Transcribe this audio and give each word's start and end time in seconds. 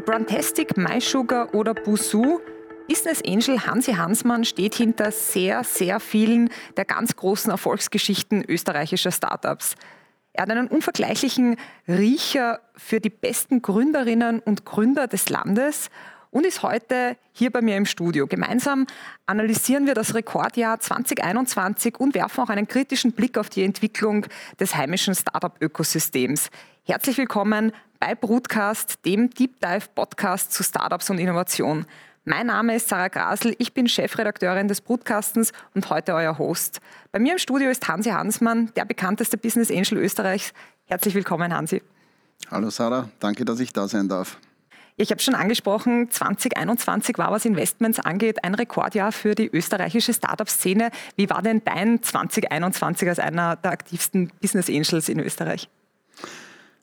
Ob 0.00 0.08
Runtastic, 0.08 0.78
MySugar 0.78 1.54
oder 1.54 1.74
Busu, 1.74 2.40
Business 2.88 3.20
Angel 3.22 3.66
Hansi 3.66 3.92
Hansmann 3.92 4.46
steht 4.46 4.74
hinter 4.74 5.12
sehr, 5.12 5.62
sehr 5.62 6.00
vielen 6.00 6.48
der 6.78 6.86
ganz 6.86 7.16
großen 7.16 7.50
Erfolgsgeschichten 7.50 8.42
österreichischer 8.48 9.12
Startups. 9.12 9.74
Er 10.32 10.44
hat 10.44 10.50
einen 10.50 10.68
unvergleichlichen 10.68 11.56
Riecher 11.86 12.60
für 12.74 12.98
die 12.98 13.10
besten 13.10 13.60
Gründerinnen 13.60 14.40
und 14.40 14.64
Gründer 14.64 15.06
des 15.06 15.28
Landes 15.28 15.90
und 16.30 16.46
ist 16.46 16.62
heute 16.62 17.18
hier 17.32 17.50
bei 17.50 17.60
mir 17.60 17.76
im 17.76 17.84
Studio. 17.84 18.26
Gemeinsam 18.26 18.86
analysieren 19.26 19.86
wir 19.86 19.92
das 19.92 20.14
Rekordjahr 20.14 20.80
2021 20.80 22.00
und 22.00 22.14
werfen 22.14 22.42
auch 22.42 22.48
einen 22.48 22.66
kritischen 22.66 23.12
Blick 23.12 23.36
auf 23.36 23.50
die 23.50 23.64
Entwicklung 23.64 24.24
des 24.58 24.74
heimischen 24.74 25.14
Startup-Ökosystems. 25.14 26.48
Herzlich 26.84 27.18
willkommen 27.18 27.72
bei 28.00 28.14
Broadcast, 28.14 29.04
dem 29.04 29.28
Deep 29.28 29.60
Dive 29.60 29.86
Podcast 29.94 30.52
zu 30.52 30.62
Startups 30.64 31.10
und 31.10 31.18
Innovation. 31.18 31.84
Mein 32.24 32.46
Name 32.46 32.76
ist 32.76 32.88
Sarah 32.88 33.08
Grasel, 33.08 33.54
ich 33.58 33.74
bin 33.74 33.88
Chefredakteurin 33.88 34.68
des 34.68 34.80
Broadcastens 34.80 35.52
und 35.74 35.90
heute 35.90 36.14
euer 36.14 36.38
Host. 36.38 36.80
Bei 37.12 37.18
mir 37.18 37.32
im 37.32 37.38
Studio 37.38 37.68
ist 37.68 37.86
Hansi 37.88 38.08
Hansmann, 38.08 38.72
der 38.74 38.86
bekannteste 38.86 39.36
Business 39.36 39.70
Angel 39.70 39.98
Österreichs. 39.98 40.54
Herzlich 40.86 41.14
willkommen, 41.14 41.54
Hansi. 41.54 41.82
Hallo 42.50 42.70
Sarah, 42.70 43.10
danke, 43.20 43.44
dass 43.44 43.60
ich 43.60 43.72
da 43.74 43.86
sein 43.86 44.08
darf. 44.08 44.38
Ich 44.96 45.10
habe 45.10 45.20
schon 45.20 45.34
angesprochen, 45.34 46.10
2021 46.10 47.18
war, 47.18 47.30
was 47.30 47.44
Investments 47.44 48.00
angeht, 48.00 48.44
ein 48.44 48.54
Rekordjahr 48.54 49.12
für 49.12 49.34
die 49.34 49.48
österreichische 49.48 50.14
Startup-Szene. 50.14 50.90
Wie 51.16 51.28
war 51.28 51.42
denn 51.42 51.62
dein 51.64 52.02
2021 52.02 53.08
als 53.10 53.18
einer 53.18 53.56
der 53.56 53.72
aktivsten 53.72 54.32
Business 54.40 54.68
Angels 54.68 55.10
in 55.10 55.20
Österreich? 55.20 55.68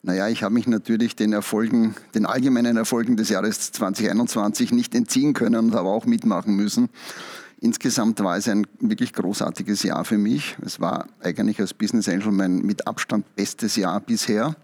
Naja, 0.07 0.29
ich 0.29 0.41
habe 0.41 0.53
mich 0.53 0.68
natürlich 0.68 1.18
den 1.18 1.34
Erfolgen, 1.34 1.93
den 2.15 2.26
allgemeinen 2.26 2.77
Erfolgen 2.77 3.18
des 3.18 3.27
Jahres 3.27 3.73
2021 3.73 4.71
nicht 4.71 4.95
entziehen 4.95 5.34
können 5.34 5.65
und 5.65 5.76
habe 5.76 5.90
auch 5.90 6.05
mitmachen 6.05 6.55
müssen. 6.55 6.87
Insgesamt 7.59 8.23
war 8.23 8.37
es 8.37 8.48
ein 8.48 8.65
wirklich 8.79 9.12
großartiges 9.12 9.84
Jahr 9.84 10.05
für 10.05 10.17
mich. 10.17 10.55
Es 10.65 10.79
war 10.79 11.07
eigentlich 11.21 11.59
als 11.59 11.73
Business 11.73 12.07
Angel 12.07 12.32
mein 12.32 12.59
mit 12.59 12.87
Abstand 12.87 13.35
bestes 13.35 13.76
Jahr 13.76 13.99
bisher. 13.99 14.55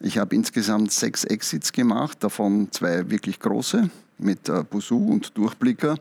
Ich 0.00 0.18
habe 0.18 0.34
insgesamt 0.34 0.90
sechs 0.90 1.22
Exits 1.22 1.70
gemacht, 1.70 2.24
davon 2.24 2.66
zwei 2.72 3.08
wirklich 3.10 3.38
große 3.38 3.88
mit 4.18 4.48
äh, 4.48 4.64
Busu 4.68 4.96
und 4.96 5.38
Durchblicker. 5.38 5.94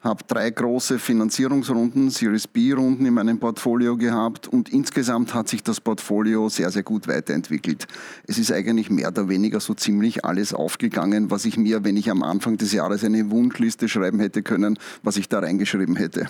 Habe 0.00 0.22
drei 0.28 0.48
große 0.50 1.00
Finanzierungsrunden, 1.00 2.10
Series 2.10 2.46
B-Runden 2.46 3.04
in 3.04 3.14
meinem 3.14 3.40
Portfolio 3.40 3.96
gehabt 3.96 4.46
und 4.46 4.68
insgesamt 4.68 5.34
hat 5.34 5.48
sich 5.48 5.64
das 5.64 5.80
Portfolio 5.80 6.48
sehr, 6.48 6.70
sehr 6.70 6.84
gut 6.84 7.08
weiterentwickelt. 7.08 7.88
Es 8.24 8.38
ist 8.38 8.52
eigentlich 8.52 8.90
mehr 8.90 9.08
oder 9.08 9.28
weniger 9.28 9.58
so 9.58 9.74
ziemlich 9.74 10.24
alles 10.24 10.54
aufgegangen, 10.54 11.32
was 11.32 11.44
ich 11.44 11.56
mir, 11.56 11.82
wenn 11.82 11.96
ich 11.96 12.12
am 12.12 12.22
Anfang 12.22 12.56
des 12.58 12.72
Jahres 12.72 13.02
eine 13.02 13.30
Wunschliste 13.32 13.88
schreiben 13.88 14.20
hätte 14.20 14.44
können, 14.44 14.78
was 15.02 15.16
ich 15.16 15.28
da 15.28 15.40
reingeschrieben 15.40 15.96
hätte. 15.96 16.28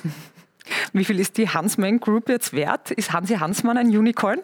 Wie 0.95 1.05
viel 1.05 1.21
ist 1.21 1.37
die 1.37 1.51
Hansmann 1.51 2.01
Group 2.01 2.31
jetzt 2.31 2.55
wert? 2.55 2.91
Ist 2.93 3.13
Hansi 3.13 3.35
Hansmann 3.35 3.77
ein 3.77 3.89
Unicorn? 3.89 4.39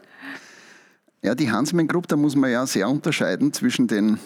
Ja, 1.22 1.34
die 1.34 1.50
Hansman 1.50 1.88
Group, 1.88 2.08
da 2.08 2.16
muss 2.16 2.36
man 2.36 2.50
ja 2.50 2.66
sehr 2.66 2.90
unterscheiden 2.90 3.54
zwischen 3.54 3.86
den 3.86 4.18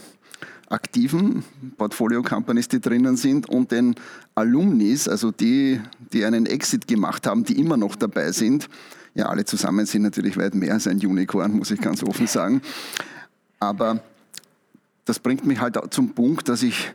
aktiven 0.70 1.44
Portfolio-Companies, 1.77 2.69
die 2.69 2.80
drinnen 2.80 3.16
sind, 3.16 3.48
und 3.48 3.72
den 3.72 3.94
Alumnis, 4.34 5.08
also 5.08 5.30
die, 5.30 5.80
die 6.12 6.25
einen 6.25 6.47
Exit 6.47 6.86
gemacht 6.86 7.27
haben, 7.27 7.44
die 7.44 7.58
immer 7.58 7.77
noch 7.77 7.97
dabei 7.97 8.33
sind. 8.33 8.69
Ja, 9.14 9.27
alle 9.28 9.44
zusammen 9.44 9.86
sind 9.86 10.02
natürlich 10.02 10.36
weit 10.36 10.55
mehr 10.55 10.75
als 10.75 10.86
ein 10.86 10.98
Unicorn, 10.98 11.52
muss 11.52 11.70
ich 11.70 11.80
ganz 11.80 12.02
offen 12.02 12.27
sagen. 12.27 12.62
Aber 13.58 14.02
das 15.05 15.19
bringt 15.19 15.44
mich 15.47 15.60
halt 15.60 15.78
zum 15.91 16.14
Punkt, 16.14 16.48
dass 16.48 16.62
ich 16.62 16.92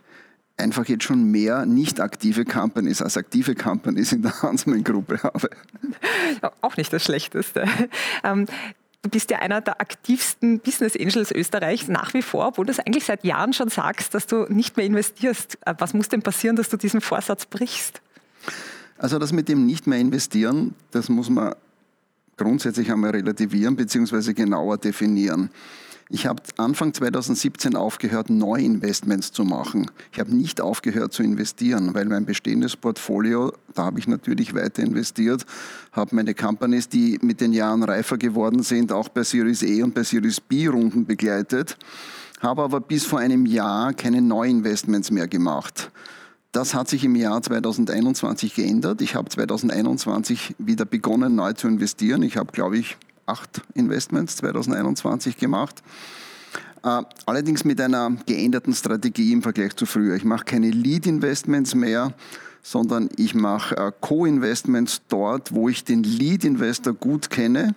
einfach 0.55 0.85
jetzt 0.85 1.03
schon 1.03 1.31
mehr 1.31 1.65
nicht 1.65 1.99
aktive 1.99 2.45
Companies 2.45 3.01
als 3.01 3.17
aktive 3.17 3.55
Companies 3.55 4.13
in 4.13 4.21
der 4.21 4.41
Hansman-Gruppe 4.41 5.21
habe. 5.23 5.49
Auch 6.61 6.77
nicht 6.77 6.93
das 6.93 7.03
Schlechteste. 7.03 7.65
Ähm, 8.23 8.45
Du 9.03 9.09
bist 9.09 9.29
ja 9.31 9.39
einer 9.39 9.59
der 9.59 9.81
aktivsten 9.81 10.59
Business 10.59 10.95
Angels 10.95 11.29
Österreichs 11.31 11.89
nach 11.89 12.13
wie 12.13 12.21
vor, 12.21 12.47
obwohl 12.47 12.65
du 12.65 12.71
das 12.71 12.79
eigentlich 12.79 13.03
seit 13.03 13.25
Jahren 13.25 13.51
schon 13.51 13.67
sagst, 13.67 14.13
dass 14.13 14.27
du 14.27 14.45
nicht 14.47 14.77
mehr 14.77 14.85
investierst. 14.85 15.57
Äh, 15.65 15.75
was 15.77 15.93
muss 15.93 16.07
denn 16.07 16.21
passieren, 16.21 16.55
dass 16.55 16.69
du 16.69 16.77
diesen 16.77 17.01
Vorsatz 17.01 17.45
brichst? 17.45 18.01
Also 18.97 19.19
das 19.19 19.33
mit 19.33 19.49
dem 19.49 19.65
nicht 19.65 19.87
mehr 19.87 19.99
investieren, 19.99 20.73
das 20.91 21.09
muss 21.09 21.29
man 21.29 21.53
grundsätzlich 22.37 22.89
einmal 22.91 23.11
relativieren 23.11 23.75
bzw. 23.75 24.33
genauer 24.33 24.77
definieren. 24.77 25.49
Ich 26.15 26.27
habe 26.27 26.43
Anfang 26.57 26.93
2017 26.93 27.75
aufgehört, 27.75 28.29
Neuinvestments 28.29 29.31
zu 29.31 29.43
machen. 29.45 29.89
Ich 30.11 30.19
habe 30.19 30.31
nicht 30.31 30.61
aufgehört 30.61 31.11
zu 31.11 31.23
investieren, 31.23 31.95
weil 31.95 32.05
mein 32.05 32.23
bestehendes 32.23 32.77
Portfolio, 32.77 33.51
da 33.73 33.85
habe 33.85 33.97
ich 33.97 34.07
natürlich 34.07 34.53
weiter 34.53 34.83
investiert, 34.83 35.43
habe 35.91 36.15
meine 36.15 36.35
Companies, 36.35 36.87
die 36.87 37.17
mit 37.23 37.41
den 37.41 37.51
Jahren 37.51 37.81
reifer 37.81 38.19
geworden 38.19 38.61
sind, 38.61 38.91
auch 38.91 39.09
bei 39.09 39.23
Series 39.23 39.63
E 39.63 39.81
und 39.81 39.95
bei 39.95 40.03
Series 40.03 40.39
B 40.39 40.67
Runden 40.67 41.07
begleitet, 41.07 41.79
habe 42.41 42.61
aber 42.61 42.79
bis 42.79 43.05
vor 43.05 43.17
einem 43.17 43.47
Jahr 43.47 43.91
keine 43.93 44.21
Neuinvestments 44.21 45.09
mehr 45.09 45.27
gemacht. 45.27 45.91
Das 46.51 46.75
hat 46.75 46.89
sich 46.89 47.03
im 47.03 47.15
Jahr 47.15 47.41
2021 47.41 48.53
geändert. 48.53 49.01
Ich 49.01 49.15
habe 49.15 49.29
2021 49.29 50.53
wieder 50.59 50.85
begonnen, 50.85 51.33
neu 51.33 51.53
zu 51.53 51.67
investieren. 51.67 52.21
Ich 52.21 52.37
habe, 52.37 52.51
glaube 52.51 52.77
ich, 52.77 52.97
acht 53.25 53.61
Investments 53.73 54.37
2021 54.37 55.37
gemacht. 55.37 55.83
Äh, 56.83 57.01
allerdings 57.25 57.63
mit 57.63 57.79
einer 57.79 58.11
geänderten 58.25 58.73
Strategie 58.73 59.31
im 59.31 59.41
Vergleich 59.41 59.75
zu 59.75 59.85
früher. 59.85 60.15
Ich 60.15 60.25
mache 60.25 60.43
keine 60.45 60.69
Lead-Investments 60.69 61.75
mehr, 61.75 62.13
sondern 62.61 63.09
ich 63.15 63.35
mache 63.35 63.75
äh, 63.77 63.91
Co-Investments 64.01 65.01
dort, 65.07 65.53
wo 65.53 65.69
ich 65.69 65.85
den 65.85 66.03
Lead-Investor 66.03 66.93
gut 66.93 67.29
kenne, 67.29 67.75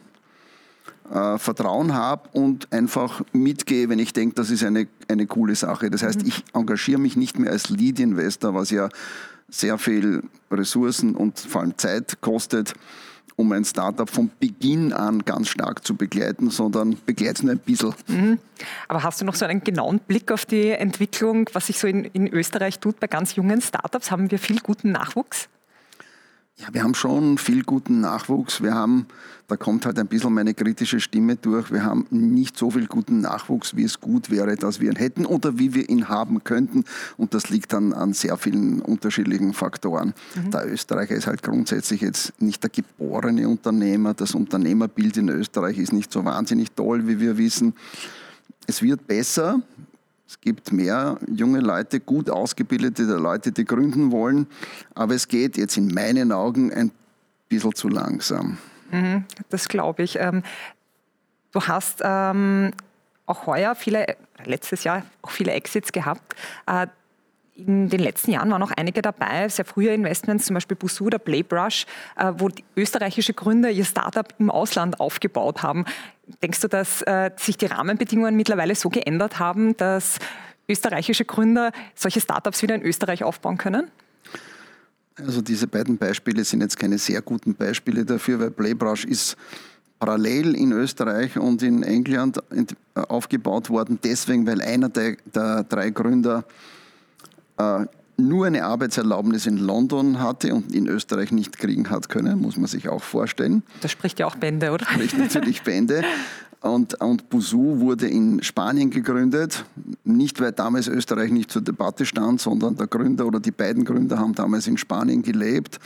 äh, 1.13 1.39
Vertrauen 1.39 1.95
habe 1.95 2.29
und 2.33 2.73
einfach 2.73 3.23
mitgehe, 3.33 3.89
wenn 3.89 4.01
ich 4.01 4.13
denke, 4.13 4.35
das 4.35 4.51
ist 4.51 4.65
eine, 4.65 4.89
eine 5.07 5.27
coole 5.27 5.55
Sache. 5.55 5.89
Das 5.89 6.03
heißt, 6.03 6.23
mhm. 6.23 6.29
ich 6.29 6.45
engagiere 6.53 7.01
mich 7.01 7.17
nicht 7.17 7.39
mehr 7.39 7.53
als 7.53 7.69
Lead-Investor, 7.69 8.55
was 8.55 8.71
ja 8.71 8.89
sehr 9.49 9.79
viel 9.79 10.25
Ressourcen 10.51 11.15
und 11.15 11.39
vor 11.39 11.61
allem 11.61 11.79
Zeit 11.79 12.21
kostet 12.21 12.75
um 13.37 13.53
ein 13.53 13.65
Startup 13.65 14.09
von 14.09 14.31
Beginn 14.41 14.93
an 14.93 15.25
ganz 15.25 15.49
stark 15.49 15.87
zu 15.87 15.95
begleiten, 15.95 16.51
sondern 16.51 16.97
begleite 17.05 17.35
es 17.35 17.43
nur 17.43 17.53
ein 17.53 17.59
bisschen. 17.59 17.95
Mhm. 18.09 18.39
Aber 18.89 19.03
hast 19.03 19.21
du 19.21 19.25
noch 19.25 19.35
so 19.35 19.45
einen 19.45 19.63
genauen 19.63 20.01
Blick 20.01 20.33
auf 20.33 20.47
die 20.47 20.71
Entwicklung, 20.71 21.49
was 21.53 21.67
sich 21.67 21.79
so 21.79 21.87
in, 21.87 22.05
in 22.05 22.27
Österreich 22.29 22.81
tut 22.81 22.99
bei 22.99 23.07
ganz 23.07 23.37
jungen 23.37 23.61
Startups? 23.61 24.11
Haben 24.11 24.31
wir 24.31 24.39
viel 24.39 24.61
guten 24.61 24.91
Nachwuchs? 24.93 25.49
Ja, 26.59 26.69
wir 26.73 26.83
haben 26.83 26.95
schon 26.95 27.37
viel 27.37 27.65
guten 27.65 28.01
Nachwuchs. 28.01 28.63
Wir 28.63 28.75
haben, 28.75 29.07
da 29.47 29.59
kommt 29.59 29.85
halt 29.85 29.99
ein 29.99 30.07
bisschen 30.07 30.33
meine 30.33 30.55
kritische 30.55 31.01
Stimme 31.01 31.37
durch, 31.37 31.71
wir 31.71 31.85
haben 31.85 32.07
nicht 32.09 32.57
so 32.57 32.71
viel 32.71 32.87
guten 32.87 33.21
Nachwuchs, 33.21 33.77
wie 33.77 33.85
es 33.85 34.01
gut 34.01 34.31
wäre, 34.31 34.57
dass 34.57 34.81
wir 34.81 34.91
ihn 34.91 34.97
hätten 34.97 35.27
oder 35.27 35.59
wie 35.59 35.75
wir 35.75 35.87
ihn 35.91 36.09
haben 36.09 36.45
könnten. 36.45 36.85
Und 37.19 37.35
das 37.35 37.51
liegt 37.51 37.75
dann 37.75 37.93
an 37.93 38.15
sehr 38.15 38.39
vielen 38.39 38.81
unterschiedlichen 38.81 39.53
Faktoren. 39.53 40.15
Mhm. 40.35 40.51
Der 40.51 40.73
Österreicher 40.73 41.15
ist 41.15 41.27
halt 41.27 41.43
grundsätzlich 41.43 42.01
jetzt 42.01 42.41
nicht 42.41 42.63
der 42.63 42.71
geborene 42.71 43.47
Unternehmer. 43.51 44.15
Das 44.15 44.35
Unternehmerbild 44.35 45.19
in 45.19 45.29
Österreich 45.29 45.77
ist 45.77 45.93
nicht 45.93 46.11
so 46.11 46.25
wahnsinnig 46.25 46.73
toll, 46.73 47.07
wie 47.07 47.21
wir 47.21 47.37
wissen. 47.37 47.75
Es 48.67 48.81
wird 48.81 49.07
besser. 49.07 49.61
Es 50.29 50.41
gibt 50.41 50.73
mehr 50.73 51.19
junge 51.29 51.61
Leute, 51.61 52.01
gut 52.01 52.31
ausgebildete 52.31 53.05
Leute, 53.05 53.53
die 53.53 53.65
gründen 53.65 54.11
wollen, 54.11 54.49
aber 54.95 55.15
es 55.15 55.29
geht 55.29 55.57
jetzt 55.57 55.77
in 55.77 55.89
meinen 55.89 56.33
Augen 56.33 56.73
ein 56.73 56.91
bisschen 57.49 57.75
zu 57.75 57.89
langsam. 57.89 58.59
Mhm, 58.91 59.25
das 59.51 59.69
glaube 59.69 60.03
ich. 60.03 60.19
Ähm, 60.19 60.43
du 61.53 61.63
hast 61.63 62.01
ähm, 62.03 62.73
auch 63.27 63.47
heuer 63.47 63.75
viele, 63.75 64.17
letztes 64.45 64.85
Jahr 64.85 65.03
auch 65.23 65.31
viele 65.31 65.53
Exits 65.53 65.93
gehabt. 65.93 66.35
Äh, 66.67 66.89
in 67.55 67.89
den 67.89 68.01
letzten 68.01 68.33
Jahren 68.33 68.51
waren 68.51 68.63
auch 68.63 68.73
einige 68.77 69.01
dabei, 69.01 69.49
sehr 69.49 69.65
frühe 69.65 69.91
Investments, 69.95 70.47
zum 70.47 70.55
Beispiel 70.55 70.77
Busu 70.77 71.07
oder 71.07 71.19
Playbrush, 71.19 71.87
äh, 72.17 72.33
wo 72.37 72.51
österreichische 72.77 73.33
Gründer 73.33 73.71
ihr 73.71 73.85
Startup 73.85 74.29
im 74.39 74.51
Ausland 74.51 75.01
aufgebaut 75.01 75.63
haben. 75.63 75.87
Denkst 76.43 76.61
du, 76.61 76.69
dass 76.69 77.03
äh, 77.03 77.31
sich 77.37 77.57
die 77.57 77.67
Rahmenbedingungen 77.67 78.37
mittlerweile 78.37 78.75
so 78.75 78.89
geändert 78.89 79.39
haben, 79.39 79.77
dass 79.77 80.19
österreichische 80.69 81.25
Gründer 81.25 81.73
solche 81.95 82.21
Startups 82.21 82.63
wieder 82.63 82.75
in 82.75 82.83
Österreich 82.83 83.23
aufbauen 83.23 83.59
können? 83.59 83.89
Also 85.17 85.41
diese 85.41 85.67
beiden 85.67 85.97
Beispiele 85.97 86.45
sind 86.45 86.61
jetzt 86.61 86.79
keine 86.79 86.99
sehr 86.99 87.23
guten 87.23 87.55
Beispiele 87.55 88.05
dafür, 88.05 88.41
weil 88.41 88.51
Playbrush 88.51 89.05
ist 89.05 89.37
parallel 89.99 90.55
in 90.55 90.73
Österreich 90.73 91.39
und 91.39 91.63
in 91.63 91.83
England 91.83 92.39
äh, 92.51 92.65
aufgebaut 92.95 93.71
worden, 93.71 93.99
deswegen, 94.03 94.47
weil 94.47 94.61
einer 94.61 94.89
der, 94.91 95.17
der 95.35 95.65
drei 95.65 95.91
Gründer 95.91 96.45
äh, 97.57 97.87
nur 98.17 98.47
eine 98.47 98.65
Arbeitserlaubnis 98.65 99.47
in 99.47 99.59
London 99.59 100.21
hatte 100.21 100.55
und 100.55 100.75
in 100.75 100.87
Österreich 100.87 101.33
nicht 101.33 101.59
kriegen 101.59 101.91
hat 101.91 102.09
können, 102.09 102.41
muss 102.41 102.57
man 102.57 102.67
sich 102.67 102.89
auch 102.89 103.03
vorstellen. 103.03 103.63
Das 103.83 103.91
spricht 103.91 104.19
ja 104.19 104.27
auch 104.27 104.37
Bände, 104.37 104.71
oder? 104.71 104.85
Das 104.85 104.95
spricht 104.95 105.19
natürlich 105.19 105.63
Bände. 105.63 106.03
Und, 106.63 106.95
und 107.01 107.29
Busu 107.29 107.81
wurde 107.81 108.09
in 108.09 108.43
Spanien 108.43 108.91
gegründet, 108.91 109.65
nicht 110.05 110.41
weil 110.41 110.53
damals 110.53 110.89
Österreich 110.89 111.31
nicht 111.31 111.51
zur 111.51 111.63
Debatte 111.63 112.07
stand, 112.07 112.41
sondern 112.41 112.77
der 112.77 112.87
Gründer 112.87 113.27
oder 113.27 113.41
die 113.41 113.51
beiden 113.51 113.85
Gründer 113.85 114.19
haben 114.19 114.35
damals 114.35 114.67
in 114.67 114.79
Spanien 114.79 115.23
gelebt. 115.23 115.79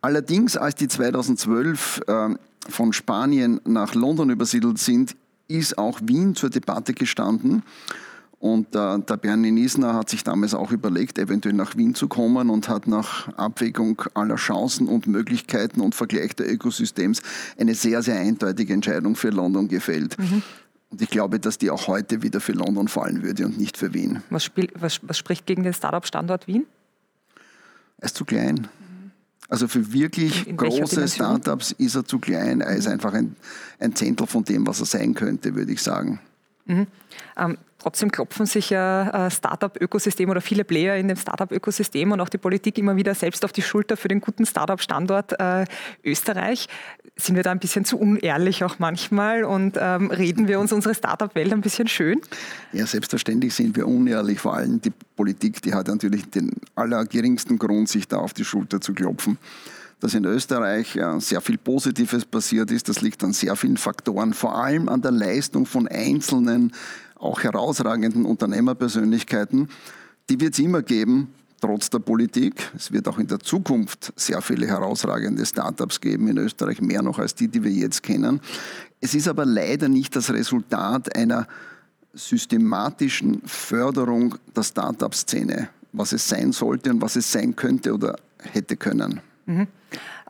Allerdings, 0.00 0.56
als 0.56 0.76
die 0.76 0.88
2012 0.88 2.02
äh, 2.06 2.28
von 2.68 2.92
Spanien 2.92 3.60
nach 3.64 3.94
London 3.94 4.30
übersiedelt 4.30 4.78
sind, 4.78 5.16
ist 5.48 5.76
auch 5.76 6.00
Wien 6.02 6.34
zur 6.34 6.48
Debatte 6.48 6.94
gestanden. 6.94 7.62
Und 8.44 8.76
äh, 8.76 8.98
der 8.98 9.16
Bernie 9.16 9.50
Niesner 9.50 9.94
hat 9.94 10.10
sich 10.10 10.22
damals 10.22 10.52
auch 10.52 10.70
überlegt, 10.70 11.18
eventuell 11.18 11.54
nach 11.54 11.78
Wien 11.78 11.94
zu 11.94 12.08
kommen 12.08 12.50
und 12.50 12.68
hat 12.68 12.86
nach 12.86 13.26
Abwägung 13.38 14.02
aller 14.12 14.34
Chancen 14.36 14.86
und 14.86 15.06
Möglichkeiten 15.06 15.80
und 15.80 15.94
Vergleich 15.94 16.36
der 16.36 16.52
Ökosystems 16.52 17.22
eine 17.58 17.74
sehr, 17.74 18.02
sehr 18.02 18.18
eindeutige 18.18 18.74
Entscheidung 18.74 19.16
für 19.16 19.30
London 19.30 19.66
gefällt. 19.68 20.18
Mhm. 20.18 20.42
Und 20.90 21.00
ich 21.00 21.08
glaube, 21.08 21.40
dass 21.40 21.56
die 21.56 21.70
auch 21.70 21.88
heute 21.88 22.20
wieder 22.20 22.38
für 22.38 22.52
London 22.52 22.86
fallen 22.86 23.22
würde 23.22 23.46
und 23.46 23.56
nicht 23.56 23.78
für 23.78 23.94
Wien. 23.94 24.22
Was, 24.28 24.44
spiel, 24.44 24.68
was, 24.74 25.00
was 25.04 25.16
spricht 25.16 25.46
gegen 25.46 25.62
den 25.62 25.72
Startup-Standort 25.72 26.46
Wien? 26.46 26.66
Er 27.96 28.04
ist 28.04 28.16
zu 28.16 28.26
klein. 28.26 28.68
Also 29.48 29.68
für 29.68 29.90
wirklich 29.90 30.54
große 30.54 31.08
Startups 31.08 31.72
ist 31.72 31.94
er 31.94 32.04
zu 32.04 32.18
klein. 32.18 32.60
Er 32.60 32.76
ist 32.76 32.88
einfach 32.88 33.14
ein, 33.14 33.36
ein 33.80 33.94
Zehntel 33.94 34.26
von 34.26 34.44
dem, 34.44 34.66
was 34.66 34.80
er 34.80 34.86
sein 34.86 35.14
könnte, 35.14 35.54
würde 35.54 35.72
ich 35.72 35.80
sagen. 35.80 36.20
Mhm. 36.66 36.86
Ähm, 37.38 37.58
trotzdem 37.84 38.10
klopfen 38.10 38.46
sich 38.46 38.70
ja 38.70 39.26
äh, 39.26 39.30
Startup-Ökosystem 39.30 40.30
oder 40.30 40.40
viele 40.40 40.64
Player 40.64 40.96
in 40.96 41.06
dem 41.08 41.18
Startup-Ökosystem 41.18 42.12
und 42.12 42.20
auch 42.20 42.30
die 42.30 42.38
Politik 42.38 42.78
immer 42.78 42.96
wieder 42.96 43.14
selbst 43.14 43.44
auf 43.44 43.52
die 43.52 43.60
Schulter 43.60 43.98
für 43.98 44.08
den 44.08 44.22
guten 44.22 44.46
Startup-Standort 44.46 45.38
äh, 45.38 45.66
Österreich. 46.02 46.68
Sind 47.16 47.36
wir 47.36 47.42
da 47.42 47.50
ein 47.50 47.58
bisschen 47.58 47.84
zu 47.84 47.98
unehrlich 47.98 48.64
auch 48.64 48.78
manchmal 48.78 49.44
und 49.44 49.76
ähm, 49.78 50.10
reden 50.10 50.48
wir 50.48 50.60
uns 50.60 50.72
unsere 50.72 50.94
Startup-Welt 50.94 51.52
ein 51.52 51.60
bisschen 51.60 51.86
schön? 51.86 52.22
Ja, 52.72 52.86
selbstverständlich 52.86 53.52
sind 53.52 53.76
wir 53.76 53.86
unehrlich. 53.86 54.40
Vor 54.40 54.54
allem 54.54 54.80
die 54.80 54.92
Politik, 55.14 55.60
die 55.60 55.74
hat 55.74 55.88
natürlich 55.88 56.30
den 56.30 56.52
allergeringsten 56.76 57.58
Grund, 57.58 57.90
sich 57.90 58.08
da 58.08 58.16
auf 58.16 58.32
die 58.32 58.46
Schulter 58.46 58.80
zu 58.80 58.94
klopfen 58.94 59.36
dass 60.00 60.12
in 60.12 60.26
Österreich 60.26 60.98
sehr 61.18 61.40
viel 61.40 61.56
Positives 61.56 62.26
passiert 62.26 62.70
ist. 62.70 62.90
Das 62.90 63.00
liegt 63.00 63.24
an 63.24 63.32
sehr 63.32 63.56
vielen 63.56 63.78
Faktoren, 63.78 64.34
vor 64.34 64.54
allem 64.54 64.90
an 64.90 65.00
der 65.00 65.12
Leistung 65.12 65.64
von 65.64 65.88
einzelnen, 65.88 66.72
auch 67.16 67.42
herausragenden 67.42 68.24
Unternehmerpersönlichkeiten. 68.24 69.68
Die 70.30 70.40
wird 70.40 70.54
es 70.54 70.58
immer 70.58 70.82
geben, 70.82 71.34
trotz 71.60 71.90
der 71.90 71.98
Politik. 71.98 72.70
Es 72.76 72.92
wird 72.92 73.08
auch 73.08 73.18
in 73.18 73.26
der 73.26 73.40
Zukunft 73.40 74.12
sehr 74.16 74.42
viele 74.42 74.66
herausragende 74.66 75.46
Startups 75.46 76.00
geben 76.00 76.28
in 76.28 76.38
Österreich, 76.38 76.80
mehr 76.80 77.02
noch 77.02 77.18
als 77.18 77.34
die, 77.34 77.48
die 77.48 77.62
wir 77.62 77.70
jetzt 77.70 78.02
kennen. 78.02 78.40
Es 79.00 79.14
ist 79.14 79.28
aber 79.28 79.44
leider 79.44 79.88
nicht 79.88 80.14
das 80.16 80.30
Resultat 80.30 81.14
einer 81.16 81.46
systematischen 82.12 83.42
Förderung 83.44 84.36
der 84.54 84.62
Startup-Szene, 84.62 85.68
was 85.92 86.12
es 86.12 86.28
sein 86.28 86.52
sollte 86.52 86.90
und 86.90 87.02
was 87.02 87.16
es 87.16 87.30
sein 87.30 87.56
könnte 87.56 87.92
oder 87.92 88.16
hätte 88.38 88.76
können. 88.76 89.20
Mhm. 89.46 89.66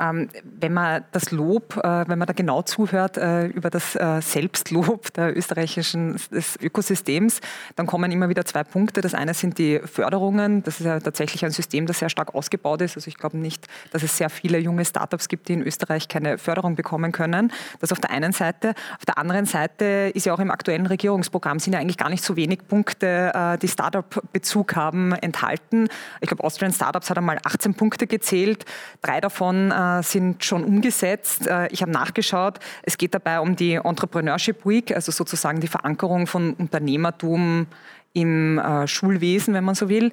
Ähm, 0.01 0.29
wenn 0.45 0.73
man 0.73 1.05
das 1.13 1.31
Lob, 1.31 1.77
äh, 1.77 2.09
wenn 2.09 2.19
man 2.19 2.27
da 2.27 2.33
genau 2.33 2.63
zuhört 2.63 3.17
äh, 3.17 3.47
über 3.47 3.71
das 3.71 3.95
äh, 3.95 4.21
Selbstlob 4.21 5.13
der 5.15 5.37
österreichischen 5.37 6.19
des 6.33 6.59
Ökosystems, 6.61 7.41
dann 7.77 7.87
kommen 7.87 8.11
immer 8.11 8.29
wieder 8.29 8.45
zwei 8.45 8.65
Punkte. 8.65 9.01
Das 9.01 9.15
eine 9.15 9.35
sind 9.35 9.59
die 9.59 9.81
Förderungen. 9.85 10.63
Das 10.65 10.81
ist 10.81 10.87
ja 10.87 10.99
tatsächlich 10.99 11.45
ein 11.45 11.53
System, 11.53 11.87
das 11.87 12.01
sehr 12.01 12.09
stark 12.09 12.35
ausgebaut 12.35 12.81
ist. 12.81 12.97
Also 12.97 13.09
ich 13.09 13.17
glaube 13.17 13.39
nicht, 13.39 13.69
dass 13.93 14.03
es 14.03 14.17
sehr 14.17 14.31
viele 14.31 14.59
junge 14.59 14.85
Startups 14.85 15.29
gibt, 15.29 15.49
die 15.49 15.55
in 15.55 15.63
Österreich 15.63 16.09
keine 16.09 16.39
Förderung 16.39 16.75
bekommen 16.75 17.13
können. 17.13 17.53
Das 17.81 17.93
auf 17.93 18.01
der 18.01 18.11
einen 18.11 18.33
Seite. 18.33 18.75
Auf 18.99 19.05
der 19.07 19.19
anderen 19.19 19.47
Seite 19.47 20.11
ist 20.15 20.27
ja 20.27 20.35
auch 20.35 20.41
im 20.41 20.51
aktuellen 20.51 20.87
Regierungsprogramm 20.87 21.59
sind 21.59 21.73
ja 21.73 21.79
eigentlich 21.79 21.99
gar 21.99 22.11
nicht 22.11 22.25
so 22.25 22.37
wenig 22.37 22.67
Punkte, 22.67 23.59
die 23.61 23.69
Startup-Bezug 23.69 24.77
haben, 24.77 25.13
enthalten. 25.13 25.89
Ich 26.21 26.29
glaube, 26.29 26.45
Austrian 26.45 26.73
Startups 26.73 27.11
hat 27.11 27.19
einmal 27.19 27.39
18 27.45 27.75
Punkte 27.75 28.07
gezählt. 28.07 28.65
Drei 29.03 29.21
davon 29.21 29.54
äh, 29.71 30.03
sind 30.03 30.45
schon 30.45 30.65
umgesetzt. 30.65 31.47
Äh, 31.47 31.69
ich 31.69 31.83
habe 31.83 31.93
nachgeschaut. 31.93 32.59
Es 32.83 32.99
geht 32.99 33.15
dabei 33.15 33.41
um 33.41 33.57
die 33.57 33.75
Entrepreneurship 33.75 34.65
Week, 34.67 34.95
also 34.95 35.13
sozusagen 35.13 35.61
die 35.61 35.69
Verankerung 35.69 36.27
von 36.27 36.55
Unternehmertum 36.55 37.67
im 38.13 38.59
äh, 38.59 38.87
Schulwesen, 38.87 39.55
wenn 39.55 39.65
man 39.65 39.75
so 39.75 39.89
will. 39.89 40.13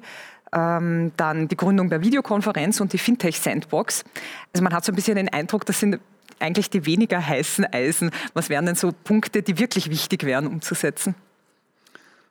Ähm, 0.54 1.12
dann 1.16 1.48
die 1.48 1.56
Gründung 1.56 1.88
der 1.88 2.02
Videokonferenz 2.02 2.80
und 2.80 2.92
die 2.92 2.98
Fintech 2.98 3.38
Sandbox. 3.38 4.04
Also 4.52 4.62
man 4.62 4.74
hat 4.74 4.84
so 4.84 4.92
ein 4.92 4.96
bisschen 4.96 5.16
den 5.16 5.30
Eindruck, 5.30 5.64
das 5.64 5.80
sind 5.80 5.98
eigentlich 6.40 6.68
die 6.68 6.84
weniger 6.84 7.24
heißen 7.24 7.64
Eisen. 7.72 8.10
Was 8.34 8.50
wären 8.50 8.66
denn 8.66 8.74
so 8.74 8.92
Punkte, 8.92 9.42
die 9.42 9.58
wirklich 9.58 9.88
wichtig 9.88 10.24
wären 10.24 10.46
umzusetzen? 10.46 11.14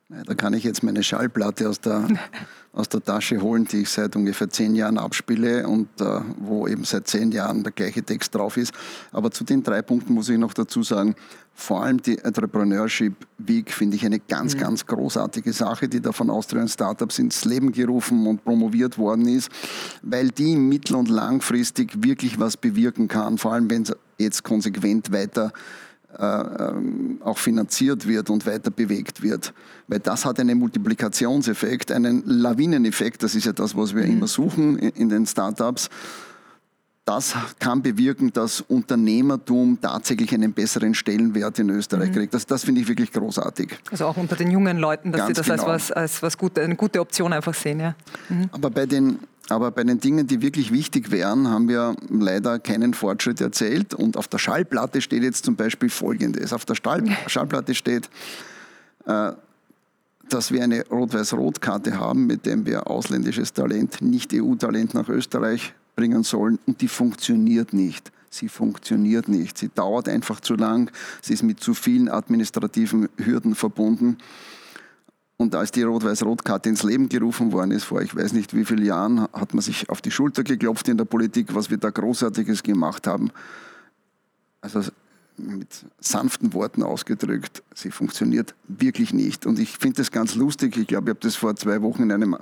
Da 0.08 0.34
kann 0.34 0.52
ich 0.52 0.62
jetzt 0.62 0.82
meine 0.82 1.02
Schallplatte 1.02 1.68
aus 1.68 1.80
der, 1.80 2.06
aus 2.72 2.88
der 2.88 3.02
Tasche 3.02 3.42
holen, 3.42 3.66
die 3.66 3.82
ich 3.82 3.90
seit 3.90 4.16
ungefähr 4.16 4.48
zehn 4.48 4.74
Jahren 4.74 4.96
abspiele 4.96 5.68
und 5.68 5.88
äh, 6.00 6.20
wo 6.38 6.66
eben 6.66 6.84
seit 6.84 7.06
zehn 7.06 7.30
Jahren 7.30 7.62
der 7.62 7.72
gleiche 7.72 8.02
Text 8.02 8.34
drauf 8.34 8.56
ist. 8.56 8.72
Aber 9.12 9.30
zu 9.30 9.44
den 9.44 9.62
drei 9.62 9.82
Punkten 9.82 10.14
muss 10.14 10.30
ich 10.30 10.38
noch 10.38 10.54
dazu 10.54 10.82
sagen, 10.82 11.14
vor 11.54 11.82
allem 11.82 12.00
die 12.00 12.16
Entrepreneurship 12.16 13.14
Week 13.36 13.70
finde 13.70 13.96
ich 13.96 14.06
eine 14.06 14.20
ganz, 14.20 14.54
mhm. 14.54 14.60
ganz 14.60 14.86
großartige 14.86 15.52
Sache, 15.52 15.86
die 15.86 16.00
da 16.00 16.12
von 16.12 16.30
Austrian 16.30 16.66
Startups 16.66 17.18
ins 17.18 17.44
Leben 17.44 17.72
gerufen 17.72 18.26
und 18.26 18.42
promoviert 18.42 18.96
worden 18.96 19.28
ist, 19.28 19.50
weil 20.02 20.30
die 20.30 20.56
mittel- 20.56 20.96
und 20.96 21.10
langfristig 21.10 22.02
wirklich 22.02 22.40
was 22.40 22.56
bewirken 22.56 23.06
kann, 23.06 23.36
vor 23.36 23.52
allem 23.52 23.68
wenn 23.68 23.82
es 23.82 23.94
jetzt 24.16 24.44
konsequent 24.44 25.12
weiter 25.12 25.48
äh, 25.48 25.91
auch 26.18 27.38
finanziert 27.38 28.06
wird 28.06 28.30
und 28.30 28.46
weiter 28.46 28.70
bewegt 28.70 29.22
wird. 29.22 29.52
Weil 29.88 30.00
das 30.00 30.24
hat 30.24 30.38
einen 30.40 30.58
Multiplikationseffekt, 30.58 31.92
einen 31.92 32.22
Lawineneffekt, 32.26 33.22
das 33.22 33.34
ist 33.34 33.46
ja 33.46 33.52
das, 33.52 33.76
was 33.76 33.94
wir 33.94 34.04
mhm. 34.04 34.12
immer 34.12 34.26
suchen 34.26 34.78
in 34.78 35.08
den 35.08 35.26
Startups. 35.26 35.88
Das 37.04 37.34
kann 37.58 37.82
bewirken, 37.82 38.32
dass 38.32 38.60
Unternehmertum 38.60 39.78
tatsächlich 39.80 40.32
einen 40.34 40.52
besseren 40.52 40.94
Stellenwert 40.94 41.58
in 41.58 41.68
Österreich 41.70 42.10
mhm. 42.10 42.14
kriegt. 42.14 42.34
Das, 42.34 42.46
das 42.46 42.62
finde 42.62 42.80
ich 42.80 42.86
wirklich 42.86 43.10
großartig. 43.10 43.76
Also 43.90 44.06
auch 44.06 44.16
unter 44.16 44.36
den 44.36 44.52
jungen 44.52 44.78
Leuten, 44.78 45.10
dass 45.10 45.22
Ganz 45.22 45.28
sie 45.28 45.34
das 45.34 45.46
genau. 45.46 45.72
als, 45.72 45.90
was, 45.90 45.92
als 45.92 46.22
was 46.22 46.38
gut, 46.38 46.56
eine 46.60 46.76
gute 46.76 47.00
Option 47.00 47.32
einfach 47.32 47.54
sehen. 47.54 47.80
Ja. 47.80 47.96
Mhm. 48.28 48.48
Aber 48.52 48.70
bei 48.70 48.86
den 48.86 49.18
aber 49.48 49.70
bei 49.70 49.84
den 49.84 49.98
Dingen, 49.98 50.26
die 50.26 50.40
wirklich 50.40 50.72
wichtig 50.72 51.10
wären, 51.10 51.48
haben 51.48 51.68
wir 51.68 51.96
leider 52.08 52.58
keinen 52.58 52.94
Fortschritt 52.94 53.40
erzählt. 53.40 53.92
Und 53.92 54.16
auf 54.16 54.28
der 54.28 54.38
Schallplatte 54.38 55.00
steht 55.00 55.22
jetzt 55.22 55.44
zum 55.44 55.56
Beispiel 55.56 55.90
Folgendes. 55.90 56.52
Auf 56.52 56.64
der 56.64 56.74
Stall 56.74 57.04
Schallplatte 57.26 57.74
steht, 57.74 58.08
äh, 59.06 59.32
dass 60.28 60.52
wir 60.52 60.62
eine 60.62 60.86
Rot-Weiß-Rot-Karte 60.86 61.98
haben, 61.98 62.26
mit 62.26 62.46
der 62.46 62.64
wir 62.64 62.86
ausländisches 62.86 63.52
Talent, 63.52 64.00
nicht 64.00 64.32
EU-Talent 64.32 64.94
nach 64.94 65.08
Österreich 65.08 65.74
bringen 65.96 66.22
sollen. 66.22 66.58
Und 66.66 66.80
die 66.80 66.88
funktioniert 66.88 67.72
nicht. 67.72 68.12
Sie 68.30 68.48
funktioniert 68.48 69.28
nicht. 69.28 69.58
Sie 69.58 69.68
dauert 69.74 70.08
einfach 70.08 70.40
zu 70.40 70.54
lang. 70.54 70.90
Sie 71.20 71.34
ist 71.34 71.42
mit 71.42 71.60
zu 71.60 71.74
vielen 71.74 72.08
administrativen 72.08 73.08
Hürden 73.18 73.54
verbunden. 73.54 74.16
Und 75.42 75.56
als 75.56 75.72
die 75.72 75.82
Rot-Weiß-Rot-Karte 75.82 76.68
ins 76.68 76.84
Leben 76.84 77.08
gerufen 77.08 77.50
worden 77.50 77.72
ist, 77.72 77.82
vor 77.82 78.00
ich 78.00 78.14
weiß 78.14 78.32
nicht 78.32 78.54
wie 78.54 78.64
vielen 78.64 78.84
Jahren, 78.84 79.22
hat 79.32 79.54
man 79.54 79.60
sich 79.60 79.90
auf 79.90 80.00
die 80.00 80.12
Schulter 80.12 80.44
geklopft 80.44 80.88
in 80.88 80.96
der 80.96 81.04
Politik, 81.04 81.52
was 81.52 81.68
wir 81.68 81.78
da 81.78 81.90
Großartiges 81.90 82.62
gemacht 82.62 83.08
haben. 83.08 83.32
Also 84.60 84.82
mit 85.36 85.84
sanften 85.98 86.52
Worten 86.52 86.84
ausgedrückt, 86.84 87.64
sie 87.74 87.90
funktioniert 87.90 88.54
wirklich 88.68 89.12
nicht. 89.12 89.44
Und 89.44 89.58
ich 89.58 89.78
finde 89.78 89.96
das 89.96 90.12
ganz 90.12 90.36
lustig. 90.36 90.76
Ich 90.76 90.86
glaube, 90.86 91.10
ich 91.10 91.16
habe 91.16 91.20
das 91.20 91.34
vor 91.34 91.56
zwei 91.56 91.82
Wochen 91.82 92.04
in 92.04 92.12
einem 92.12 92.36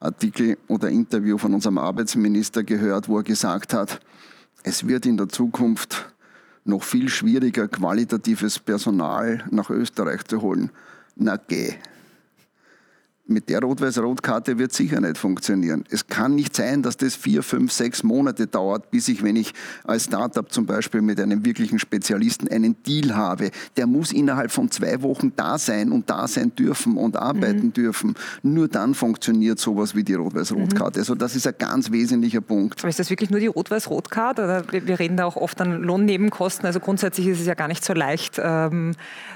Artikel 0.00 0.58
oder 0.66 0.88
Interview 0.88 1.38
von 1.38 1.54
unserem 1.54 1.78
Arbeitsminister 1.78 2.64
gehört, 2.64 3.08
wo 3.08 3.18
er 3.18 3.22
gesagt 3.22 3.72
hat, 3.72 4.00
es 4.64 4.88
wird 4.88 5.06
in 5.06 5.16
der 5.16 5.28
Zukunft 5.28 6.12
noch 6.64 6.82
viel 6.82 7.08
schwieriger, 7.08 7.68
qualitatives 7.68 8.58
Personal 8.58 9.44
nach 9.52 9.70
Österreich 9.70 10.24
zu 10.24 10.42
holen. 10.42 10.72
Na 11.14 11.36
geh 11.36 11.76
mit 13.28 13.48
der 13.48 13.60
Rot-Weiß-Rot-Karte 13.60 14.58
wird 14.58 14.72
sicher 14.72 15.00
nicht 15.00 15.18
funktionieren. 15.18 15.84
Es 15.90 16.06
kann 16.06 16.34
nicht 16.34 16.54
sein, 16.54 16.82
dass 16.82 16.96
das 16.96 17.16
vier, 17.16 17.42
fünf, 17.42 17.72
sechs 17.72 18.02
Monate 18.02 18.46
dauert, 18.46 18.90
bis 18.90 19.08
ich, 19.08 19.22
wenn 19.22 19.36
ich 19.36 19.52
als 19.84 20.04
Startup 20.04 20.50
zum 20.50 20.66
Beispiel 20.66 21.02
mit 21.02 21.20
einem 21.20 21.44
wirklichen 21.44 21.78
Spezialisten 21.78 22.48
einen 22.48 22.82
Deal 22.84 23.16
habe. 23.16 23.50
Der 23.76 23.86
muss 23.86 24.12
innerhalb 24.12 24.52
von 24.52 24.70
zwei 24.70 25.02
Wochen 25.02 25.32
da 25.34 25.58
sein 25.58 25.90
und 25.90 26.08
da 26.08 26.28
sein 26.28 26.54
dürfen 26.54 26.96
und 26.96 27.16
arbeiten 27.16 27.66
mhm. 27.66 27.72
dürfen. 27.72 28.14
Nur 28.42 28.68
dann 28.68 28.94
funktioniert 28.94 29.58
sowas 29.58 29.94
wie 29.96 30.04
die 30.04 30.14
Rot-Weiß-Rot-Karte. 30.14 30.98
Mhm. 30.98 31.02
Also 31.02 31.14
das 31.16 31.34
ist 31.34 31.46
ein 31.46 31.54
ganz 31.58 31.90
wesentlicher 31.90 32.40
Punkt. 32.40 32.80
Aber 32.80 32.88
ist 32.88 33.00
das 33.00 33.10
wirklich 33.10 33.30
nur 33.30 33.40
die 33.40 33.48
Rot-Weiß-Rot-Karte? 33.48 34.64
Wir 34.70 34.98
reden 34.98 35.16
da 35.16 35.24
auch 35.24 35.36
oft 35.36 35.60
an 35.60 35.82
Lohnnebenkosten. 35.82 36.64
Also 36.66 36.78
grundsätzlich 36.78 37.26
ist 37.26 37.40
es 37.40 37.46
ja 37.46 37.54
gar 37.54 37.68
nicht 37.68 37.84
so 37.84 37.92
leicht, 37.92 38.40
ähm, 38.42 38.92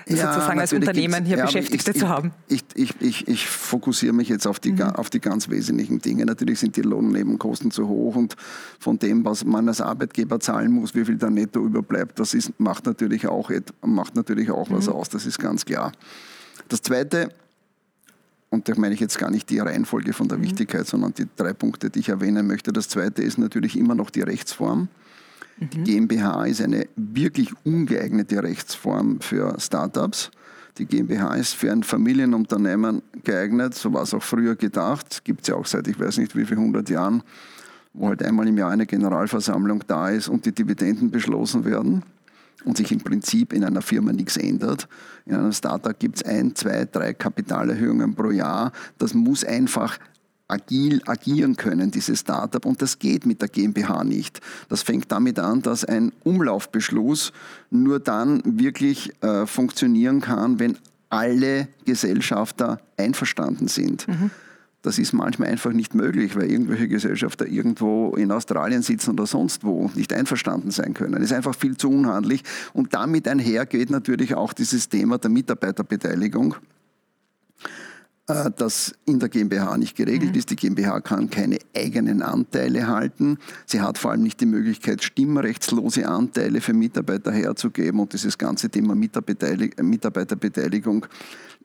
ja, 0.06 0.32
sozusagen 0.32 0.60
als 0.60 0.72
Unternehmen 0.72 1.24
hier 1.24 1.38
ja, 1.38 1.46
Beschäftigte 1.46 1.90
ich, 1.90 1.98
zu 1.98 2.08
haben. 2.08 2.32
Ich, 2.48 2.64
ich, 2.74 2.94
ich, 3.00 3.28
ich 3.28 3.48
fokussiere 3.80 4.12
mich 4.12 4.28
jetzt 4.28 4.46
auf 4.46 4.60
die, 4.60 4.72
mhm. 4.72 4.82
auf 4.82 5.08
die 5.08 5.20
ganz 5.20 5.48
wesentlichen 5.48 6.00
Dinge. 6.00 6.26
Natürlich 6.26 6.60
sind 6.60 6.76
die 6.76 6.82
Lohnnebenkosten 6.82 7.70
zu 7.70 7.88
hoch 7.88 8.14
und 8.14 8.36
von 8.78 8.98
dem, 8.98 9.24
was 9.24 9.44
man 9.44 9.68
als 9.68 9.80
Arbeitgeber 9.80 10.38
zahlen 10.38 10.70
muss, 10.70 10.94
wie 10.94 11.04
viel 11.04 11.16
da 11.16 11.30
netto 11.30 11.64
überbleibt, 11.64 12.20
das 12.20 12.34
ist, 12.34 12.52
macht 12.58 12.84
natürlich 12.84 13.26
auch, 13.26 13.50
macht 13.82 14.16
natürlich 14.16 14.50
auch 14.50 14.68
mhm. 14.68 14.74
was 14.74 14.88
aus, 14.88 15.08
das 15.08 15.24
ist 15.24 15.38
ganz 15.38 15.64
klar. 15.64 15.92
Das 16.68 16.82
Zweite, 16.82 17.30
und 18.50 18.68
da 18.68 18.74
meine 18.76 18.92
ich 18.92 19.00
jetzt 19.00 19.18
gar 19.18 19.30
nicht 19.30 19.48
die 19.48 19.60
Reihenfolge 19.60 20.12
von 20.12 20.28
der 20.28 20.36
mhm. 20.36 20.42
Wichtigkeit, 20.42 20.86
sondern 20.86 21.14
die 21.14 21.26
drei 21.36 21.54
Punkte, 21.54 21.88
die 21.88 22.00
ich 22.00 22.10
erwähnen 22.10 22.46
möchte. 22.46 22.72
Das 22.72 22.88
zweite 22.88 23.22
ist 23.22 23.38
natürlich 23.38 23.78
immer 23.78 23.94
noch 23.94 24.10
die 24.10 24.22
Rechtsform. 24.22 24.88
Mhm. 25.58 25.70
Die 25.70 25.82
GmbH 25.84 26.44
ist 26.44 26.60
eine 26.60 26.86
wirklich 26.96 27.50
ungeeignete 27.64 28.42
Rechtsform 28.42 29.20
für 29.20 29.58
Startups. 29.58 30.30
Die 30.80 30.86
GmbH 30.86 31.34
ist 31.34 31.52
für 31.52 31.70
ein 31.70 31.82
Familienunternehmen 31.82 33.02
geeignet, 33.22 33.74
so 33.74 33.92
war 33.92 34.04
es 34.04 34.14
auch 34.14 34.22
früher 34.22 34.56
gedacht. 34.56 35.22
Gibt 35.24 35.42
es 35.42 35.48
ja 35.48 35.54
auch 35.56 35.66
seit 35.66 35.86
ich 35.88 36.00
weiß 36.00 36.16
nicht 36.16 36.34
wie 36.34 36.46
viel 36.46 36.56
hundert 36.56 36.88
Jahren, 36.88 37.22
wo 37.92 38.08
halt 38.08 38.22
einmal 38.22 38.48
im 38.48 38.56
Jahr 38.56 38.70
eine 38.70 38.86
Generalversammlung 38.86 39.84
da 39.86 40.08
ist 40.08 40.28
und 40.28 40.46
die 40.46 40.52
Dividenden 40.52 41.10
beschlossen 41.10 41.66
werden 41.66 42.02
und 42.64 42.78
sich 42.78 42.90
im 42.92 43.00
Prinzip 43.00 43.52
in 43.52 43.62
einer 43.62 43.82
Firma 43.82 44.14
nichts 44.14 44.38
ändert. 44.38 44.88
In 45.26 45.34
einem 45.34 45.52
Startup 45.52 45.98
gibt 45.98 46.16
es 46.16 46.22
ein, 46.22 46.56
zwei, 46.56 46.86
drei 46.90 47.12
Kapitalerhöhungen 47.12 48.14
pro 48.14 48.30
Jahr. 48.30 48.72
Das 48.96 49.12
muss 49.12 49.44
einfach 49.44 49.98
agil 50.50 51.02
agieren 51.06 51.56
können, 51.56 51.90
dieses 51.90 52.20
Startup. 52.20 52.64
Und 52.64 52.82
das 52.82 52.98
geht 52.98 53.26
mit 53.26 53.40
der 53.40 53.48
GmbH 53.48 54.04
nicht. 54.04 54.40
Das 54.68 54.82
fängt 54.82 55.10
damit 55.12 55.38
an, 55.38 55.62
dass 55.62 55.84
ein 55.84 56.12
Umlaufbeschluss 56.24 57.32
nur 57.70 58.00
dann 58.00 58.42
wirklich 58.44 59.12
äh, 59.22 59.46
funktionieren 59.46 60.20
kann, 60.20 60.58
wenn 60.58 60.76
alle 61.08 61.68
Gesellschafter 61.84 62.80
einverstanden 62.96 63.68
sind. 63.68 64.06
Mhm. 64.06 64.30
Das 64.82 64.98
ist 64.98 65.12
manchmal 65.12 65.48
einfach 65.48 65.72
nicht 65.72 65.94
möglich, 65.94 66.36
weil 66.36 66.50
irgendwelche 66.50 66.88
Gesellschafter 66.88 67.46
irgendwo 67.46 68.14
in 68.16 68.32
Australien 68.32 68.80
sitzen 68.80 69.10
oder 69.10 69.26
sonst 69.26 69.62
wo 69.62 69.90
nicht 69.94 70.10
einverstanden 70.12 70.70
sein 70.70 70.94
können. 70.94 71.12
Das 71.12 71.24
ist 71.24 71.32
einfach 71.32 71.54
viel 71.54 71.76
zu 71.76 71.90
unhandlich. 71.90 72.42
Und 72.72 72.94
damit 72.94 73.28
einher 73.28 73.66
geht 73.66 73.90
natürlich 73.90 74.34
auch 74.34 74.54
dieses 74.54 74.88
Thema 74.88 75.18
der 75.18 75.30
Mitarbeiterbeteiligung 75.30 76.54
das 78.26 78.94
in 79.06 79.18
der 79.18 79.28
GmbH 79.28 79.76
nicht 79.76 79.96
geregelt 79.96 80.32
mhm. 80.32 80.38
ist. 80.38 80.50
Die 80.50 80.56
GmbH 80.56 81.00
kann 81.00 81.30
keine 81.30 81.58
eigenen 81.76 82.22
Anteile 82.22 82.86
halten. 82.86 83.38
Sie 83.66 83.80
hat 83.80 83.98
vor 83.98 84.12
allem 84.12 84.22
nicht 84.22 84.40
die 84.40 84.46
Möglichkeit, 84.46 85.02
stimmrechtslose 85.02 86.06
Anteile 86.06 86.60
für 86.60 86.72
Mitarbeiter 86.72 87.32
herzugeben. 87.32 87.98
Und 87.98 88.12
dieses 88.12 88.38
ganze 88.38 88.70
Thema 88.70 88.94
Mitarbeiterbeteiligung 88.94 91.06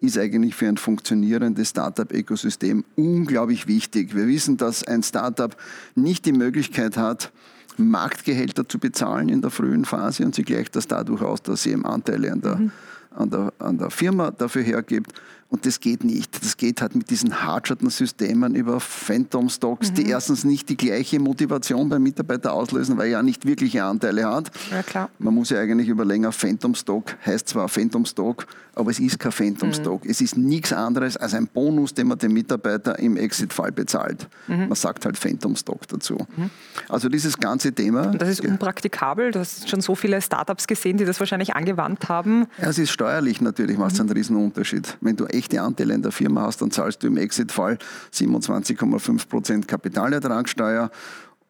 ist 0.02 0.18
eigentlich 0.18 0.56
für 0.56 0.68
ein 0.68 0.78
funktionierendes 0.78 1.70
Startup-Ökosystem 1.70 2.84
unglaublich 2.96 3.68
wichtig. 3.68 4.16
Wir 4.16 4.28
wissen, 4.28 4.58
dass 4.58 4.84
ein 4.84 5.04
Startup 5.04 5.56
nicht 5.96 6.26
die 6.26 6.34
Möglichkeit 6.34 6.98
hat, 6.98 7.32
Marktgehälter 7.78 8.68
zu 8.68 8.80
bezahlen 8.80 9.30
in 9.30 9.42
der 9.42 9.52
frühen 9.52 9.86
Phase 9.86 10.26
und 10.26 10.36
sie 10.36 10.44
gleicht 10.44 10.76
das 10.76 10.88
dadurch 10.88 11.22
aus, 11.22 11.42
dass 11.42 11.64
sie 11.64 11.72
eben 11.72 11.86
Anteile 11.86 12.32
an 12.32 12.42
der, 12.42 12.56
mhm. 12.56 12.72
an 13.12 13.30
der, 13.30 13.54
an 13.60 13.78
der 13.78 13.90
Firma 13.90 14.32
dafür 14.32 14.64
hergibt. 14.64 15.14
Und 15.50 15.66
das 15.66 15.80
geht 15.80 16.04
nicht. 16.04 16.44
Das 16.44 16.58
geht 16.58 16.82
halt 16.82 16.96
mit 16.96 17.10
diesen 17.10 17.44
Hardschatten-Systemen 17.44 18.56
über 18.56 18.80
Phantom 18.80 19.48
Stocks, 19.48 19.92
mhm. 19.92 19.96
die 19.96 20.10
erstens 20.10 20.44
nicht 20.44 20.70
die 20.70 20.76
gleiche 20.76 21.20
Motivation 21.20 21.88
beim 21.88 22.02
Mitarbeiter 22.02 22.54
auslösen, 22.54 22.98
weil 22.98 23.06
er 23.06 23.12
ja 23.12 23.24
nicht 23.24 23.46
wirkliche 23.46 23.84
Anteile 23.84 24.26
hat. 24.26 24.52
Ja, 24.72 24.82
klar. 24.82 25.10
Man 25.20 25.36
muss 25.36 25.52
ja 25.52 25.60
eigentlich 25.60 25.88
überlegen, 25.88 26.30
Phantom 26.32 26.74
Stock 26.74 27.16
heißt 27.26 27.48
zwar 27.48 27.70
Phantom 27.70 28.06
Stock, 28.06 28.48
aber 28.74 28.92
es 28.92 29.00
ist 29.00 29.20
kein 29.20 29.32
Phantom 29.32 29.70
mhm. 29.70 29.74
Stock. 29.74 30.06
Es 30.06 30.20
ist 30.20 30.36
nichts 30.36 30.74
anderes 30.74 31.16
als 31.16 31.34
ein 31.34 31.48
Bonus, 31.48 31.94
den 31.94 32.08
man 32.08 32.18
dem 32.18 32.34
Mitarbeiter 32.34 33.00
im 33.00 33.16
Exit-Fall 33.16 33.72
bezahlt. 33.72 34.28
Mhm. 34.48 34.68
Man 34.68 34.76
sagt 34.76 35.06
halt 35.06 35.18
Phantom 35.18 35.56
Stock 35.56 35.88
dazu. 35.88 36.18
Mhm. 36.36 36.50
Also 36.90 37.08
dieses 37.08 37.38
ganze 37.38 37.72
Thema. 37.72 38.08
Und 38.10 38.22
das 38.22 38.30
ist 38.30 38.42
unpraktikabel. 38.42 39.32
Du 39.32 39.40
hast 39.40 39.70
schon 39.70 39.82
so 39.82 39.96
viele 39.96 40.22
Startups 40.22 40.68
gesehen, 40.68 40.98
die 40.98 41.06
das 41.06 41.20
wahrscheinlich 41.20 41.56
angewandt 41.56 42.10
haben. 42.10 42.48
Ja, 42.62 42.70
es 42.70 42.78
ist 42.78 42.92
steuerlich 42.92 43.42
natürlich, 43.42 43.78
macht 43.78 43.94
es 43.94 44.00
einen 44.00 44.10
riesen 44.10 44.36
Unterschied. 44.36 44.98
Wenn 45.02 45.16
du 45.16 45.26
echte 45.36 45.62
Anteile 45.62 45.94
in 45.94 46.02
der 46.02 46.12
Firma 46.12 46.42
hast, 46.42 46.62
dann 46.62 46.72
zahlst 46.72 47.04
du 47.04 47.08
im 47.08 47.18
Exit-Fall 47.18 47.78
27,5% 48.14 49.66
Kapitalertragssteuer 49.66 50.90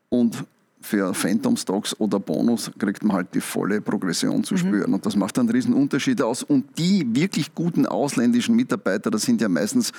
und 0.10 0.44
für 0.82 1.14
Phantom 1.16 1.58
Stocks 1.58 2.00
oder 2.00 2.20
Bonus 2.20 2.72
kriegt 2.78 3.04
man 3.04 3.16
halt 3.16 3.34
die 3.34 3.42
volle 3.42 3.82
Progression 3.82 4.44
zu 4.44 4.54
mhm. 4.54 4.60
spüren. 4.60 4.94
Und 4.94 5.06
das 5.06 5.16
macht 5.16 5.40
einen 5.40 5.50
riesen 5.50 5.74
Unterschied 5.74 6.22
aus. 6.22 6.44
Und 6.44 6.78
die 6.78 7.04
wirklich 7.16 7.56
guten 7.56 7.88
ausländischen 7.88 8.56
Mitarbeiter, 8.56 9.10
das 9.10 9.24
sind 9.24 9.42
ja 9.42 9.50
meistens 9.50 9.92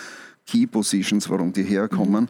Key 0.46 0.66
Positions, 0.68 1.28
warum 1.28 1.52
die 1.52 1.64
herkommen. 1.64 2.24
Mhm 2.24 2.28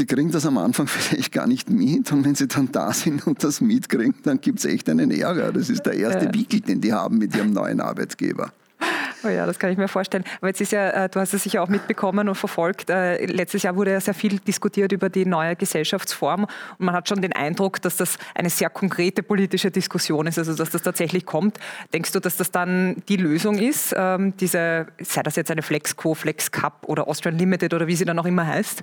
die 0.00 0.06
kriegen 0.06 0.30
das 0.30 0.46
am 0.46 0.58
Anfang 0.58 0.86
vielleicht 0.88 1.32
gar 1.32 1.46
nicht 1.46 1.70
mit 1.70 2.10
und 2.10 2.24
wenn 2.24 2.34
sie 2.34 2.48
dann 2.48 2.72
da 2.72 2.92
sind 2.92 3.26
und 3.26 3.44
das 3.44 3.60
mitkriegen, 3.60 4.14
dann 4.22 4.40
gibt 4.40 4.58
es 4.60 4.64
echt 4.64 4.88
einen 4.88 5.10
Ärger. 5.10 5.52
Das 5.52 5.70
ist 5.70 5.82
der 5.82 5.94
erste. 5.94 6.32
Wickel, 6.34 6.60
den 6.60 6.80
die 6.80 6.92
haben 6.92 7.18
mit 7.18 7.36
ihrem 7.36 7.52
neuen 7.52 7.80
Arbeitgeber. 7.80 8.52
Oh 9.22 9.28
ja, 9.28 9.44
das 9.44 9.58
kann 9.58 9.70
ich 9.70 9.76
mir 9.76 9.88
vorstellen. 9.88 10.24
Aber 10.38 10.48
jetzt 10.48 10.60
ist 10.60 10.72
ja, 10.72 10.90
äh, 10.90 11.08
du 11.08 11.20
hast 11.20 11.34
es 11.34 11.42
sicher 11.42 11.62
auch 11.62 11.68
mitbekommen 11.68 12.28
und 12.28 12.36
verfolgt. 12.36 12.88
Äh, 12.88 13.26
letztes 13.26 13.62
Jahr 13.62 13.76
wurde 13.76 13.92
ja 13.92 14.00
sehr 14.00 14.14
viel 14.14 14.38
diskutiert 14.38 14.92
über 14.92 15.10
die 15.10 15.26
neue 15.26 15.56
Gesellschaftsform 15.56 16.44
und 16.44 16.50
man 16.78 16.94
hat 16.94 17.08
schon 17.08 17.20
den 17.20 17.32
Eindruck, 17.32 17.82
dass 17.82 17.96
das 17.96 18.18
eine 18.34 18.48
sehr 18.48 18.70
konkrete 18.70 19.22
politische 19.22 19.70
Diskussion 19.70 20.26
ist, 20.26 20.38
also 20.38 20.54
dass 20.54 20.70
das 20.70 20.82
tatsächlich 20.82 21.26
kommt. 21.26 21.58
Denkst 21.92 22.12
du, 22.12 22.20
dass 22.20 22.36
das 22.36 22.50
dann 22.50 23.02
die 23.08 23.16
Lösung 23.16 23.58
ist, 23.58 23.94
ähm, 23.96 24.34
diese, 24.38 24.86
sei 25.02 25.22
das 25.22 25.36
jetzt 25.36 25.50
eine 25.50 25.62
Flexco, 25.62 26.14
FlexCup 26.14 26.72
oder 26.86 27.06
Austrian 27.06 27.36
Limited 27.36 27.74
oder 27.74 27.86
wie 27.86 27.96
sie 27.96 28.06
dann 28.06 28.18
auch 28.18 28.26
immer 28.26 28.46
heißt? 28.46 28.82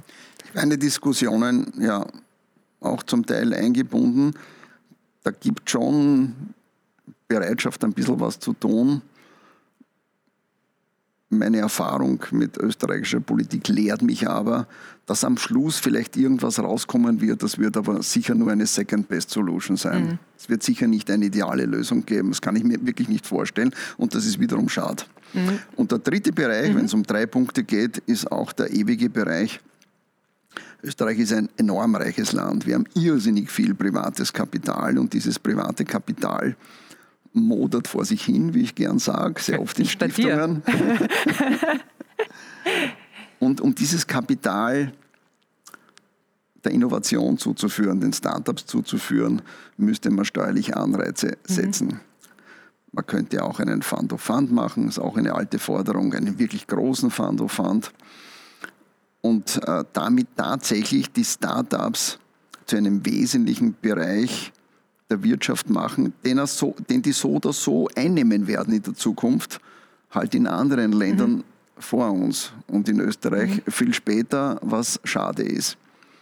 Eine 0.53 0.77
Diskussionen, 0.77 1.73
ja, 1.79 2.05
auch 2.79 3.01
zum 3.03 3.25
Teil 3.25 3.53
eingebunden. 3.53 4.33
Da 5.23 5.31
gibt 5.31 5.69
schon 5.69 6.53
Bereitschaft, 7.27 7.83
ein 7.83 7.93
bisschen 7.93 8.19
was 8.19 8.39
zu 8.39 8.53
tun 8.53 9.01
meine 11.29 11.57
Erfahrung 11.57 12.23
mit 12.31 12.57
österreichischer 12.57 13.19
Politik 13.19 13.67
lehrt 13.67 14.01
mich 14.01 14.27
aber, 14.27 14.67
dass 15.05 15.23
am 15.23 15.37
Schluss 15.37 15.77
vielleicht 15.77 16.15
irgendwas 16.15 16.59
rauskommen 16.59 17.21
wird. 17.21 17.43
Das 17.43 17.57
wird 17.57 17.75
aber 17.77 18.01
sicher 18.01 18.35
nur 18.35 18.51
eine 18.51 18.65
Second 18.65 19.07
Best 19.07 19.29
Solution 19.31 19.77
sein. 19.77 20.05
Mhm. 20.05 20.19
Es 20.37 20.49
wird 20.49 20.63
sicher 20.63 20.87
nicht 20.87 21.09
eine 21.11 21.25
ideale 21.25 21.65
Lösung 21.65 22.05
geben. 22.05 22.29
Das 22.29 22.41
kann 22.41 22.55
ich 22.55 22.63
mir 22.63 22.85
wirklich 22.85 23.09
nicht 23.09 23.25
vorstellen. 23.25 23.73
Und 23.97 24.15
das 24.15 24.25
ist 24.25 24.39
wiederum 24.39 24.69
schade. 24.69 25.03
Mhm. 25.33 25.59
Und 25.75 25.91
der 25.91 25.99
dritte 25.99 26.31
Bereich, 26.31 26.71
mhm. 26.71 26.77
wenn 26.77 26.85
es 26.85 26.93
um 26.93 27.03
drei 27.03 27.25
Punkte 27.25 27.63
geht, 27.63 27.97
ist 27.99 28.31
auch 28.31 28.53
der 28.53 28.71
ewige 28.71 29.09
Bereich. 29.09 29.59
Österreich 30.83 31.19
ist 31.19 31.33
ein 31.33 31.49
enorm 31.57 31.95
reiches 31.95 32.33
Land. 32.33 32.65
Wir 32.65 32.75
haben 32.75 32.85
irrsinnig 32.93 33.49
viel 33.49 33.73
privates 33.73 34.31
Kapital 34.31 34.97
und 34.97 35.11
dieses 35.11 35.39
private 35.39 35.83
Kapital 35.83 36.55
modert 37.41 37.87
vor 37.87 38.05
sich 38.05 38.23
hin, 38.23 38.53
wie 38.53 38.61
ich 38.61 38.75
gern 38.75 38.99
sage, 38.99 39.41
sehr 39.41 39.61
oft 39.61 39.79
in 39.79 39.85
Stiftungen. 39.85 40.63
Und 43.39 43.61
um 43.61 43.75
dieses 43.75 44.07
Kapital 44.07 44.93
der 46.63 46.71
Innovation 46.71 47.37
zuzuführen, 47.37 48.01
den 48.01 48.13
Startups 48.13 48.65
zuzuführen, 48.65 49.41
müsste 49.77 50.09
man 50.09 50.25
steuerliche 50.25 50.75
Anreize 50.75 51.27
mhm. 51.27 51.53
setzen. 51.53 51.87
Mhm. 51.87 51.99
Man 52.91 53.05
könnte 53.05 53.43
auch 53.43 53.59
einen 53.59 53.81
Fund 53.83 54.11
of 54.13 54.21
Fund 54.21 54.51
machen, 54.51 54.87
ist 54.87 54.99
auch 54.99 55.17
eine 55.17 55.35
alte 55.35 55.59
Forderung, 55.59 56.13
einen 56.13 56.39
wirklich 56.39 56.67
großen 56.67 57.11
Fund 57.11 57.41
of 57.41 57.51
Fund. 57.51 57.91
Und 59.21 59.61
äh, 59.67 59.83
damit 59.93 60.27
tatsächlich 60.35 61.11
die 61.11 61.25
Startups 61.25 62.17
zu 62.65 62.77
einem 62.77 63.05
wesentlichen 63.05 63.75
Bereich 63.81 64.51
der 65.09 65.23
Wirtschaft 65.23 65.69
machen, 65.69 66.13
den, 66.25 66.45
so, 66.45 66.75
den 66.89 67.01
die 67.01 67.13
so 67.13 67.33
oder 67.33 67.53
so 67.53 67.89
einnehmen 67.95 68.47
werden 68.47 68.73
in 68.73 68.83
der 68.83 68.93
Zukunft, 68.93 69.59
halt 70.11 70.35
in 70.35 70.47
anderen 70.47 70.91
Ländern 70.91 71.31
mhm. 71.31 71.43
vor 71.77 72.11
uns 72.11 72.51
und 72.67 72.89
in 72.89 72.99
Österreich 72.99 73.61
mhm. 73.65 73.71
viel 73.71 73.93
später, 73.93 74.59
was 74.61 74.99
schade 75.03 75.43
ist. 75.43 75.77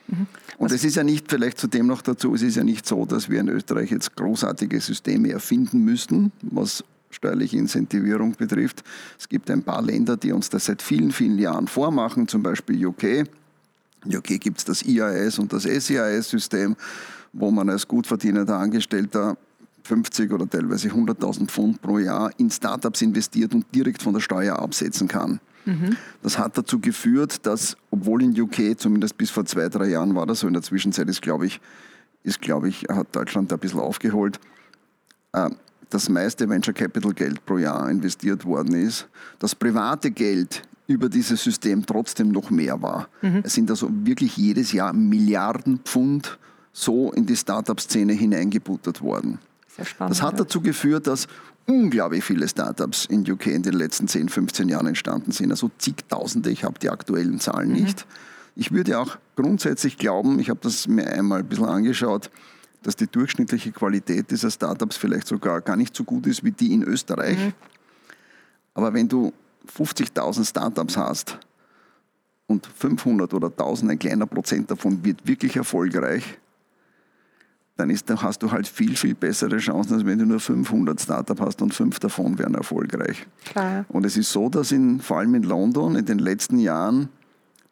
Mhm. 0.08 0.28
Und 0.58 0.72
es 0.72 0.84
ist 0.84 0.96
ja 0.96 1.04
nicht, 1.04 1.30
vielleicht 1.30 1.58
zudem 1.58 1.88
noch 1.88 2.02
dazu, 2.02 2.36
es 2.36 2.42
ist 2.42 2.56
ja 2.56 2.64
nicht 2.64 2.86
so, 2.86 3.06
dass 3.06 3.30
wir 3.30 3.40
in 3.40 3.50
Österreich 3.50 3.92
jetzt 3.92 4.16
großartige 4.16 4.80
Systeme 4.80 5.32
erfinden 5.32 5.84
müssten, 5.84 6.32
was 6.42 6.84
steuerliche 7.10 7.58
Incentivierung 7.58 8.34
betrifft. 8.34 8.84
Es 9.18 9.28
gibt 9.28 9.50
ein 9.50 9.64
paar 9.64 9.82
Länder, 9.82 10.18
die 10.18 10.32
uns 10.32 10.50
das 10.50 10.66
seit 10.66 10.82
vielen, 10.82 11.12
vielen 11.12 11.40
Jahren 11.40 11.68
vormachen, 11.68 12.28
zum 12.28 12.44
Beispiel 12.44 12.86
UK. 12.86 13.28
In 14.06 14.16
UK 14.16 14.40
gibt 14.40 14.60
es 14.60 14.66
das 14.66 14.84
IAS 14.84 15.40
und 15.40 15.52
das 15.52 15.64
SEIS-System 15.64 16.76
wo 17.36 17.52
man 17.52 17.70
als 17.70 17.88
gut 17.88 18.08
verdienender 18.08 18.58
Angestellter 18.58 19.38
50 19.84 20.32
oder 20.32 20.50
teilweise 20.50 20.90
100.000 20.90 21.48
Pfund 21.48 21.82
pro 21.82 22.00
Jahr 22.00 22.32
in 22.38 22.50
Startups 22.50 23.02
investiert 23.02 23.54
und 23.54 23.66
direkt 23.76 24.02
von 24.02 24.14
der 24.14 24.22
Steuer 24.22 24.58
absetzen 24.58 25.08
kann. 25.08 25.40
Mhm. 25.66 25.98
Das 26.24 26.40
hat 26.40 26.58
dazu 26.58 26.80
geführt, 26.80 27.46
dass, 27.46 27.76
obwohl 27.92 28.24
in 28.24 28.40
UK, 28.40 28.80
zumindest 28.80 29.18
bis 29.18 29.30
vor 29.30 29.46
zwei, 29.46 29.68
drei 29.68 29.90
Jahren 29.90 30.16
war 30.16 30.26
das 30.26 30.40
so, 30.40 30.48
in 30.48 30.54
der 30.54 30.64
Zwischenzeit 30.64 31.08
ist, 31.10 31.22
glaube 31.22 31.46
ich, 31.46 31.60
ist, 32.24 32.42
glaube 32.42 32.70
ich, 32.70 32.86
hat 32.90 33.16
Deutschland 33.16 33.52
da 33.52 33.58
ein 33.58 33.60
bisschen 33.60 33.80
aufgeholt, 33.80 34.40
äh, 35.34 35.50
das 35.90 36.10
meiste 36.10 36.50
Venture 36.50 36.74
Capital 36.74 37.14
Geld 37.14 37.46
pro 37.46 37.58
Jahr 37.58 37.90
investiert 37.90 38.46
worden 38.46 38.74
ist. 38.74 39.08
Das 39.38 39.54
private 39.54 40.10
Geld 40.10 40.64
über 40.88 41.10
dieses 41.10 41.44
System 41.44 41.86
trotzdem 41.86 42.30
noch 42.30 42.50
mehr 42.50 42.82
war. 42.82 43.10
Mhm. 43.22 43.42
Es 43.44 43.54
sind 43.54 43.70
also 43.70 43.90
wirklich 43.92 44.38
jedes 44.38 44.72
Jahr 44.72 44.94
Milliarden 44.94 45.80
Pfund 45.80 46.38
so 46.72 47.12
in 47.14 47.26
die 47.26 47.36
Startup-Szene 47.36 48.14
hineingebuttert 48.14 49.02
worden. 49.02 49.40
Spannend, 49.82 50.12
das 50.12 50.22
hat 50.22 50.40
dazu 50.40 50.62
geführt, 50.62 51.08
dass 51.08 51.28
unglaublich 51.66 52.24
viele 52.24 52.48
Startups 52.48 53.06
in 53.06 53.30
UK 53.30 53.48
in 53.48 53.64
den 53.64 53.74
letzten 53.74 54.08
10, 54.08 54.30
15 54.30 54.70
Jahren 54.70 54.88
entstanden 54.88 55.32
sind. 55.32 55.52
Also 55.52 55.72
zigtausende, 55.78 56.50
ich 56.52 56.64
habe 56.64 56.80
die 56.80 56.90
aktuellen 56.90 57.40
Zahlen 57.40 57.70
mhm. 57.70 57.76
nicht. 57.76 58.06
Ich 58.56 58.72
würde 58.72 59.00
auch 59.00 59.18
grundsätzlich 59.36 59.98
glauben, 59.98 60.40
ich 60.40 60.50
habe 60.50 60.60
das 60.64 60.88
mir 60.88 61.08
einmal 61.08 61.40
ein 61.40 61.48
bisschen 61.48 61.66
angeschaut, 61.66 62.30
dass 62.84 62.96
die 62.96 63.08
durchschnittliche 63.08 63.72
Qualität 63.72 64.32
dieser 64.32 64.52
Startups 64.52 64.96
vielleicht 64.96 65.28
sogar 65.28 65.62
gar 65.62 65.76
nicht 65.76 65.96
so 65.96 66.04
gut 66.04 66.28
ist 66.28 66.44
wie 66.44 66.52
die 66.52 66.72
in 66.72 66.84
Österreich. 66.84 67.38
Mhm. 67.38 67.54
Aber 68.76 68.94
wenn 68.94 69.08
du 69.08 69.34
50.000 69.72 70.48
Startups 70.48 70.98
hast 70.98 71.40
und 72.48 72.66
500 72.66 73.34
oder 73.34 73.48
1000, 73.48 73.92
ein 73.92 74.00
kleiner 74.00 74.26
Prozent 74.26 74.70
davon 74.72 75.04
wird 75.04 75.28
wirklich 75.28 75.56
erfolgreich, 75.56 76.38
dann 77.78 77.90
ist, 77.90 78.10
hast 78.10 78.42
du 78.42 78.52
halt 78.52 78.68
viel, 78.68 78.96
viel 78.96 79.16
bessere 79.16 79.58
Chancen, 79.58 79.96
als 79.96 80.06
wenn 80.06 80.18
du 80.18 80.26
nur 80.26 80.40
500 80.40 81.00
Startups 81.02 81.42
hast 81.42 81.62
und 81.62 81.74
fünf 81.74 82.00
davon 82.00 82.40
werden 82.40 82.56
erfolgreich. 82.56 83.28
Klar. 83.44 83.86
Und 83.90 84.06
es 84.06 84.16
ist 84.16 84.32
so, 84.32 84.48
dass 84.50 84.72
in, 84.72 85.02
vor 85.02 85.20
allem 85.20 85.36
in 85.36 85.44
London 85.44 85.96
in 85.96 86.06
den 86.06 86.20
letzten 86.20 86.58
Jahren 86.58 87.10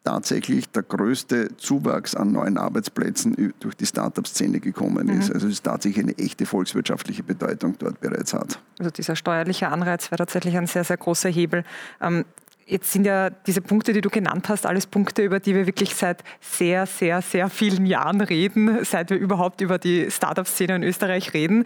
tatsächlich 0.04 0.68
der 0.68 0.82
größte 0.82 1.56
Zuwachs 1.56 2.14
an 2.14 2.32
neuen 2.32 2.58
Arbeitsplätzen 2.58 3.54
durch 3.58 3.74
die 3.74 3.86
Startup-Szene 3.86 4.60
gekommen 4.60 5.08
ist. 5.08 5.28
Mhm. 5.28 5.34
Also 5.34 5.48
es 5.48 5.62
tatsächlich 5.62 6.04
eine 6.04 6.18
echte 6.18 6.46
volkswirtschaftliche 6.46 7.22
Bedeutung 7.22 7.76
dort 7.78 8.00
bereits 8.00 8.34
hat. 8.34 8.58
Also 8.78 8.90
dieser 8.90 9.16
steuerliche 9.16 9.68
Anreiz 9.68 10.10
wäre 10.10 10.18
tatsächlich 10.18 10.56
ein 10.56 10.66
sehr, 10.66 10.84
sehr 10.84 10.98
großer 10.98 11.30
Hebel. 11.30 11.64
Ähm, 12.00 12.24
Jetzt 12.66 12.92
sind 12.92 13.04
ja 13.04 13.28
diese 13.28 13.60
Punkte, 13.60 13.92
die 13.92 14.00
du 14.00 14.08
genannt 14.08 14.48
hast, 14.48 14.64
alles 14.64 14.86
Punkte, 14.86 15.22
über 15.22 15.38
die 15.38 15.54
wir 15.54 15.66
wirklich 15.66 15.94
seit 15.94 16.24
sehr, 16.40 16.86
sehr, 16.86 17.20
sehr 17.20 17.50
vielen 17.50 17.84
Jahren 17.84 18.22
reden, 18.22 18.82
seit 18.84 19.10
wir 19.10 19.18
überhaupt 19.18 19.60
über 19.60 19.78
die 19.78 20.10
Startup-Szene 20.10 20.76
in 20.76 20.82
Österreich 20.82 21.34
reden. 21.34 21.64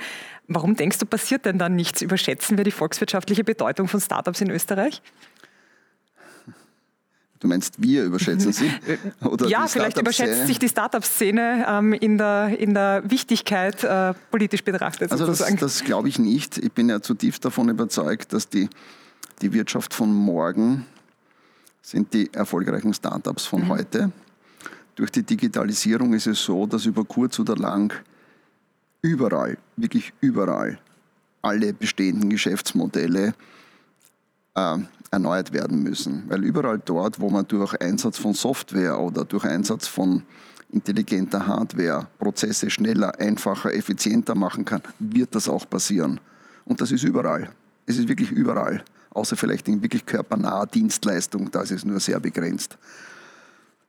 Warum 0.49 0.75
denkst 0.75 0.99
du, 0.99 1.07
passiert 1.07 1.45
denn 1.45 1.59
da 1.59 1.69
nichts? 1.69 2.03
Überschätzen 2.03 2.57
wir 2.57 2.65
die 2.65 2.73
volkswirtschaftliche 2.73 3.45
Bedeutung 3.45 3.87
von 3.87 4.01
Startups 4.01 4.41
in 4.41 4.51
Österreich? 4.51 5.01
Du 7.41 7.47
meinst, 7.47 7.81
wir 7.81 8.05
überschätzen 8.05 8.53
sie? 8.53 8.71
Oder 9.21 9.47
ja, 9.47 9.67
vielleicht 9.69 9.99
überschätzt 9.99 10.47
sich 10.47 10.59
die 10.59 10.69
Startup-Szene 10.69 11.67
ähm, 11.69 11.93
in, 11.93 12.19
der, 12.19 12.59
in 12.59 12.75
der 12.75 13.03
Wichtigkeit 13.07 13.85
äh, 13.85 14.15
politisch 14.31 14.65
betrachtet. 14.65 15.13
Also 15.13 15.27
das, 15.27 15.45
das 15.57 15.85
glaube 15.85 16.09
ich 16.09 16.19
nicht. 16.19 16.59
Ich 16.59 16.73
bin 16.73 16.89
ja 16.89 17.01
zutiefst 17.01 17.45
davon 17.45 17.69
überzeugt, 17.69 18.33
dass 18.33 18.49
die, 18.49 18.69
die 19.41 19.53
Wirtschaft 19.53 19.95
von 19.95 20.13
morgen 20.13 20.87
sind 21.81 22.13
die 22.13 22.33
erfolgreichen 22.35 22.93
Startups 22.93 23.47
von 23.47 23.65
mhm. 23.65 23.69
heute. 23.69 24.13
Durch 24.97 25.13
die 25.13 25.23
Digitalisierung 25.23 26.13
ist 26.15 26.27
es 26.27 26.43
so, 26.43 26.67
dass 26.67 26.87
über 26.87 27.05
kurz 27.05 27.39
oder 27.39 27.55
lang 27.55 27.93
überall, 29.01 29.59
wirklich 29.77 30.13
überall, 30.21 30.79
alle 31.41 31.73
bestehenden 31.73 32.31
Geschäftsmodelle 32.31 33.33
äh, 34.57 34.79
erneuert 35.11 35.53
werden 35.53 35.83
müssen. 35.83 36.25
Weil 36.29 36.45
überall 36.45 36.81
dort, 36.85 37.21
wo 37.21 37.31
man 37.31 37.47
durch 37.47 37.81
Einsatz 37.81 38.19
von 38.19 38.35
Software 38.35 38.99
oder 38.99 39.25
durch 39.25 39.45
Einsatz 39.45 39.87
von 39.87 40.23
intelligenter 40.71 41.47
Hardware 41.47 42.07
Prozesse 42.19 42.71
schneller, 42.71 43.19
einfacher, 43.19 43.73
effizienter 43.73 44.35
machen 44.35 44.65
kann, 44.65 44.83
wird 44.99 45.35
das 45.35 45.49
auch 45.49 45.69
passieren. 45.69 46.21
Und 46.65 46.81
das 46.81 46.93
ist 46.93 47.05
überall. 47.05 47.51
Es 47.87 47.97
ist 47.97 48.09
wirklich 48.09 48.31
überall. 48.31 48.85
Außer 49.11 49.37
vielleicht 49.37 49.67
in 49.69 49.83
wirklich 49.83 50.05
körpernaher 50.05 50.67
Dienstleistung, 50.67 51.51
da 51.51 51.63
ist 51.63 51.71
es 51.71 51.85
nur 51.85 52.01
sehr 52.01 52.21
begrenzt. 52.21 52.77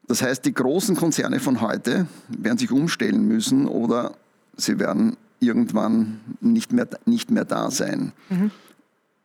Das 0.08 0.22
heißt, 0.22 0.46
die 0.46 0.54
großen 0.54 0.96
Konzerne 0.96 1.40
von 1.40 1.62
heute 1.62 2.08
werden 2.30 2.58
sich 2.58 2.72
umstellen 2.72 3.28
müssen 3.28 3.68
oder 3.68 4.14
sie 4.58 4.80
werden 4.80 5.18
irgendwann 5.40 6.20
nicht 6.42 6.72
mehr, 6.72 6.88
nicht 7.06 7.30
mehr 7.30 7.46
da 7.46 7.70
sein. 7.70 8.14
Mhm. 8.30 8.52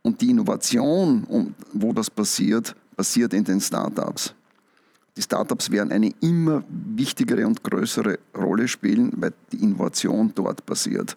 Und 0.07 0.21
die 0.21 0.31
Innovation, 0.31 1.55
wo 1.73 1.93
das 1.95 2.11
passiert, 2.11 2.77
passiert 2.95 3.33
in 3.33 3.43
den 3.43 3.61
Startups. 3.61 4.35
Die 5.17 5.23
Startups 5.23 5.71
werden 5.71 5.93
eine 5.93 6.13
immer 6.21 6.63
wichtigere 6.69 7.47
und 7.47 7.65
größere 7.65 8.19
Rolle 8.37 8.69
spielen, 8.69 9.13
weil 9.17 9.33
die 9.51 9.63
Innovation 9.63 10.33
dort 10.35 10.67
passiert. 10.67 11.15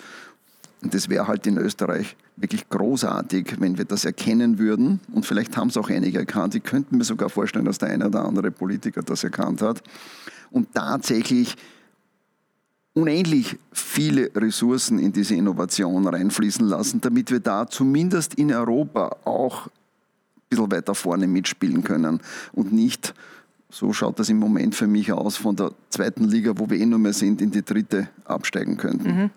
Und 0.82 0.94
das 0.94 1.10
wäre 1.10 1.28
halt 1.28 1.46
in 1.48 1.58
Österreich 1.58 2.16
wirklich 2.38 2.70
großartig, 2.70 3.60
wenn 3.60 3.78
wir 3.78 3.86
das 3.86 4.06
erkennen 4.06 4.58
würden. 4.58 5.02
Und 5.12 5.26
vielleicht 5.26 5.58
haben 5.58 5.68
es 5.68 5.76
auch 5.76 5.90
einige 5.90 6.20
erkannt. 6.20 6.56
Ich 6.56 6.64
könnte 6.64 6.96
mir 6.96 7.04
sogar 7.04 7.30
vorstellen, 7.30 7.66
dass 7.66 7.80
der 7.80 7.90
eine 7.90 8.08
oder 8.08 8.24
andere 8.24 8.52
Politiker 8.52 9.02
das 9.02 9.24
erkannt 9.24 9.62
hat. 9.62 9.82
Und 10.50 10.74
tatsächlich 10.74 11.56
unendlich 12.98 13.58
viele 13.72 14.32
Ressourcen 14.36 14.98
in 14.98 15.14
diese 15.14 15.36
Innovation 15.36 16.08
reinfließen 16.08 16.68
lassen, 16.68 17.00
damit 17.00 17.30
wir 17.30 17.40
da 17.40 17.68
zumindest 17.68 18.34
in 18.34 18.52
Europa 18.52 19.16
auch 19.24 19.68
ein 19.68 19.72
bisschen 20.50 20.72
weiter 20.72 20.96
vorne 20.96 21.28
mitspielen 21.28 21.84
können 21.84 22.20
und 22.54 22.74
nicht, 22.74 23.14
so 23.70 23.94
schaut 23.94 24.18
das 24.18 24.30
im 24.30 24.38
Moment 24.38 24.74
für 24.74 24.88
mich 24.88 25.12
aus, 25.12 25.38
von 25.38 25.56
der 25.56 25.74
zweiten 25.90 26.24
Liga, 26.24 26.54
wo 26.56 26.72
wir 26.72 26.80
eh 26.80 26.86
nur 26.88 26.98
mehr 26.98 27.14
sind, 27.14 27.40
in 27.40 27.52
die 27.52 27.64
dritte 27.64 28.10
absteigen 28.26 28.78
könnten. 28.78 29.08
Mhm. 29.08 29.30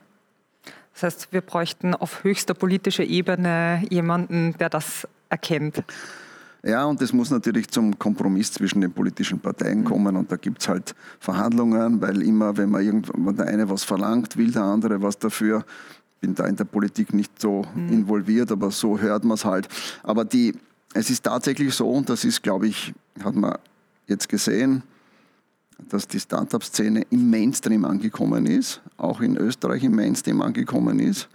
Das 0.94 1.02
heißt, 1.02 1.32
wir 1.32 1.42
bräuchten 1.42 1.94
auf 1.94 2.24
höchster 2.24 2.54
politischer 2.54 3.04
Ebene 3.04 3.82
jemanden, 3.90 4.54
der 4.58 4.70
das 4.70 5.06
erkennt. 5.28 5.84
Ja, 6.62 6.84
und 6.84 7.00
es 7.00 7.12
muss 7.12 7.30
natürlich 7.30 7.68
zum 7.68 7.98
Kompromiss 7.98 8.52
zwischen 8.52 8.82
den 8.82 8.92
politischen 8.92 9.40
Parteien 9.40 9.80
mhm. 9.80 9.84
kommen 9.84 10.16
und 10.16 10.30
da 10.30 10.36
gibt 10.36 10.60
es 10.60 10.68
halt 10.68 10.94
Verhandlungen, 11.18 12.00
weil 12.02 12.22
immer, 12.22 12.56
wenn 12.56 12.70
man 12.70 12.84
irgendwann 12.84 13.36
der 13.36 13.46
eine 13.46 13.68
was 13.68 13.84
verlangt, 13.84 14.36
will 14.36 14.50
der 14.50 14.64
andere 14.64 15.00
was 15.00 15.18
dafür. 15.18 15.64
Ich 16.14 16.20
Bin 16.20 16.34
da 16.34 16.46
in 16.46 16.56
der 16.56 16.64
Politik 16.64 17.14
nicht 17.14 17.40
so 17.40 17.64
mhm. 17.74 17.88
involviert, 17.88 18.52
aber 18.52 18.70
so 18.70 18.98
hört 18.98 19.24
man 19.24 19.36
es 19.36 19.44
halt. 19.46 19.68
Aber 20.02 20.26
die, 20.26 20.54
es 20.92 21.08
ist 21.08 21.22
tatsächlich 21.24 21.74
so, 21.74 21.88
und 21.88 22.10
das 22.10 22.24
ist, 22.24 22.42
glaube 22.42 22.66
ich, 22.66 22.92
hat 23.24 23.34
man 23.34 23.56
jetzt 24.06 24.28
gesehen, 24.28 24.82
dass 25.88 26.06
die 26.06 26.20
Startup-Szene 26.20 27.06
im 27.08 27.30
Mainstream 27.30 27.86
angekommen 27.86 28.44
ist, 28.44 28.82
auch 28.98 29.22
in 29.22 29.38
Österreich 29.38 29.82
im 29.84 29.94
Mainstream 29.94 30.42
angekommen 30.42 30.98
ist. 30.98 31.28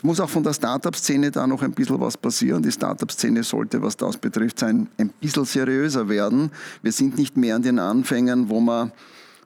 Es 0.00 0.04
muss 0.04 0.18
auch 0.18 0.30
von 0.30 0.42
der 0.42 0.54
Startup-Szene 0.54 1.30
da 1.30 1.46
noch 1.46 1.60
ein 1.60 1.72
bisschen 1.72 2.00
was 2.00 2.16
passieren. 2.16 2.62
Die 2.62 2.72
Startup-Szene 2.72 3.42
sollte, 3.42 3.82
was 3.82 3.98
das 3.98 4.16
betrifft, 4.16 4.58
sein, 4.58 4.88
ein 4.96 5.10
bisschen 5.10 5.44
seriöser 5.44 6.08
werden. 6.08 6.52
Wir 6.80 6.90
sind 6.90 7.18
nicht 7.18 7.36
mehr 7.36 7.56
an 7.56 7.60
den 7.60 7.78
Anfängen, 7.78 8.48
wo 8.48 8.60
man 8.60 8.92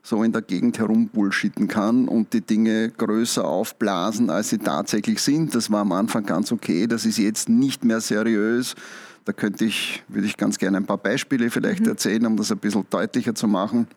so 0.05 0.23
in 0.23 0.31
der 0.31 0.43
Gegend 0.43 0.79
herumbullshitten 0.79 1.67
kann 1.67 2.07
und 2.07 2.33
die 2.35 2.41
Dinge 2.41 2.91
größer 2.91 3.45
aufblasen, 3.45 4.31
als 4.31 4.51
sie 4.51 4.59
tatsächlich 4.59 5.21
sind. 5.21 5.57
Das 5.57 5.73
war 5.73 5.81
am 5.81 5.91
Anfang 5.91 6.25
ganz 6.25 6.53
okay. 6.53 6.87
Das 6.87 7.05
ist 7.05 7.19
jetzt 7.19 7.49
nicht 7.49 7.83
mehr 7.85 8.01
seriös. 8.01 8.77
Da 9.25 9.33
könnte 9.33 9.65
ich, 9.65 10.05
würde 10.07 10.29
ich 10.29 10.37
ganz 10.37 10.59
gerne 10.59 10.77
ein 10.77 10.87
paar 10.87 10.99
Beispiele 10.99 11.51
vielleicht 11.51 11.81
mhm. 11.81 11.89
erzählen, 11.89 12.27
um 12.27 12.37
das 12.37 12.53
ein 12.53 12.59
bisschen 12.59 12.87
deutlicher 12.91 13.35
zu 13.35 13.49
machen. 13.49 13.89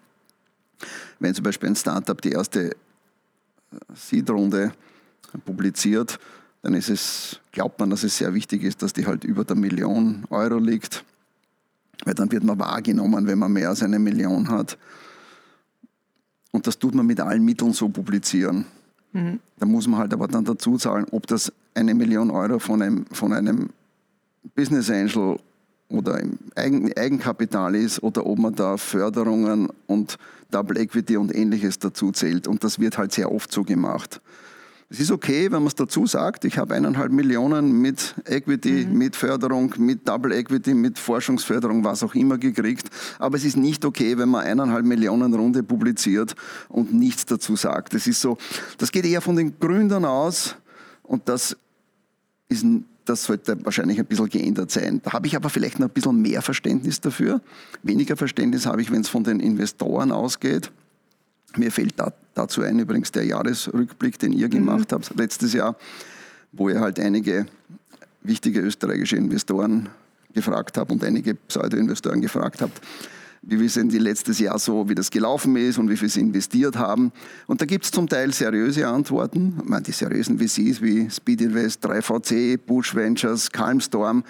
Wenn 1.20 1.36
zum 1.36 1.44
Beispiel 1.44 1.70
ein 1.70 1.76
Startup 1.76 2.20
die 2.20 2.32
erste 2.32 2.72
Seed-Runde 3.94 4.72
publiziert, 5.46 6.18
dann 6.62 6.74
ist 6.74 6.90
es, 6.90 7.40
glaubt 7.52 7.80
man, 7.80 7.90
dass 7.90 8.04
es 8.04 8.18
sehr 8.18 8.34
wichtig 8.34 8.64
ist, 8.64 8.82
dass 8.82 8.94
die 8.94 9.06
halt 9.06 9.24
über 9.24 9.44
der 9.44 9.56
Million 9.56 10.26
Euro 10.30 10.58
liegt. 10.58 11.04
Weil 12.04 12.14
dann 12.14 12.32
wird 12.32 12.44
man 12.44 12.60
wahrgenommen, 12.60 13.28
wenn 13.28 13.40
man 13.40 13.52
mehr 13.52 13.70
als 13.70 13.84
eine 13.84 14.00
Million 14.00 14.50
hat. 14.50 14.78
Und 16.52 16.68
das 16.68 16.78
tut 16.78 16.96
man 16.96 17.06
mit 17.06 17.20
allen 17.20 17.44
Mitteln 17.44 17.74
so 17.74 17.90
publizieren. 17.90 18.66
Mhm. 19.14 19.40
Da 19.58 19.66
muss 19.66 19.88
man 19.88 20.00
halt 20.00 20.14
aber 20.14 20.28
dann 20.28 20.46
dazu 20.46 20.78
zahlen, 20.78 21.06
ob 21.12 21.28
das 21.28 21.52
eine 21.74 21.94
Million 21.94 22.32
Euro 22.32 22.60
von 22.60 22.82
einem, 22.82 23.06
von 23.12 23.34
einem 23.34 23.70
Business 24.56 24.90
Angel 24.90 25.40
oder 25.90 26.20
im 26.20 26.38
Eigen, 26.56 26.92
Eigenkapital 26.98 27.76
ist 27.76 28.02
oder 28.04 28.26
ob 28.26 28.40
man 28.40 28.56
da 28.56 28.78
Förderungen 28.78 29.70
und 29.88 30.18
Double 30.52 30.78
Equity 30.78 31.18
und 31.18 31.36
ähnliches 31.36 31.80
dazu 31.80 32.12
zählt. 32.12 32.48
Und 32.48 32.64
das 32.64 32.80
wird 32.80 32.98
halt 32.98 33.12
sehr 33.12 33.32
oft 33.32 33.52
so 33.52 33.64
gemacht. 33.64 34.22
Es 34.90 35.02
ist 35.02 35.12
okay, 35.12 35.46
wenn 35.52 35.60
man 35.60 35.68
es 35.68 35.76
dazu 35.76 36.08
sagt, 36.08 36.46
ich 36.46 36.58
habe 36.58 36.74
eineinhalb 36.74 37.12
Millionen 37.12 37.82
mit 37.82 38.16
Equity, 38.24 38.86
mhm. 38.86 38.98
mit 38.98 39.18
Förderung, 39.18 39.74
mit 39.80 40.08
Double 40.08 40.32
Equity, 40.32 40.74
mit 40.74 40.98
Forschungsförderung, 40.98 41.84
was 41.84 42.04
auch 42.04 42.16
immer 42.16 42.38
gekriegt. 42.38 42.90
Aber 43.20 43.36
es 43.36 43.44
ist 43.44 43.58
nicht 43.58 43.84
okay, 43.84 44.18
wenn 44.18 44.30
man 44.30 44.46
eineinhalb 44.46 44.86
Millionen 44.86 45.34
Runde 45.34 45.62
publiziert 45.62 46.36
und 46.70 46.94
nichts 46.94 47.26
dazu 47.26 47.58
sagt. 47.58 47.96
Das 47.96 48.08
ist 48.08 48.22
so, 48.22 48.38
das 48.78 48.94
geht 48.94 49.06
eher 49.06 49.20
von 49.20 49.36
den 49.36 49.60
Gründern 49.60 50.06
aus 50.06 50.56
und 51.04 51.28
das 51.28 51.58
ist 52.48 52.66
das 53.04 53.24
sollte 53.24 53.58
wahrscheinlich 53.64 54.00
ein 54.00 54.06
bisschen 54.06 54.28
geändert 54.30 54.70
sein. 54.70 55.02
Da 55.04 55.14
habe 55.14 55.28
ich 55.28 55.36
aber 55.38 55.50
vielleicht 55.50 55.80
noch 55.80 55.88
ein 55.88 55.94
bisschen 55.94 56.22
mehr 56.22 56.42
Verständnis 56.42 57.00
dafür. 57.00 57.42
Weniger 57.82 58.18
Verständnis 58.18 58.66
habe 58.66 58.82
ich, 58.82 58.92
wenn 58.92 59.02
es 59.02 59.08
von 59.08 59.24
den 59.24 59.40
Investoren 59.40 60.12
ausgeht. 60.12 60.72
Mir 61.58 61.72
fällt 61.72 62.00
da, 62.00 62.14
dazu 62.34 62.62
ein 62.62 62.80
übrigens 62.80 63.12
der 63.12 63.26
Jahresrückblick, 63.26 64.20
den 64.20 64.34
ihr 64.34 64.50
gemacht 64.50 64.92
mhm. 64.92 64.96
habt 64.96 65.16
letztes 65.18 65.54
Jahr, 65.54 65.76
wo 66.52 66.70
ihr 66.70 66.80
halt 66.80 67.00
einige 67.00 67.46
wichtige 68.22 68.60
österreichische 68.62 69.16
Investoren 69.16 69.90
gefragt 70.34 70.78
habe 70.78 70.94
und 70.94 71.04
einige 71.04 71.34
Pseudo-Investoren 71.36 72.22
gefragt 72.22 72.62
habe, 72.62 72.72
wie 73.42 73.60
wir 73.60 73.70
sind 73.70 73.94
die 73.94 74.00
letztes 74.00 74.40
Jahr 74.40 74.60
so, 74.60 74.90
wie 74.90 74.96
das 74.96 75.10
gelaufen 75.10 75.56
ist 75.56 75.78
und 75.78 75.90
wie 75.90 75.98
viel 75.98 76.10
sie 76.10 76.20
investiert 76.20 76.76
haben. 76.76 77.12
Und 77.46 77.62
da 77.62 77.66
gibt 77.66 77.86
es 77.86 77.92
zum 77.92 78.10
Teil 78.10 78.34
seriöse 78.34 78.88
Antworten. 78.88 79.58
Ich 79.62 79.70
meine, 79.70 79.84
die 79.84 79.92
seriösen 79.92 80.38
VCs 80.40 80.82
wie 80.82 81.10
Speed 81.10 81.42
Invest, 81.42 81.86
3VC, 81.86 82.58
Bush 82.58 82.94
Ventures, 82.94 83.52
Calmstorm, 83.52 84.24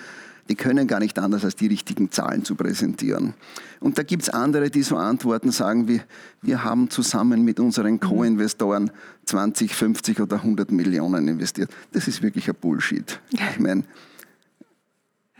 die 0.49 0.55
können 0.55 0.87
gar 0.87 0.99
nicht 0.99 1.19
anders, 1.19 1.43
als 1.43 1.55
die 1.55 1.67
richtigen 1.67 2.11
Zahlen 2.11 2.43
zu 2.43 2.55
präsentieren. 2.55 3.33
Und 3.79 3.97
da 3.97 4.03
gibt 4.03 4.23
es 4.23 4.29
andere, 4.29 4.69
die 4.69 4.83
so 4.83 4.97
antworten, 4.97 5.51
sagen 5.51 5.87
wie, 5.87 6.01
wir 6.41 6.63
haben 6.63 6.89
zusammen 6.89 7.43
mit 7.43 7.59
unseren 7.59 7.93
mhm. 7.93 7.99
Co-Investoren 7.99 8.91
20, 9.25 9.75
50 9.75 10.21
oder 10.21 10.37
100 10.37 10.71
Millionen 10.71 11.27
investiert. 11.27 11.69
Das 11.91 12.07
ist 12.07 12.21
wirklich 12.21 12.47
ein 12.49 12.55
Bullshit. 12.55 13.19
Ich 13.31 13.59
meine, 13.59 13.83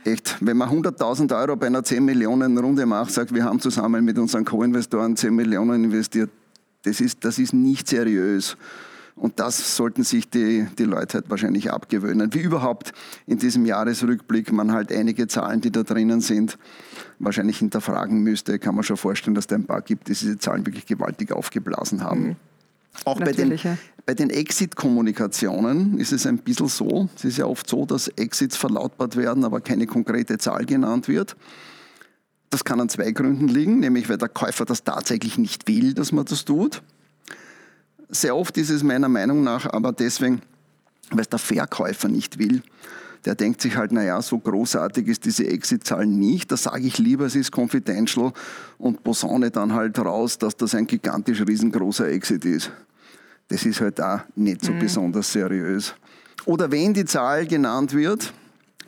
echt, 0.04 0.38
wenn 0.42 0.58
man 0.58 0.70
100.000 0.70 1.38
Euro 1.40 1.56
bei 1.56 1.68
einer 1.68 1.84
10 1.84 2.04
Millionen 2.04 2.58
Runde 2.58 2.86
macht, 2.86 3.12
sagt, 3.12 3.34
wir 3.34 3.44
haben 3.44 3.60
zusammen 3.60 4.04
mit 4.04 4.18
unseren 4.18 4.46
Co-Investoren 4.46 5.16
10 5.16 5.36
Millionen 5.36 5.84
investiert, 5.86 6.30
das 6.84 7.02
ist, 7.02 7.26
das 7.26 7.40
ist 7.40 7.54
nicht 7.54 7.88
seriös. 7.88 8.56
Und 9.18 9.40
das 9.40 9.76
sollten 9.76 10.04
sich 10.04 10.30
die, 10.30 10.68
die 10.78 10.84
Leute 10.84 11.16
halt 11.16 11.30
wahrscheinlich 11.30 11.72
abgewöhnen. 11.72 12.34
Wie 12.36 12.40
überhaupt 12.40 12.94
in 13.26 13.40
diesem 13.40 13.66
Jahresrückblick 13.66 14.52
man 14.52 14.72
halt 14.72 14.92
einige 14.92 15.28
Zahlen, 15.28 15.60
die 15.60 15.72
da 15.72 15.82
drinnen 15.82 16.22
sind, 16.22 16.58
wahrscheinlich 17.18 17.58
hinterfragen 17.58 18.22
müsste. 18.22 18.60
Kann 18.60 18.76
man 18.76 18.84
schon 18.84 18.98
vorstellen, 18.98 19.34
dass 19.34 19.48
da 19.48 19.56
ein 19.56 19.66
paar 19.66 19.82
gibt, 19.82 20.08
die 20.08 20.14
diese 20.14 20.38
Zahlen 20.38 20.66
wirklich 20.68 20.86
gewaltig 20.86 21.32
aufgeblasen 21.32 22.04
haben. 22.04 22.28
Mhm. 22.28 22.36
Auch 23.06 23.20
bei 23.20 23.32
den, 23.32 23.60
bei 24.06 24.14
den 24.14 24.30
Exit-Kommunikationen 24.30 26.00
ist 26.00 26.12
es 26.12 26.26
ein 26.26 26.40
bisschen 26.40 26.68
so. 26.68 27.10
Es 27.16 27.26
ist 27.26 27.38
ja 27.38 27.46
oft 27.46 27.68
so, 27.68 27.86
dass 27.86 28.08
Exits 28.10 28.58
verlautbart 28.58 29.16
werden, 29.16 29.44
aber 29.44 29.62
keine 29.62 29.88
konkrete 29.88 30.38
Zahl 30.38 30.66
genannt 30.66 31.08
wird. 31.08 31.36
Das 32.50 32.64
kann 32.64 32.80
an 32.80 32.90
zwei 32.90 33.12
Gründen 33.12 33.48
liegen, 33.48 33.80
nämlich 33.80 34.10
weil 34.10 34.18
der 34.18 34.30
Käufer 34.30 34.66
das 34.66 34.84
tatsächlich 34.84 35.38
nicht 35.38 35.68
will, 35.68 35.94
dass 35.94 36.12
man 36.12 36.26
das 36.26 36.46
tut. 36.46 36.82
Sehr 38.10 38.36
oft 38.36 38.58
ist 38.58 38.70
es 38.70 38.84
meiner 38.84 39.10
Meinung 39.10 39.44
nach 39.44 39.66
aber 39.72 39.92
deswegen, 39.92 40.42
weil 41.12 41.22
es 41.22 41.30
der 41.30 41.40
Verkäufer 41.40 42.08
nicht 42.08 42.38
will. 42.40 42.62
Der 43.26 43.36
denkt 43.36 43.62
sich 43.62 43.76
halt, 43.76 43.92
naja, 43.92 44.22
so 44.22 44.38
großartig 44.38 45.08
ist 45.08 45.26
diese 45.26 45.48
Exit-Zahl 45.48 46.06
nicht. 46.06 46.52
Da 46.52 46.56
sage 46.56 46.86
ich 46.88 46.98
lieber, 46.98 47.26
es 47.26 47.36
ist 47.36 47.52
confidential 47.52 48.32
und 48.78 49.04
posaune 49.04 49.52
dann 49.52 49.74
halt 49.74 50.00
raus, 50.00 50.38
dass 50.38 50.56
das 50.56 50.76
ein 50.76 50.88
gigantisch 50.88 51.42
riesengroßer 51.42 52.08
Exit 52.08 52.46
ist. 52.46 52.72
Das 53.50 53.66
ist 53.66 53.82
halt 53.82 54.00
auch 54.00 54.20
nicht 54.36 54.64
so 54.64 54.72
mhm. 54.72 54.80
besonders 54.80 55.32
seriös. 55.32 55.94
Oder 56.46 56.72
wenn 56.72 56.94
die 56.94 57.06
Zahl 57.06 57.48
genannt 57.48 57.94
wird, 57.94 58.34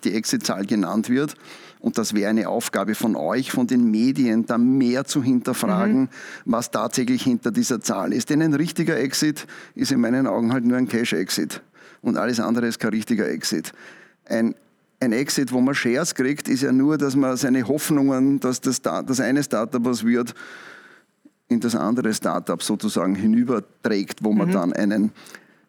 die 0.04 0.14
Exit-Zahl 0.14 0.66
genannt 0.66 1.10
wird, 1.10 1.36
und 1.80 1.98
das 1.98 2.14
wäre 2.14 2.30
eine 2.30 2.50
Aufgabe 2.50 2.94
von 2.94 3.16
euch, 3.16 3.52
von 3.52 3.66
den 3.66 3.90
Medien, 3.90 4.46
da 4.46 4.58
mehr 4.58 5.06
zu 5.06 5.24
hinterfragen, 5.24 6.02
mhm. 6.02 6.10
was 6.44 6.72
tatsächlich 6.72 7.24
hinter 7.24 7.52
dieser 7.52 7.80
Zahl 7.80 8.12
ist. 8.12 8.30
Denn 8.30 8.42
ein 8.42 8.54
richtiger 8.54 8.98
Exit 8.98 9.48
ist 9.76 9.92
in 9.92 10.02
meinen 10.02 10.28
Augen 10.28 10.52
halt 10.52 10.66
nur 10.66 10.78
ein 10.78 10.90
Cash-Exit. 10.90 11.62
Und 12.02 12.18
alles 12.18 12.42
andere 12.42 12.68
ist 12.68 12.80
kein 12.80 12.92
richtiger 12.92 13.30
Exit. 13.30 13.72
Ein, 14.26 14.56
ein 15.00 15.14
Exit, 15.14 15.54
wo 15.54 15.62
man 15.62 15.74
Shares 15.74 16.16
kriegt, 16.16 16.50
ist 16.50 16.64
ja 16.64 16.74
nur, 16.74 16.98
dass 16.98 17.16
man 17.16 17.38
seine 17.38 17.66
Hoffnungen, 17.66 18.42
dass 18.42 18.60
das, 18.60 18.82
das 18.82 19.20
eine 19.22 19.42
Startup 19.42 19.84
was 19.84 20.06
wird, 20.06 20.36
in 21.48 21.62
das 21.62 21.76
andere 21.76 22.14
Startup 22.14 22.62
sozusagen 22.62 23.16
hinüberträgt, 23.16 24.22
wo 24.22 24.34
man 24.34 24.50
mhm. 24.50 24.52
dann 24.52 24.74
einen, 24.74 25.12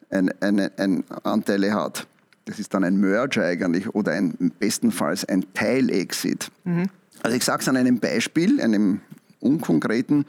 ein, 0.09 0.29
eine, 0.41 0.71
ein 0.77 1.05
Anteile 1.23 1.73
hat 1.73 2.05
das 2.45 2.59
ist 2.59 2.73
dann 2.73 2.83
ein 2.83 2.97
Merger 2.97 3.45
eigentlich 3.45 3.93
oder 3.93 4.11
ein, 4.13 4.51
bestenfalls 4.59 5.25
ein 5.25 5.45
Teilexit. 5.53 6.49
Mhm. 6.63 6.89
Also 7.23 7.37
ich 7.37 7.43
sage 7.43 7.61
es 7.61 7.67
an 7.67 7.77
einem 7.77 7.99
Beispiel, 7.99 8.59
einem 8.61 9.01
unkonkreten. 9.39 10.25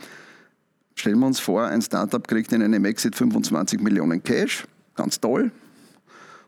Stellen 0.94 1.18
wir 1.20 1.26
uns 1.26 1.40
vor, 1.40 1.64
ein 1.64 1.80
Startup 1.80 2.26
kriegt 2.26 2.52
in 2.52 2.62
einem 2.62 2.84
Exit 2.84 3.16
25 3.16 3.80
Millionen 3.80 4.22
Cash, 4.22 4.66
ganz 4.94 5.20
toll, 5.20 5.50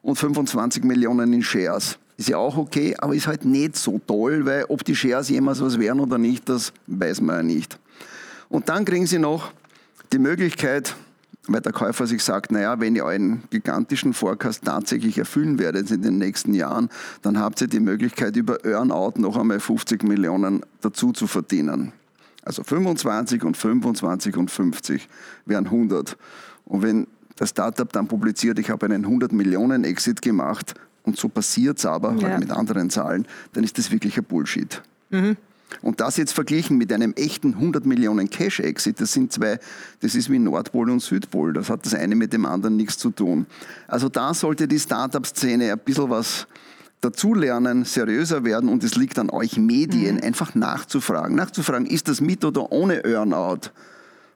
und 0.03 0.17
25 0.17 0.85
Millionen 0.85 1.33
in 1.33 1.43
Shares. 1.43 1.99
Ist 2.17 2.29
ja 2.29 2.37
auch 2.37 2.57
okay, 2.57 2.95
aber 2.99 3.15
ist 3.15 3.27
halt 3.27 3.45
nicht 3.45 3.77
so 3.77 3.99
toll, 4.07 4.45
weil 4.45 4.65
ob 4.69 4.85
die 4.85 4.95
Shares 4.95 5.31
jemals 5.31 5.61
was 5.61 5.79
wären 5.79 5.99
oder 5.99 6.19
nicht, 6.19 6.49
das 6.49 6.73
weiß 6.87 7.23
man 7.23 7.37
ja 7.37 7.43
nicht. 7.43 7.79
Und 8.49 8.69
dann 8.69 8.85
kriegen 8.85 9.07
sie 9.07 9.19
noch 9.19 9.53
die 10.13 10.19
Möglichkeit, 10.19 10.95
weil 11.47 11.61
der 11.61 11.73
Käufer 11.73 12.07
sich 12.07 12.23
sagt, 12.23 12.53
naja, 12.53 12.81
wenn 12.81 12.97
ihr 12.97 13.05
euren 13.05 13.43
gigantischen 13.51 14.15
Forecast 14.15 14.65
tatsächlich 14.65 15.19
erfüllen 15.19 15.59
werdet 15.59 15.91
in 15.91 16.03
den 16.03 16.19
nächsten 16.19 16.55
Jahren, 16.55 16.89
dann 17.23 17.39
habt 17.39 17.61
ihr 17.61 17.67
die 17.67 17.81
Möglichkeit, 17.81 18.37
über 18.37 18.65
Earnout 18.65 19.15
noch 19.17 19.37
einmal 19.37 19.61
50 19.61 20.03
Millionen 20.05 20.63
dazu 20.81 21.13
zu 21.13 21.27
verdienen. 21.27 21.93
Also 22.45 22.63
25 22.63 23.43
und 23.45 23.57
25 23.57 24.37
und 24.37 24.51
50 24.51 25.09
wären 25.47 25.67
100. 25.67 26.17
Und 26.65 26.83
wenn 26.83 27.07
das 27.37 27.51
Startup 27.51 27.91
dann 27.93 28.07
publiziert, 28.07 28.59
ich 28.59 28.71
habe 28.71 28.87
einen 28.87 29.05
100 29.05 29.33
Millionen 29.33 29.85
Exit 29.85 30.23
gemacht 30.23 30.75
und 31.03 31.19
so 31.19 31.29
passiert 31.29 31.79
es 31.79 31.87
aber 31.87 32.15
ja. 32.15 32.29
halt 32.29 32.41
mit 32.41 32.51
anderen 32.51 32.91
Zahlen, 32.91 33.27
dann 33.53 33.65
ist 33.65 33.79
das 33.79 33.91
wirklich 33.91 34.17
ein 34.17 34.25
Bullshit. 34.25 34.83
Mhm. 35.11 35.37
Und 35.83 36.01
das 36.01 36.17
jetzt 36.17 36.33
verglichen 36.33 36.77
mit 36.79 36.93
einem 36.93 37.13
echten 37.15 37.55
100 37.55 37.87
Millionen 37.87 38.31
Cash-Exit, 38.31 39.01
das 39.01 39.13
sind 39.13 39.33
zwei, 39.33 39.59
das 40.01 40.15
ist 40.15 40.31
wie 40.31 40.39
Nordpol 40.39 40.91
und 40.91 41.01
Südpol. 41.01 41.53
Das 41.53 41.71
hat 41.71 41.85
das 41.87 41.95
eine 41.95 42.15
mit 42.15 42.33
dem 42.33 42.47
anderen 42.47 42.77
nichts 42.77 42.99
zu 42.99 43.11
tun. 43.11 43.47
Also 43.89 44.09
da 44.09 44.35
sollte 44.35 44.69
die 44.69 44.79
Startup-Szene 44.79 45.73
ein 45.73 45.79
bisschen 45.79 46.11
was 46.11 46.47
dazulernen, 47.01 47.85
seriöser 47.85 48.45
werden 48.45 48.69
und 48.69 48.83
es 48.83 48.97
liegt 48.97 49.19
an 49.19 49.31
euch 49.31 49.57
Medien, 49.57 50.17
mhm. 50.17 50.23
einfach 50.23 50.55
nachzufragen. 50.55 51.37
Nachzufragen, 51.37 51.87
ist 51.87 52.09
das 52.09 52.21
mit 52.21 52.45
oder 52.45 52.73
ohne 52.73 53.05
Earnout? 53.05 53.71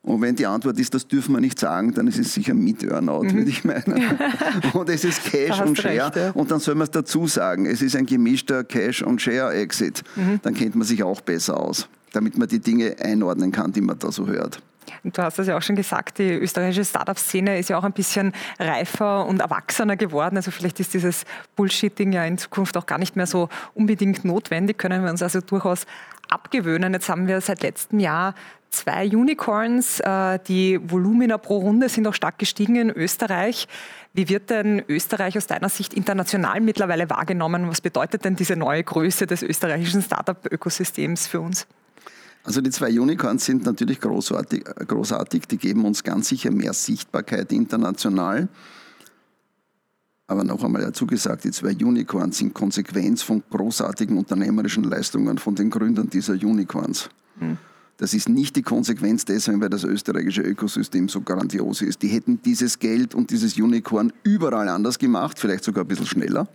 Und 0.03 0.23
wenn 0.23 0.37
die 0.37 0.47
Antwort 0.47 0.79
ist, 0.79 0.95
das 0.95 1.07
dürfen 1.07 1.35
wir 1.35 1.41
nicht 1.41 1.59
sagen, 1.59 1.93
dann 1.93 2.07
ist 2.07 2.19
es 2.19 2.33
sicher 2.33 2.55
mit 2.55 2.83
Earnout, 2.83 3.25
mhm. 3.25 3.35
würde 3.35 3.51
ich 3.51 3.65
meinen. 3.65 4.19
und 4.73 4.89
es 4.89 5.05
ist 5.05 5.25
Cash 5.25 5.61
und 5.61 5.77
Share. 5.77 6.07
Recht, 6.07 6.17
ja. 6.17 6.31
Und 6.31 6.51
dann 6.51 6.61
soll 6.61 6.75
man 6.77 6.85
es 6.85 6.91
dazu 6.91 7.27
sagen. 7.27 7.67
Es 7.67 7.83
ist 7.83 7.97
ein 7.97 8.07
gemischter 8.07 8.65
Cash- 8.65 9.03
und 9.03 9.21
Share-Exit. 9.21 10.03
Mhm. 10.17 10.41
Dann 10.43 10.55
kennt 10.55 10.77
man 10.77 10.87
sich 10.87 11.03
auch 11.03 11.21
besser 11.21 11.61
aus, 11.61 11.89
damit 12.13 12.39
man 12.39 12.49
die 12.49 12.61
Dinge 12.61 12.97
einordnen 13.01 13.53
kann, 13.53 13.73
die 13.73 13.81
man 13.81 13.99
da 13.99 14.11
so 14.13 14.27
hört. 14.27 14.63
Du 15.05 15.23
hast 15.23 15.39
das 15.39 15.47
ja 15.47 15.57
auch 15.57 15.63
schon 15.63 15.77
gesagt, 15.77 16.19
die 16.19 16.31
österreichische 16.31 16.85
Startup-Szene 16.85 17.59
ist 17.59 17.71
ja 17.71 17.79
auch 17.79 17.85
ein 17.85 17.93
bisschen 17.93 18.33
reifer 18.59 19.27
und 19.27 19.41
erwachsener 19.41 19.97
geworden. 19.97 20.37
Also 20.37 20.51
vielleicht 20.51 20.81
ist 20.81 20.95
dieses 20.95 21.25
Bullshitting 21.57 22.13
ja 22.13 22.25
in 22.25 22.39
Zukunft 22.39 22.77
auch 22.77 22.87
gar 22.87 22.99
nicht 22.99 23.17
mehr 23.17 23.27
so 23.27 23.49
unbedingt 23.75 24.25
notwendig, 24.25 24.79
können 24.79 25.03
wir 25.03 25.11
uns 25.11 25.23
also 25.23 25.41
durchaus 25.41 25.87
abgewöhnen. 26.31 26.93
Jetzt 26.93 27.09
haben 27.09 27.27
wir 27.27 27.41
seit 27.41 27.63
letztem 27.63 28.01
Jahr 28.01 28.35
zwei 28.71 29.09
Unicorns. 29.09 30.01
Äh, 30.01 30.39
die 30.47 30.79
Volumina 30.83 31.39
pro 31.39 31.59
Runde 31.59 31.89
sind 31.89 32.07
auch 32.07 32.15
stark 32.15 32.39
gestiegen 32.39 32.77
in 32.77 32.91
Österreich. 32.91 33.69
Wie 34.13 34.29
wird 34.29 34.51
denn 34.51 34.83
Österreich 34.89 35.37
aus 35.37 35.47
deiner 35.47 35.69
Sicht 35.69 35.95
international 35.95 36.61
mittlerweile 36.61 37.09
wahrgenommen? 37.11 37.69
Was 37.69 37.81
bedeutet 37.81 38.25
denn 38.25 38.37
diese 38.37 38.57
neue 38.57 38.83
Größe 38.83 39.27
des 39.27 39.43
österreichischen 39.43 40.03
Startup-Ökosystems 40.03 41.27
für 41.27 41.41
uns? 41.41 41.67
Also 42.45 42.61
die 42.61 42.71
zwei 42.71 42.89
Unicorns 42.99 43.45
sind 43.45 43.67
natürlich 43.67 44.01
großartig, 44.01 44.65
großartig. 44.65 45.47
Die 45.49 45.59
geben 45.59 45.85
uns 45.85 46.03
ganz 46.03 46.29
sicher 46.29 46.51
mehr 46.51 46.73
Sichtbarkeit 46.73 47.53
international. 47.53 48.49
Aber 50.29 50.45
noch 50.45 50.63
einmal 50.63 50.83
dazu 50.83 51.07
gesagt, 51.07 51.45
die 51.45 51.51
zwei 51.51 51.75
Unicorns 51.75 52.37
sind 52.37 52.53
Konsequenz 52.53 53.23
von 53.23 53.43
großartigen 53.51 54.17
unternehmerischen 54.19 54.85
Leistungen 54.85 55.39
von 55.39 55.55
den 55.55 55.71
Gründern 55.71 56.11
dieser 56.11 56.35
Unicorns. 56.35 57.09
Hm. 57.39 57.57
Das 57.97 58.13
ist 58.15 58.29
nicht 58.29 58.55
die 58.55 58.63
Konsequenz 58.63 59.25
dessen, 59.25 59.61
weil 59.61 59.71
das 59.71 59.85
österreichische 59.85 60.43
Ökosystem 60.43 61.09
so 61.09 61.23
grandios 61.23 61.83
ist. 61.83 62.03
Die 62.03 62.09
hätten 62.09 62.41
dieses 62.45 62.79
Geld 62.79 63.15
und 63.15 63.31
dieses 63.31 63.57
Unicorn 63.57 64.13
überall 64.23 64.69
anders 64.69 64.99
gemacht, 64.99 65.39
vielleicht 65.39 65.65
sogar 65.65 65.85
ein 65.85 65.89
bisschen 65.89 66.07
schneller. 66.07 66.47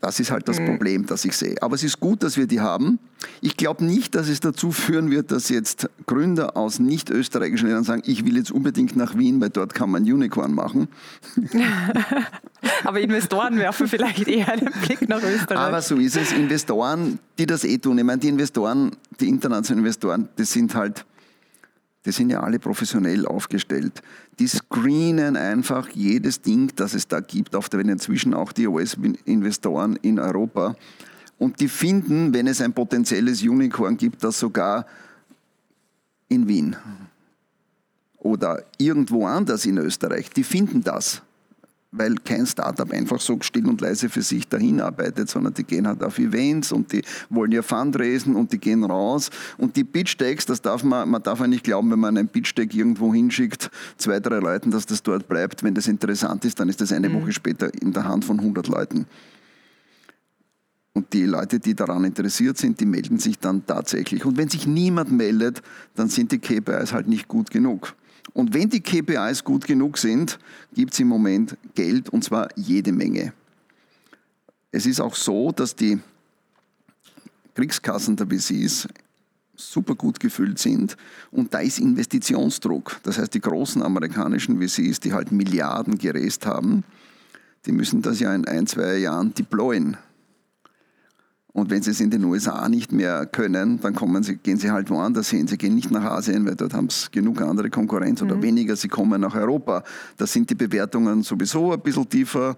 Das 0.00 0.18
ist 0.18 0.30
halt 0.30 0.48
das 0.48 0.58
mhm. 0.58 0.66
Problem, 0.66 1.06
das 1.06 1.24
ich 1.26 1.36
sehe. 1.36 1.60
Aber 1.60 1.74
es 1.74 1.82
ist 1.82 2.00
gut, 2.00 2.22
dass 2.22 2.38
wir 2.38 2.46
die 2.46 2.60
haben. 2.60 2.98
Ich 3.42 3.58
glaube 3.58 3.84
nicht, 3.84 4.14
dass 4.14 4.28
es 4.28 4.40
dazu 4.40 4.72
führen 4.72 5.10
wird, 5.10 5.30
dass 5.30 5.50
jetzt 5.50 5.90
Gründer 6.06 6.56
aus 6.56 6.78
nicht 6.78 7.10
österreichischen 7.10 7.66
Ländern 7.66 7.84
sagen, 7.84 8.02
ich 8.06 8.24
will 8.24 8.36
jetzt 8.36 8.50
unbedingt 8.50 8.96
nach 8.96 9.18
Wien, 9.18 9.40
weil 9.42 9.50
dort 9.50 9.74
kann 9.74 9.90
man 9.90 10.04
Unicorn 10.04 10.54
machen. 10.54 10.88
Aber 12.84 13.00
Investoren 13.00 13.58
werfen 13.58 13.88
vielleicht 13.88 14.26
eher 14.26 14.48
einen 14.48 14.70
Blick 14.82 15.06
nach 15.06 15.22
Österreich. 15.22 15.58
Aber 15.58 15.82
so 15.82 15.96
ist 15.96 16.16
es. 16.16 16.32
Investoren, 16.32 17.18
die 17.38 17.44
das 17.44 17.64
eh 17.64 17.76
tun. 17.76 17.98
Ich 17.98 18.04
meine, 18.04 18.20
die 18.20 18.28
Investoren, 18.28 18.92
die 19.20 19.28
internationalen 19.28 19.84
Investoren, 19.84 20.28
das 20.36 20.50
sind 20.50 20.74
halt 20.74 21.04
die 22.04 22.12
sind 22.12 22.30
ja 22.30 22.40
alle 22.40 22.58
professionell 22.58 23.26
aufgestellt. 23.26 24.02
Die 24.38 24.46
screenen 24.46 25.36
einfach 25.36 25.88
jedes 25.90 26.40
Ding, 26.40 26.72
das 26.76 26.94
es 26.94 27.08
da 27.08 27.20
gibt, 27.20 27.54
auf 27.54 27.68
der 27.68 27.78
Welt, 27.80 27.90
inzwischen 27.90 28.32
auch 28.32 28.52
die 28.52 28.66
US-Investoren 28.66 29.96
in 29.96 30.18
Europa. 30.18 30.76
Und 31.38 31.60
die 31.60 31.68
finden, 31.68 32.32
wenn 32.32 32.46
es 32.46 32.60
ein 32.60 32.72
potenzielles 32.72 33.42
Unicorn 33.42 33.96
gibt, 33.96 34.24
das 34.24 34.38
sogar 34.38 34.86
in 36.28 36.48
Wien 36.48 36.76
oder 38.18 38.64
irgendwo 38.78 39.26
anders 39.26 39.64
in 39.64 39.78
Österreich, 39.78 40.30
die 40.30 40.44
finden 40.44 40.82
das. 40.82 41.22
Weil 41.92 42.14
kein 42.16 42.46
Startup 42.46 42.90
einfach 42.92 43.20
so 43.20 43.38
still 43.40 43.66
und 43.66 43.80
leise 43.80 44.08
für 44.08 44.22
sich 44.22 44.46
dahin 44.48 44.80
arbeitet, 44.80 45.28
sondern 45.28 45.54
die 45.54 45.64
gehen 45.64 45.86
halt 45.86 46.02
auf 46.04 46.18
Events 46.18 46.70
und 46.70 46.92
die 46.92 47.02
wollen 47.28 47.50
ja 47.50 47.62
Fundraisen 47.62 48.36
und 48.36 48.52
die 48.52 48.58
gehen 48.58 48.84
raus. 48.84 49.30
Und 49.58 49.76
die 49.76 49.84
Pitch-Decks, 49.84 50.46
das 50.46 50.62
darf 50.62 50.84
man, 50.84 51.08
man 51.08 51.22
darf 51.22 51.40
ja 51.40 51.46
nicht 51.48 51.64
glauben, 51.64 51.90
wenn 51.90 51.98
man 51.98 52.16
einen 52.16 52.28
Pitch-Deck 52.28 52.74
irgendwo 52.74 53.12
hinschickt, 53.12 53.70
zwei, 53.96 54.20
drei 54.20 54.38
Leuten, 54.38 54.70
dass 54.70 54.86
das 54.86 55.02
dort 55.02 55.28
bleibt. 55.28 55.62
Wenn 55.64 55.74
das 55.74 55.88
interessant 55.88 56.44
ist, 56.44 56.60
dann 56.60 56.68
ist 56.68 56.80
das 56.80 56.92
eine 56.92 57.08
mhm. 57.08 57.22
Woche 57.22 57.32
später 57.32 57.72
in 57.82 57.92
der 57.92 58.06
Hand 58.06 58.24
von 58.24 58.38
100 58.38 58.68
Leuten. 58.68 59.06
Und 60.92 61.12
die 61.12 61.24
Leute, 61.24 61.60
die 61.60 61.74
daran 61.74 62.04
interessiert 62.04 62.58
sind, 62.58 62.80
die 62.80 62.86
melden 62.86 63.18
sich 63.18 63.38
dann 63.38 63.64
tatsächlich. 63.66 64.24
Und 64.24 64.36
wenn 64.36 64.48
sich 64.48 64.66
niemand 64.66 65.12
meldet, 65.12 65.62
dann 65.94 66.08
sind 66.08 66.32
die 66.32 66.38
KPIs 66.38 66.92
halt 66.92 67.08
nicht 67.08 67.28
gut 67.28 67.50
genug. 67.50 67.94
Und 68.32 68.54
wenn 68.54 68.68
die 68.68 68.80
KPIs 68.80 69.44
gut 69.44 69.66
genug 69.66 69.98
sind, 69.98 70.38
gibt 70.72 70.92
es 70.92 71.00
im 71.00 71.08
Moment 71.08 71.56
Geld 71.74 72.08
und 72.08 72.22
zwar 72.22 72.48
jede 72.56 72.92
Menge. 72.92 73.32
Es 74.72 74.86
ist 74.86 75.00
auch 75.00 75.14
so, 75.14 75.50
dass 75.50 75.74
die 75.74 75.98
Kriegskassen 77.54 78.16
der 78.16 78.26
VCs 78.26 78.88
super 79.56 79.94
gut 79.94 80.20
gefüllt 80.20 80.58
sind 80.58 80.96
und 81.30 81.52
da 81.52 81.58
ist 81.58 81.78
Investitionsdruck. 81.78 83.00
Das 83.02 83.18
heißt, 83.18 83.34
die 83.34 83.40
großen 83.40 83.82
amerikanischen 83.82 84.60
VCs, 84.60 85.00
die 85.00 85.12
halt 85.12 85.32
Milliarden 85.32 85.98
gerest 85.98 86.46
haben, 86.46 86.84
die 87.66 87.72
müssen 87.72 88.00
das 88.00 88.20
ja 88.20 88.34
in 88.34 88.46
ein, 88.46 88.66
zwei 88.66 88.96
Jahren 88.96 89.34
deployen. 89.34 89.98
Und 91.52 91.70
wenn 91.70 91.82
sie 91.82 91.90
es 91.90 92.00
in 92.00 92.10
den 92.10 92.24
USA 92.24 92.68
nicht 92.68 92.92
mehr 92.92 93.26
können, 93.26 93.80
dann 93.80 93.94
kommen 93.94 94.22
sie, 94.22 94.36
gehen 94.36 94.56
sie 94.56 94.70
halt 94.70 94.88
woanders 94.90 95.30
hin. 95.30 95.48
Sie 95.48 95.58
gehen 95.58 95.74
nicht 95.74 95.90
nach 95.90 96.04
Asien, 96.04 96.46
weil 96.46 96.54
dort 96.54 96.74
haben 96.74 96.88
sie 96.90 97.10
genug 97.10 97.40
andere 97.42 97.70
Konkurrenz 97.70 98.22
oder 98.22 98.36
mhm. 98.36 98.42
weniger. 98.42 98.76
Sie 98.76 98.88
kommen 98.88 99.20
nach 99.20 99.34
Europa. 99.34 99.82
Da 100.16 100.26
sind 100.26 100.48
die 100.48 100.54
Bewertungen 100.54 101.22
sowieso 101.22 101.72
ein 101.72 101.80
bisschen 101.80 102.08
tiefer. 102.08 102.56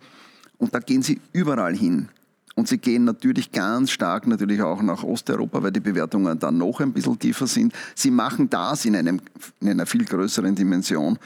Und 0.59 0.75
da 0.75 0.79
gehen 0.79 1.03
sie 1.03 1.21
überall 1.33 1.75
hin. 1.75 2.09
Und 2.55 2.69
sie 2.69 2.79
gehen 2.79 3.05
natürlich 3.05 3.51
ganz 3.51 3.91
stark 3.91 4.27
natürlich 4.27 4.61
auch 4.61 4.83
nach 4.83 5.03
Osteuropa, 5.03 5.63
weil 5.63 5.73
die 5.73 5.81
Bewertungen 5.81 6.39
dann 6.39 6.59
noch 6.59 6.81
ein 6.81 6.93
bisschen 6.93 7.19
tiefer 7.19 7.47
sind. 7.47 7.73
Sie 7.95 8.11
machen 8.11 8.51
das 8.51 8.85
in, 8.85 8.95
einem, 8.95 9.21
in 9.61 9.71
einer 9.71 9.87
viel 9.87 10.05
größeren 10.05 10.55
Dimension, 10.55 11.19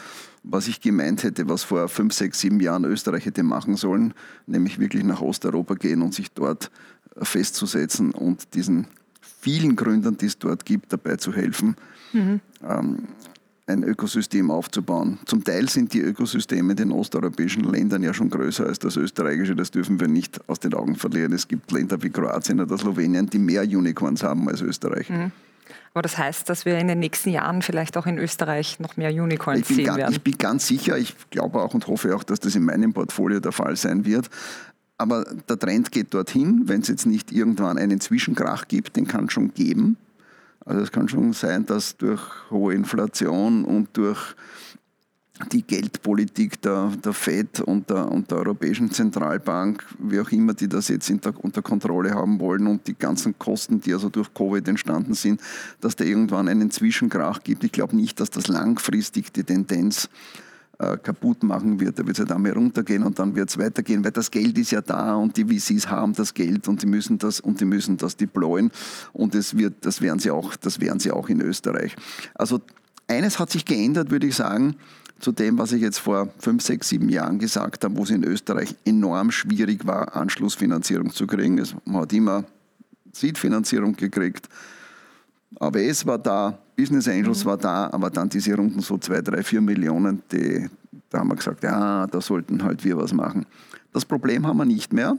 was 0.44 0.68
ich 0.68 0.80
gemeint 0.80 1.24
hätte, 1.24 1.48
was 1.48 1.64
vor 1.64 1.88
fünf, 1.88 2.14
sechs, 2.14 2.40
sieben 2.40 2.60
Jahren 2.60 2.84
Österreich 2.84 3.26
hätte 3.26 3.42
machen 3.42 3.74
sollen, 3.74 4.14
nämlich 4.46 4.78
wirklich 4.78 5.02
nach 5.02 5.20
Osteuropa 5.20 5.74
gehen 5.74 6.00
und 6.02 6.14
sich 6.14 6.30
dort 6.30 6.70
festzusetzen 7.22 8.10
und 8.12 8.54
diesen 8.54 8.86
vielen 9.20 9.76
Gründern, 9.76 10.16
die 10.16 10.26
es 10.26 10.38
dort 10.38 10.64
gibt, 10.64 10.92
dabei 10.92 11.16
zu 11.16 11.32
helfen, 11.32 11.76
mhm. 12.12 12.40
ähm, 12.68 13.08
ein 13.68 13.82
Ökosystem 13.82 14.50
aufzubauen. 14.50 15.18
Zum 15.26 15.42
Teil 15.42 15.68
sind 15.68 15.92
die 15.92 16.00
Ökosysteme 16.00 16.72
in 16.72 16.76
den 16.76 16.92
osteuropäischen 16.92 17.64
Ländern 17.64 18.02
ja 18.02 18.14
schon 18.14 18.30
größer 18.30 18.64
als 18.66 18.78
das 18.78 18.96
österreichische. 18.96 19.56
Das 19.56 19.72
dürfen 19.72 19.98
wir 19.98 20.06
nicht 20.06 20.40
aus 20.48 20.60
den 20.60 20.72
Augen 20.74 20.94
verlieren. 20.94 21.32
Es 21.32 21.48
gibt 21.48 21.72
Länder 21.72 22.00
wie 22.02 22.10
Kroatien 22.10 22.60
oder 22.60 22.78
Slowenien, 22.78 23.26
die 23.26 23.38
mehr 23.38 23.62
Unicorns 23.62 24.22
haben 24.22 24.48
als 24.48 24.60
Österreich. 24.62 25.10
Mhm. 25.10 25.32
Aber 25.94 26.02
das 26.02 26.18
heißt, 26.18 26.48
dass 26.48 26.64
wir 26.64 26.78
in 26.78 26.88
den 26.88 26.98
nächsten 26.98 27.30
Jahren 27.30 27.62
vielleicht 27.62 27.96
auch 27.96 28.06
in 28.06 28.18
Österreich 28.18 28.78
noch 28.78 28.96
mehr 28.96 29.10
Unicorns 29.10 29.66
sehen 29.66 29.84
ganz, 29.84 29.98
werden. 29.98 30.12
Ich 30.12 30.22
bin 30.22 30.36
ganz 30.38 30.66
sicher, 30.66 30.98
ich 30.98 31.16
glaube 31.30 31.60
auch 31.60 31.74
und 31.74 31.86
hoffe 31.86 32.14
auch, 32.14 32.22
dass 32.22 32.38
das 32.38 32.54
in 32.54 32.64
meinem 32.64 32.92
Portfolio 32.92 33.40
der 33.40 33.52
Fall 33.52 33.76
sein 33.76 34.04
wird. 34.04 34.28
Aber 34.98 35.24
der 35.48 35.58
Trend 35.58 35.92
geht 35.92 36.14
dorthin, 36.14 36.62
wenn 36.66 36.80
es 36.80 36.88
jetzt 36.88 37.06
nicht 37.06 37.32
irgendwann 37.32 37.78
einen 37.78 38.00
Zwischenkrach 38.00 38.66
gibt, 38.66 38.96
den 38.96 39.06
kann 39.06 39.26
es 39.26 39.32
schon 39.32 39.52
geben. 39.52 39.96
Also 40.64 40.80
es 40.80 40.90
kann 40.90 41.08
schon 41.08 41.32
sein, 41.32 41.66
dass 41.66 41.96
durch 41.96 42.22
hohe 42.50 42.74
Inflation 42.74 43.64
und 43.64 43.96
durch 43.96 44.34
die 45.52 45.62
Geldpolitik 45.62 46.62
der, 46.62 46.92
der 47.04 47.12
FED 47.12 47.60
und 47.60 47.90
der, 47.90 48.10
und 48.10 48.30
der 48.30 48.38
Europäischen 48.38 48.90
Zentralbank, 48.90 49.84
wie 49.98 50.18
auch 50.18 50.30
immer 50.30 50.54
die 50.54 50.68
das 50.68 50.88
jetzt 50.88 51.08
der, 51.08 51.44
unter 51.44 51.60
Kontrolle 51.62 52.14
haben 52.14 52.40
wollen 52.40 52.66
und 52.66 52.86
die 52.86 52.94
ganzen 52.94 53.38
Kosten, 53.38 53.80
die 53.80 53.92
also 53.92 54.08
durch 54.08 54.32
Covid 54.32 54.66
entstanden 54.66 55.14
sind, 55.14 55.40
dass 55.80 55.94
da 55.94 56.04
irgendwann 56.04 56.48
einen 56.48 56.70
Zwischenkrach 56.70 57.42
gibt. 57.42 57.64
Ich 57.64 57.72
glaube 57.72 57.94
nicht, 57.94 58.18
dass 58.18 58.30
das 58.30 58.48
langfristig 58.48 59.32
die 59.32 59.44
Tendenz 59.44 60.08
äh, 60.78 60.96
kaputt 60.98 61.42
machen 61.42 61.80
wird. 61.80 61.98
Da 61.98 62.06
wird 62.06 62.16
es 62.16 62.20
halt 62.20 62.32
einmal 62.32 62.52
runtergehen 62.52 63.02
und 63.02 63.18
dann 63.18 63.34
wird 63.34 63.48
es 63.48 63.58
weitergehen, 63.58 64.04
weil 64.04 64.10
das 64.10 64.30
Geld 64.30 64.58
ist 64.58 64.72
ja 64.72 64.80
da 64.80 65.14
und 65.14 65.36
die 65.36 65.44
VCs 65.44 65.88
haben 65.88 66.12
das 66.12 66.34
Geld 66.34 66.68
und 66.68 66.82
die 66.82 66.86
müssen 66.86 67.18
das 67.18 67.40
und 67.40 67.60
die 67.60 67.64
müssen 67.64 67.96
das 67.96 68.16
deployen 68.16 68.70
und 69.12 69.34
es 69.34 69.56
wird, 69.56 69.86
das 69.86 70.00
werden 70.00 70.18
sie 70.18 70.30
auch, 70.30 70.54
das 70.56 70.80
werden 70.80 71.00
sie 71.00 71.10
auch 71.10 71.28
in 71.28 71.40
Österreich. 71.40 71.96
Also 72.34 72.60
eines 73.08 73.38
hat 73.38 73.50
sich 73.50 73.64
geändert, 73.64 74.10
würde 74.10 74.26
ich 74.26 74.34
sagen, 74.34 74.76
zu 75.18 75.32
dem, 75.32 75.58
was 75.58 75.72
ich 75.72 75.80
jetzt 75.80 75.98
vor 75.98 76.28
fünf, 76.38 76.62
sechs, 76.62 76.90
sieben 76.90 77.08
Jahren 77.08 77.38
gesagt 77.38 77.84
habe, 77.84 77.96
wo 77.96 78.02
es 78.02 78.10
in 78.10 78.22
Österreich 78.24 78.74
enorm 78.84 79.30
schwierig 79.30 79.86
war, 79.86 80.14
Anschlussfinanzierung 80.14 81.10
zu 81.10 81.26
kriegen. 81.26 81.62
Man 81.84 82.02
hat 82.02 82.12
immer 82.12 82.44
Seed-Finanzierung 83.12 83.96
gekriegt. 83.96 84.48
AWS 85.58 86.04
war 86.06 86.18
da, 86.18 86.58
Business 86.76 87.08
Angels 87.08 87.44
mhm. 87.44 87.48
war 87.48 87.56
da, 87.56 87.90
aber 87.90 88.10
dann 88.10 88.28
diese 88.28 88.54
Runden 88.54 88.80
so 88.80 88.98
zwei, 88.98 89.22
drei, 89.22 89.42
vier 89.42 89.60
Millionen, 89.60 90.22
die, 90.30 90.68
da 91.10 91.20
haben 91.20 91.28
wir 91.28 91.36
gesagt, 91.36 91.62
ja, 91.64 92.06
da 92.06 92.20
sollten 92.20 92.62
halt 92.62 92.84
wir 92.84 92.96
was 92.98 93.12
machen. 93.12 93.46
Das 93.92 94.04
Problem 94.04 94.46
haben 94.46 94.58
wir 94.58 94.66
nicht 94.66 94.92
mehr, 94.92 95.16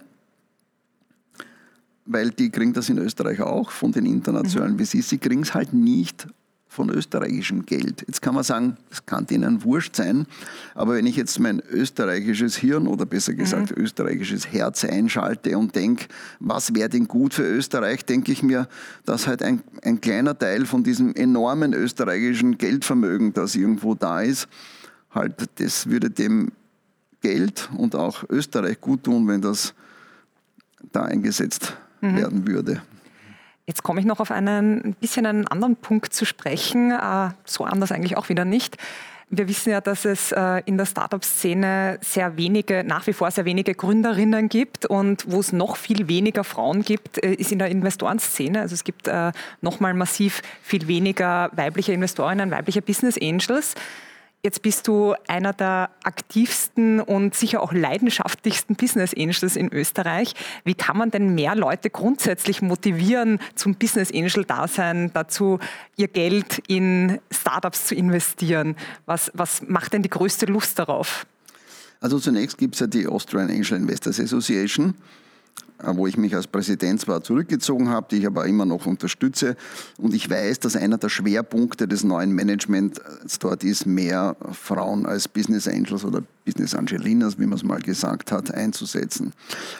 weil 2.05 2.29
die 2.29 2.51
kriegen 2.51 2.73
das 2.73 2.89
in 2.89 2.99
Österreich 2.99 3.41
auch 3.41 3.71
von 3.71 3.91
den 3.91 4.05
internationalen 4.05 4.75
mhm. 4.75 4.85
VCs. 4.85 5.09
Sie 5.09 5.17
kriegen 5.17 5.41
es 5.41 5.53
halt 5.53 5.73
nicht 5.73 6.27
von 6.67 6.89
österreichischem 6.89 7.65
Geld. 7.65 8.03
Jetzt 8.07 8.21
kann 8.21 8.35
man 8.35 8.43
sagen, 8.43 8.77
es 8.91 9.05
kann 9.05 9.25
denen 9.25 9.63
wurscht 9.63 9.95
sein, 9.95 10.27
aber 10.75 10.95
wenn 10.95 11.05
ich 11.05 11.15
jetzt 11.15 11.39
mein 11.39 11.59
österreichisches 11.59 12.55
Hirn 12.57 12.87
oder 12.87 13.05
besser 13.05 13.33
gesagt 13.33 13.75
mhm. 13.75 13.83
österreichisches 13.83 14.51
Herz 14.51 14.83
einschalte 14.83 15.57
und 15.57 15.75
denke, 15.75 16.05
was 16.39 16.75
wäre 16.75 16.89
denn 16.89 17.07
gut 17.07 17.33
für 17.33 17.43
Österreich, 17.43 18.05
denke 18.05 18.31
ich 18.31 18.43
mir, 18.43 18.67
dass 19.05 19.27
halt 19.27 19.41
ein, 19.41 19.61
ein 19.83 20.01
kleiner 20.01 20.37
Teil 20.37 20.65
von 20.65 20.83
diesem 20.83 21.15
enormen 21.15 21.73
österreichischen 21.73 22.57
Geldvermögen, 22.57 23.33
das 23.33 23.55
irgendwo 23.55 23.95
da 23.95 24.21
ist, 24.21 24.47
halt 25.11 25.49
das 25.55 25.89
würde 25.89 26.09
dem 26.09 26.51
Geld 27.21 27.69
und 27.75 27.95
auch 27.95 28.23
Österreich 28.29 28.79
gut 28.79 29.03
tun, 29.03 29.27
wenn 29.27 29.41
das 29.41 29.73
da 30.91 31.03
eingesetzt 31.03 31.75
mhm. 32.01 32.15
werden 32.17 32.47
würde. 32.47 32.81
Jetzt 33.67 33.83
komme 33.83 33.99
ich 33.99 34.05
noch 34.05 34.21
auf 34.21 34.31
einen 34.31 34.81
ein 34.81 34.93
bisschen 34.93 35.25
einen 35.25 35.45
anderen 35.45 35.75
Punkt 35.75 36.13
zu 36.13 36.23
sprechen, 36.23 36.91
äh, 36.91 37.31
so 37.43 37.65
anders 37.65 37.91
eigentlich 37.91 38.15
auch 38.15 38.29
wieder 38.29 38.45
nicht. 38.45 38.77
Wir 39.29 39.49
wissen 39.49 39.71
ja, 39.71 39.81
dass 39.81 40.05
es 40.05 40.31
äh, 40.31 40.61
in 40.63 40.77
der 40.77 40.85
Startup-Szene 40.85 41.99
sehr 42.01 42.37
wenige, 42.37 42.85
nach 42.85 43.07
wie 43.07 43.13
vor 43.13 43.29
sehr 43.29 43.43
wenige 43.43 43.75
Gründerinnen 43.75 44.47
gibt 44.47 44.85
und 44.85 45.29
wo 45.29 45.41
es 45.41 45.51
noch 45.51 45.75
viel 45.75 46.07
weniger 46.07 46.45
Frauen 46.45 46.83
gibt, 46.83 47.21
äh, 47.21 47.33
ist 47.33 47.51
in 47.51 47.59
der 47.59 47.67
Investorenszene. 47.67 48.61
Also 48.61 48.73
es 48.73 48.85
gibt 48.85 49.09
nochmal 49.59 49.93
massiv 49.93 50.41
viel 50.63 50.87
weniger 50.87 51.51
weibliche 51.53 51.91
Investorinnen, 51.91 52.51
weibliche 52.51 52.81
Business 52.81 53.17
Angels. 53.21 53.75
Jetzt 54.47 54.61
bist 54.61 54.87
du 54.87 55.13
einer 55.27 55.51
der 55.51 55.89
aktivsten 56.03 57.01
und 57.01 57.35
sicher 57.35 57.61
auch 57.61 57.73
leidenschaftlichsten 57.73 58.77
Business 58.77 59.13
Angels 59.13 59.57
in 59.57 59.73
Österreich. 59.73 60.35
Wie 60.63 60.73
kann 60.73 60.95
man 60.95 61.11
denn 61.11 61.35
mehr 61.35 61.53
Leute 61.53 61.89
grundsätzlich 61.89 62.61
motivieren 62.61 63.39
zum 63.55 63.75
Business 63.75 64.09
Angel 64.09 64.45
Dasein, 64.45 65.11
dazu 65.13 65.59
ihr 65.97 66.07
Geld 66.07 66.59
in 66.69 67.19
Startups 67.29 67.87
zu 67.87 67.95
investieren? 67.95 68.77
Was, 69.05 69.31
was 69.33 69.63
macht 69.67 69.91
denn 69.91 70.01
die 70.01 70.09
größte 70.09 70.45
Lust 70.45 70.79
darauf? 70.79 71.27
Also 71.99 72.17
zunächst 72.17 72.57
gibt 72.57 72.75
es 72.75 72.79
ja 72.79 72.87
die 72.87 73.05
Austrian 73.05 73.49
Angel 73.49 73.73
Investors 73.73 74.17
Association. 74.17 74.95
Äh, 75.79 75.95
wo 75.95 76.07
ich 76.07 76.17
mich 76.17 76.35
als 76.35 76.47
Präsident 76.47 77.01
zwar 77.01 77.21
zurückgezogen 77.21 77.89
habe, 77.89 78.07
die 78.09 78.17
ich 78.17 78.27
aber 78.27 78.45
immer 78.47 78.65
noch 78.65 78.85
unterstütze. 78.85 79.55
Und 79.97 80.13
ich 80.13 80.29
weiß, 80.29 80.59
dass 80.59 80.75
einer 80.75 80.97
der 80.97 81.09
Schwerpunkte 81.09 81.87
des 81.87 82.03
neuen 82.03 82.33
Managements 82.33 82.99
dort 83.39 83.63
ist, 83.63 83.85
mehr 83.85 84.35
Frauen 84.51 85.05
als 85.05 85.27
Business 85.27 85.67
Angels 85.67 86.03
oder 86.03 86.23
Business 86.45 86.73
Angelinas, 86.73 87.37
wie 87.37 87.45
man 87.45 87.57
es 87.57 87.63
mal 87.63 87.79
gesagt 87.79 88.31
hat, 88.31 88.51
einzusetzen. 88.51 89.33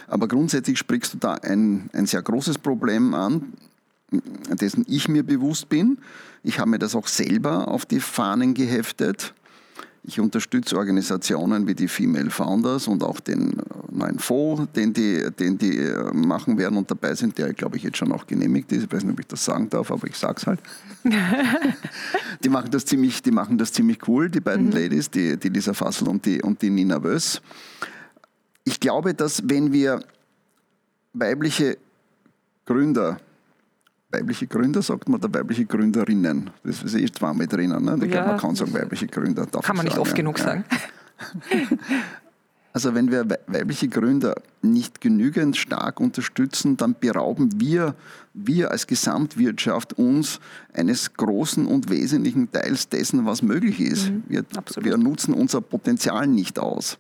Aber 0.08 0.28
grundsätzlich 0.28 0.78
sprichst 0.78 1.16
du 1.16 1.18
da 1.18 1.34
ein, 1.34 1.90
ein 1.94 2.06
sehr 2.06 2.22
großes 2.22 2.60
Problem 2.60 3.16
an, 3.16 3.54
dessen 4.52 4.86
ich 4.88 5.08
mir 5.08 5.24
bewusst 5.24 5.68
bin. 5.68 5.98
Ich 6.44 6.60
habe 6.60 6.70
mir 6.70 6.80
das 6.80 6.96
auch 6.96 7.08
selber 7.08 7.68
auf 7.68 7.86
die 7.86 8.00
Fahnen 8.00 8.54
geheftet. 8.54 9.34
Ich 10.10 10.22
unterstütze 10.22 10.78
Organisationen 10.78 11.68
wie 11.68 11.76
die 11.76 11.90
Female 11.90 12.30
Founders 12.30 12.88
und 12.88 13.04
auch 13.04 13.20
den 13.20 13.58
neuen 13.92 14.20
Fonds, 14.20 14.72
den 14.74 14.94
die, 14.94 15.30
den 15.38 15.58
die 15.58 15.78
äh, 15.80 16.14
machen 16.14 16.58
werden 16.58 16.78
und 16.78 16.90
dabei 16.90 17.14
sind, 17.14 17.38
der, 17.38 17.52
glaube 17.54 17.76
ich, 17.76 17.84
jetzt 17.84 17.98
schon 17.98 18.14
auch 18.14 18.26
genehmigt 18.26 18.72
ist. 18.72 18.86
Ich 18.86 18.92
weiß 18.92 19.04
nicht, 19.04 19.12
ob 19.12 19.20
ich 19.20 19.28
das 19.28 19.44
sagen 19.44 19.70
darf, 19.70 19.92
aber 19.92 20.08
ich 20.08 20.16
sage 20.16 20.36
es 20.38 20.48
halt. 20.48 20.62
die, 22.42 22.48
machen 22.48 22.72
das 22.72 22.86
ziemlich, 22.86 23.22
die 23.22 23.32
machen 23.32 23.58
das 23.58 23.74
ziemlich 23.74 24.08
cool, 24.08 24.30
die 24.30 24.40
beiden 24.40 24.68
mhm. 24.68 24.72
Ladies, 24.72 25.12
die, 25.12 25.36
die 25.36 25.50
Lisa 25.50 25.74
Fassel 25.74 26.08
und 26.08 26.26
die, 26.26 26.42
und 26.42 26.62
die 26.62 26.70
Nina 26.70 27.04
Wöss. 27.04 27.42
Ich 28.64 28.80
glaube, 28.80 29.14
dass 29.14 29.42
wenn 29.46 29.74
wir 29.74 30.00
weibliche 31.12 31.78
Gründer 32.66 33.20
weibliche 34.10 34.48
Gründer, 34.48 34.82
sagt 34.82 35.10
man, 35.10 35.20
oder 35.20 35.34
weibliche 35.34 35.66
Gründerinnen. 35.66 36.50
Das 36.64 36.84
ist 36.84 36.96
eh 36.96 37.06
zweimal 37.12 37.48
drinnen. 37.48 37.84
Ne? 37.84 38.08
Ja. 38.08 38.26
Man 38.26 38.38
kann 38.38 38.56
sagen 38.56 38.74
weibliche 38.74 39.08
Gründer. 39.08 39.46
kann 39.46 39.76
man 39.76 39.86
nicht 39.86 39.96
sagen, 39.96 40.02
oft 40.02 40.12
ja. 40.12 40.18
genug 40.18 40.40
sagen. 40.40 40.64
Also 42.78 42.94
wenn 42.94 43.10
wir 43.10 43.28
weibliche 43.48 43.88
Gründer 43.88 44.36
nicht 44.62 45.02
genügend 45.02 45.58
stark 45.58 46.00
unterstützen, 46.00 46.78
dann 46.78 46.96
berauben 47.00 47.60
wir, 47.60 47.96
wir 48.36 48.70
als 48.70 48.86
Gesamtwirtschaft 48.86 49.94
uns 49.94 50.40
eines 50.74 51.14
großen 51.14 51.66
und 51.66 51.90
wesentlichen 51.90 52.52
Teils 52.52 52.88
dessen, 52.88 53.26
was 53.26 53.42
möglich 53.42 53.80
ist. 53.80 54.12
Mhm, 54.12 54.24
wir, 54.28 54.46
wir 54.82 54.98
nutzen 54.98 55.34
unser 55.34 55.60
Potenzial 55.60 56.28
nicht 56.28 56.60
aus. 56.60 57.00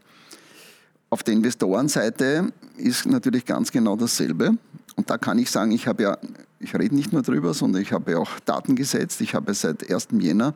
Auf 1.11 1.21
der 1.21 1.35
Investorenseite 1.35 2.51
ist 2.77 3.05
natürlich 3.05 3.45
ganz 3.45 3.71
genau 3.71 3.95
dasselbe. 3.95 4.57
Und 4.97 5.09
da 5.09 5.17
kann 5.17 5.39
ich 5.39 5.49
sagen, 5.49 5.71
ich 5.71 5.87
habe 5.87 6.03
ja, 6.03 6.17
ich 6.59 6.75
rede 6.75 6.93
nicht 6.93 7.13
nur 7.13 7.21
drüber, 7.21 7.53
sondern 7.53 7.81
ich 7.81 7.93
habe 7.93 8.11
ja 8.11 8.17
auch 8.17 8.39
Daten 8.41 8.75
gesetzt. 8.75 9.21
Ich 9.21 9.35
habe 9.35 9.53
seit 9.53 9.89
1. 9.89 10.09
Jänner 10.19 10.53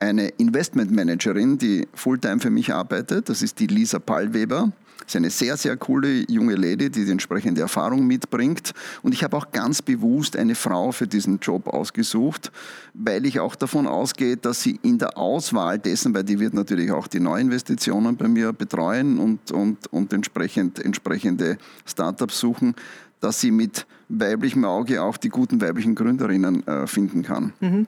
eine 0.00 0.28
Investmentmanagerin, 0.28 1.58
die 1.58 1.86
Fulltime 1.94 2.40
für 2.40 2.50
mich 2.50 2.72
arbeitet. 2.72 3.28
Das 3.28 3.42
ist 3.42 3.60
die 3.60 3.66
Lisa 3.66 3.98
Pallweber. 3.98 4.72
Ist 5.06 5.16
eine 5.16 5.30
sehr, 5.30 5.56
sehr 5.56 5.76
coole 5.76 6.24
junge 6.28 6.54
Lady, 6.54 6.90
die 6.90 7.04
die 7.04 7.10
entsprechende 7.10 7.60
Erfahrung 7.60 8.06
mitbringt. 8.06 8.72
Und 9.02 9.12
ich 9.12 9.22
habe 9.22 9.36
auch 9.36 9.50
ganz 9.52 9.82
bewusst 9.82 10.36
eine 10.36 10.54
Frau 10.54 10.92
für 10.92 11.06
diesen 11.06 11.38
Job 11.40 11.68
ausgesucht, 11.68 12.50
weil 12.94 13.26
ich 13.26 13.40
auch 13.40 13.54
davon 13.54 13.86
ausgehe, 13.86 14.36
dass 14.36 14.62
sie 14.62 14.78
in 14.82 14.98
der 14.98 15.18
Auswahl 15.18 15.78
dessen, 15.78 16.14
weil 16.14 16.24
die 16.24 16.40
wird 16.40 16.54
natürlich 16.54 16.90
auch 16.92 17.06
die 17.06 17.20
Neuinvestitionen 17.20 18.16
bei 18.16 18.28
mir 18.28 18.52
betreuen 18.52 19.18
und, 19.18 19.50
und, 19.50 19.92
und 19.92 20.12
entsprechend, 20.12 20.78
entsprechende 20.78 21.58
Startups 21.84 22.38
suchen, 22.38 22.74
dass 23.20 23.40
sie 23.40 23.50
mit 23.50 23.86
weiblichem 24.08 24.64
Auge 24.64 25.02
auch 25.02 25.16
die 25.16 25.28
guten 25.30 25.60
weiblichen 25.60 25.94
Gründerinnen 25.94 26.66
äh, 26.66 26.86
finden 26.86 27.22
kann. 27.22 27.52
Mhm. 27.60 27.86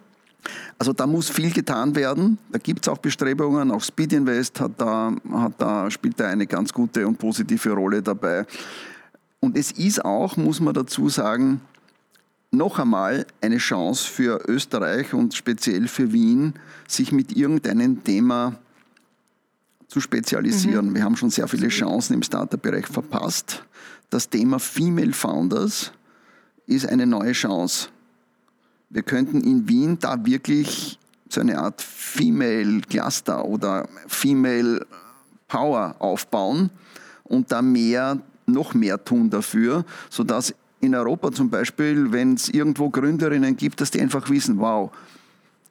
Also 0.78 0.92
da 0.92 1.06
muss 1.06 1.30
viel 1.30 1.50
getan 1.52 1.94
werden. 1.94 2.38
Da 2.52 2.58
gibt 2.58 2.86
es 2.86 2.92
auch 2.92 2.98
Bestrebungen. 2.98 3.70
Auch 3.70 3.82
Speed 3.82 4.12
Invest 4.12 4.60
hat 4.60 4.72
da, 4.78 5.12
hat 5.32 5.54
da, 5.58 5.90
spielt 5.90 6.20
da 6.20 6.28
eine 6.28 6.46
ganz 6.46 6.72
gute 6.72 7.06
und 7.06 7.18
positive 7.18 7.70
Rolle 7.70 8.02
dabei. 8.02 8.46
Und 9.40 9.56
es 9.56 9.72
ist 9.72 10.04
auch, 10.04 10.36
muss 10.36 10.60
man 10.60 10.74
dazu 10.74 11.08
sagen, 11.08 11.60
noch 12.50 12.78
einmal 12.78 13.26
eine 13.40 13.58
Chance 13.58 14.08
für 14.08 14.42
Österreich 14.48 15.14
und 15.14 15.34
speziell 15.34 15.88
für 15.88 16.12
Wien, 16.12 16.54
sich 16.88 17.12
mit 17.12 17.36
irgendeinem 17.36 18.02
Thema 18.04 18.58
zu 19.88 20.00
spezialisieren. 20.00 20.90
Mhm. 20.90 20.94
Wir 20.94 21.04
haben 21.04 21.16
schon 21.16 21.30
sehr 21.30 21.48
viele 21.48 21.68
Chancen 21.68 22.14
im 22.14 22.22
Startup-Bereich 22.22 22.86
verpasst. 22.86 23.64
Das 24.10 24.28
Thema 24.28 24.58
Female 24.58 25.12
Founders 25.12 25.92
ist 26.66 26.88
eine 26.88 27.06
neue 27.06 27.32
Chance. 27.32 27.88
Wir 28.88 29.02
könnten 29.02 29.40
in 29.40 29.68
Wien 29.68 29.98
da 30.00 30.24
wirklich 30.24 30.98
so 31.28 31.40
eine 31.40 31.58
Art 31.58 31.82
Female 31.82 32.80
Cluster 32.88 33.44
oder 33.44 33.88
Female 34.06 34.86
Power 35.48 35.96
aufbauen 35.98 36.70
und 37.24 37.50
da 37.50 37.62
mehr, 37.62 38.20
noch 38.46 38.74
mehr 38.74 39.04
tun 39.04 39.30
dafür, 39.30 39.84
sodass 40.08 40.54
in 40.80 40.94
Europa 40.94 41.32
zum 41.32 41.50
Beispiel, 41.50 42.12
wenn 42.12 42.34
es 42.34 42.48
irgendwo 42.48 42.90
Gründerinnen 42.90 43.56
gibt, 43.56 43.80
dass 43.80 43.90
die 43.90 44.00
einfach 44.00 44.30
wissen, 44.30 44.58
wow, 44.58 44.90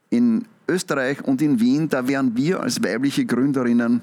in 0.09 0.45
Österreich 0.67 1.23
und 1.23 1.41
in 1.41 1.59
Wien, 1.59 1.87
da 1.89 2.07
wären 2.07 2.35
wir 2.35 2.59
als 2.61 2.83
weibliche 2.83 3.25
Gründerinnen 3.25 4.01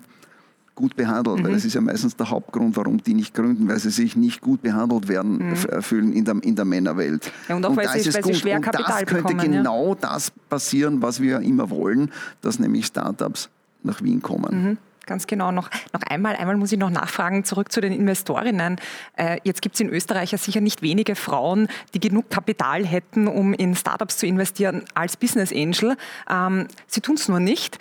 gut 0.82 0.96
behandelt, 0.96 1.38
mhm. 1.38 1.44
weil 1.44 1.52
das 1.52 1.64
ist 1.64 1.74
ja 1.74 1.80
meistens 1.80 2.16
der 2.16 2.28
Hauptgrund, 2.28 2.76
warum 2.76 3.00
die 3.00 3.14
nicht 3.14 3.34
gründen, 3.34 3.68
weil 3.68 3.78
sie 3.78 3.90
sich 3.90 4.16
nicht 4.16 4.40
gut 4.40 4.62
behandelt 4.62 5.06
werden, 5.06 5.50
mhm. 5.50 5.82
Fühlen 5.82 6.12
in 6.12 6.24
der, 6.24 6.34
in 6.42 6.56
der 6.56 6.64
Männerwelt. 6.64 7.30
Ja, 7.48 7.54
und 7.54 7.64
auch 7.64 7.70
und 7.70 7.76
weil, 7.76 7.88
sie, 8.00 8.12
weil 8.12 8.24
sie 8.24 8.34
schwer 8.34 8.56
und 8.56 8.62
Kapital 8.62 9.02
das 9.02 9.06
könnte 9.06 9.34
bekommen, 9.34 9.52
genau 9.52 9.90
ja. 9.90 9.98
das 10.00 10.32
passieren, 10.48 11.00
was 11.00 11.20
wir 11.20 11.38
immer 11.40 11.70
wollen, 11.70 12.10
dass 12.40 12.58
nämlich 12.58 12.86
Startups 12.86 13.48
nach 13.84 14.02
Wien 14.02 14.20
kommen. 14.20 14.70
Mhm. 14.70 14.78
Ganz 15.06 15.26
genau. 15.26 15.50
Noch, 15.50 15.68
noch 15.92 16.02
einmal, 16.02 16.36
einmal 16.36 16.56
muss 16.56 16.70
ich 16.70 16.78
noch 16.78 16.90
nachfragen, 16.90 17.44
zurück 17.44 17.72
zu 17.72 17.80
den 17.80 17.92
Investorinnen. 17.92 18.76
Äh, 19.16 19.38
jetzt 19.42 19.60
gibt 19.60 19.74
es 19.74 19.80
in 19.80 19.88
Österreich 19.88 20.30
ja 20.30 20.38
sicher 20.38 20.60
nicht 20.60 20.82
wenige 20.82 21.16
Frauen, 21.16 21.66
die 21.94 22.00
genug 22.00 22.30
Kapital 22.30 22.86
hätten, 22.86 23.26
um 23.26 23.52
in 23.52 23.74
Startups 23.74 24.18
zu 24.18 24.26
investieren 24.26 24.84
als 24.94 25.16
Business 25.16 25.52
Angel. 25.52 25.96
Ähm, 26.30 26.68
sie 26.86 27.00
tun 27.00 27.16
es 27.16 27.28
nur 27.28 27.40
nicht. 27.40 27.78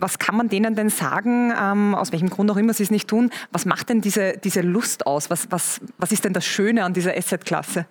Was 0.00 0.18
kann 0.18 0.36
man 0.36 0.48
denen 0.48 0.76
denn 0.76 0.90
sagen, 0.90 1.52
ähm, 1.60 1.94
aus 1.94 2.12
welchem 2.12 2.30
Grund 2.30 2.50
auch 2.50 2.56
immer 2.56 2.72
sie 2.72 2.84
es 2.84 2.90
nicht 2.90 3.08
tun? 3.08 3.30
Was 3.50 3.66
macht 3.66 3.88
denn 3.88 4.00
diese, 4.00 4.34
diese 4.42 4.60
Lust 4.60 5.06
aus? 5.06 5.28
Was, 5.28 5.50
was, 5.50 5.80
was 5.98 6.12
ist 6.12 6.24
denn 6.24 6.32
das 6.32 6.46
Schöne 6.46 6.84
an 6.84 6.94
dieser 6.94 7.16
Asset-Klasse? 7.16 7.86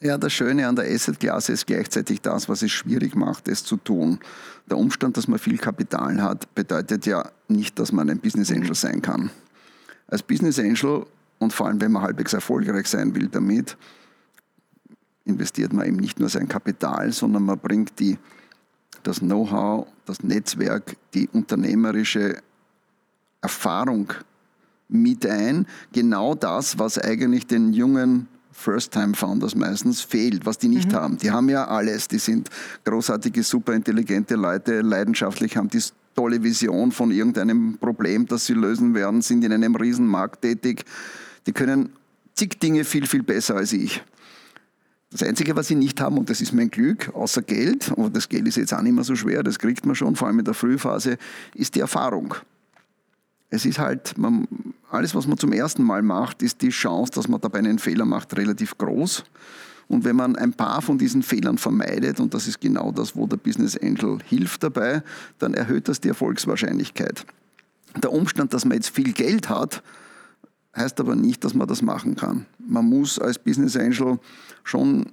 Ja, 0.00 0.18
das 0.18 0.34
Schöne 0.34 0.68
an 0.68 0.76
der 0.76 0.84
Asset-Klasse 0.84 1.52
ist 1.52 1.66
gleichzeitig 1.66 2.20
das, 2.20 2.50
was 2.50 2.60
es 2.60 2.70
schwierig 2.70 3.14
macht, 3.14 3.48
es 3.48 3.64
zu 3.64 3.78
tun. 3.78 4.20
Der 4.68 4.76
Umstand, 4.76 5.16
dass 5.16 5.26
man 5.26 5.38
viel 5.38 5.56
Kapital 5.56 6.22
hat, 6.22 6.54
bedeutet 6.54 7.06
ja 7.06 7.30
nicht, 7.48 7.78
dass 7.78 7.92
man 7.92 8.10
ein 8.10 8.18
Business 8.18 8.52
Angel 8.52 8.74
sein 8.74 9.00
kann. 9.00 9.30
Als 10.06 10.22
Business 10.22 10.58
Angel 10.58 11.06
und 11.38 11.54
vor 11.54 11.66
allem, 11.66 11.80
wenn 11.80 11.92
man 11.92 12.02
halbwegs 12.02 12.34
erfolgreich 12.34 12.86
sein 12.88 13.14
will 13.14 13.28
damit, 13.28 13.78
investiert 15.24 15.72
man 15.72 15.86
eben 15.86 15.96
nicht 15.96 16.20
nur 16.20 16.28
sein 16.28 16.46
Kapital, 16.46 17.10
sondern 17.12 17.44
man 17.44 17.58
bringt 17.58 17.98
die 17.98 18.18
das 19.06 19.20
Know-how, 19.20 19.86
das 20.04 20.22
Netzwerk, 20.22 20.96
die 21.14 21.28
unternehmerische 21.28 22.38
Erfahrung 23.40 24.12
mit 24.88 25.26
ein. 25.26 25.66
Genau 25.92 26.34
das, 26.34 26.78
was 26.78 26.98
eigentlich 26.98 27.46
den 27.46 27.72
jungen 27.72 28.28
First-Time-Founders 28.52 29.54
meistens 29.54 30.00
fehlt, 30.00 30.46
was 30.46 30.58
die 30.58 30.68
nicht 30.68 30.92
mhm. 30.92 30.96
haben. 30.96 31.18
Die 31.18 31.30
haben 31.30 31.48
ja 31.48 31.68
alles. 31.68 32.08
Die 32.08 32.18
sind 32.18 32.48
großartige, 32.84 33.42
super 33.42 33.74
intelligente 33.74 34.34
Leute, 34.34 34.80
leidenschaftlich, 34.80 35.56
haben 35.56 35.68
die 35.68 35.82
tolle 36.14 36.42
Vision 36.42 36.90
von 36.92 37.10
irgendeinem 37.10 37.76
Problem, 37.78 38.26
das 38.26 38.46
sie 38.46 38.54
lösen 38.54 38.94
werden, 38.94 39.20
sind 39.20 39.44
in 39.44 39.52
einem 39.52 39.76
Riesenmarkt 39.76 40.40
tätig. 40.40 40.84
Die 41.46 41.52
können 41.52 41.90
zig 42.34 42.58
Dinge 42.58 42.84
viel, 42.84 43.06
viel 43.06 43.22
besser 43.22 43.56
als 43.56 43.72
ich. 43.72 44.02
Das 45.18 45.26
Einzige, 45.26 45.56
was 45.56 45.68
sie 45.68 45.76
nicht 45.76 45.98
haben, 46.02 46.18
und 46.18 46.28
das 46.28 46.42
ist 46.42 46.52
mein 46.52 46.70
Glück, 46.70 47.10
außer 47.14 47.40
Geld, 47.40 47.90
und 47.92 48.14
das 48.14 48.28
Geld 48.28 48.46
ist 48.46 48.56
jetzt 48.56 48.74
auch 48.74 48.82
nicht 48.82 48.92
mehr 48.92 49.02
so 49.02 49.16
schwer, 49.16 49.42
das 49.42 49.58
kriegt 49.58 49.86
man 49.86 49.94
schon, 49.94 50.14
vor 50.14 50.28
allem 50.28 50.40
in 50.40 50.44
der 50.44 50.52
Frühphase, 50.52 51.16
ist 51.54 51.74
die 51.74 51.80
Erfahrung. 51.80 52.34
Es 53.48 53.64
ist 53.64 53.78
halt, 53.78 54.18
man, 54.18 54.46
alles, 54.90 55.14
was 55.14 55.26
man 55.26 55.38
zum 55.38 55.54
ersten 55.54 55.84
Mal 55.84 56.02
macht, 56.02 56.42
ist 56.42 56.60
die 56.60 56.68
Chance, 56.68 57.12
dass 57.14 57.28
man 57.28 57.40
dabei 57.40 57.60
einen 57.60 57.78
Fehler 57.78 58.04
macht, 58.04 58.36
relativ 58.36 58.76
groß. 58.76 59.24
Und 59.88 60.04
wenn 60.04 60.16
man 60.16 60.36
ein 60.36 60.52
paar 60.52 60.82
von 60.82 60.98
diesen 60.98 61.22
Fehlern 61.22 61.56
vermeidet, 61.56 62.20
und 62.20 62.34
das 62.34 62.46
ist 62.46 62.60
genau 62.60 62.92
das, 62.92 63.16
wo 63.16 63.26
der 63.26 63.38
Business 63.38 63.74
Angel 63.74 64.18
hilft 64.22 64.64
dabei, 64.64 65.02
dann 65.38 65.54
erhöht 65.54 65.88
das 65.88 65.98
die 65.98 66.08
Erfolgswahrscheinlichkeit. 66.08 67.24
Der 68.02 68.12
Umstand, 68.12 68.52
dass 68.52 68.66
man 68.66 68.76
jetzt 68.76 68.90
viel 68.90 69.14
Geld 69.14 69.48
hat, 69.48 69.82
heißt 70.76 71.00
aber 71.00 71.16
nicht, 71.16 71.44
dass 71.44 71.54
man 71.54 71.66
das 71.66 71.82
machen 71.82 72.16
kann. 72.16 72.46
Man 72.58 72.84
muss 72.84 73.18
als 73.18 73.38
Business 73.38 73.76
Angel 73.76 74.18
schon 74.64 75.06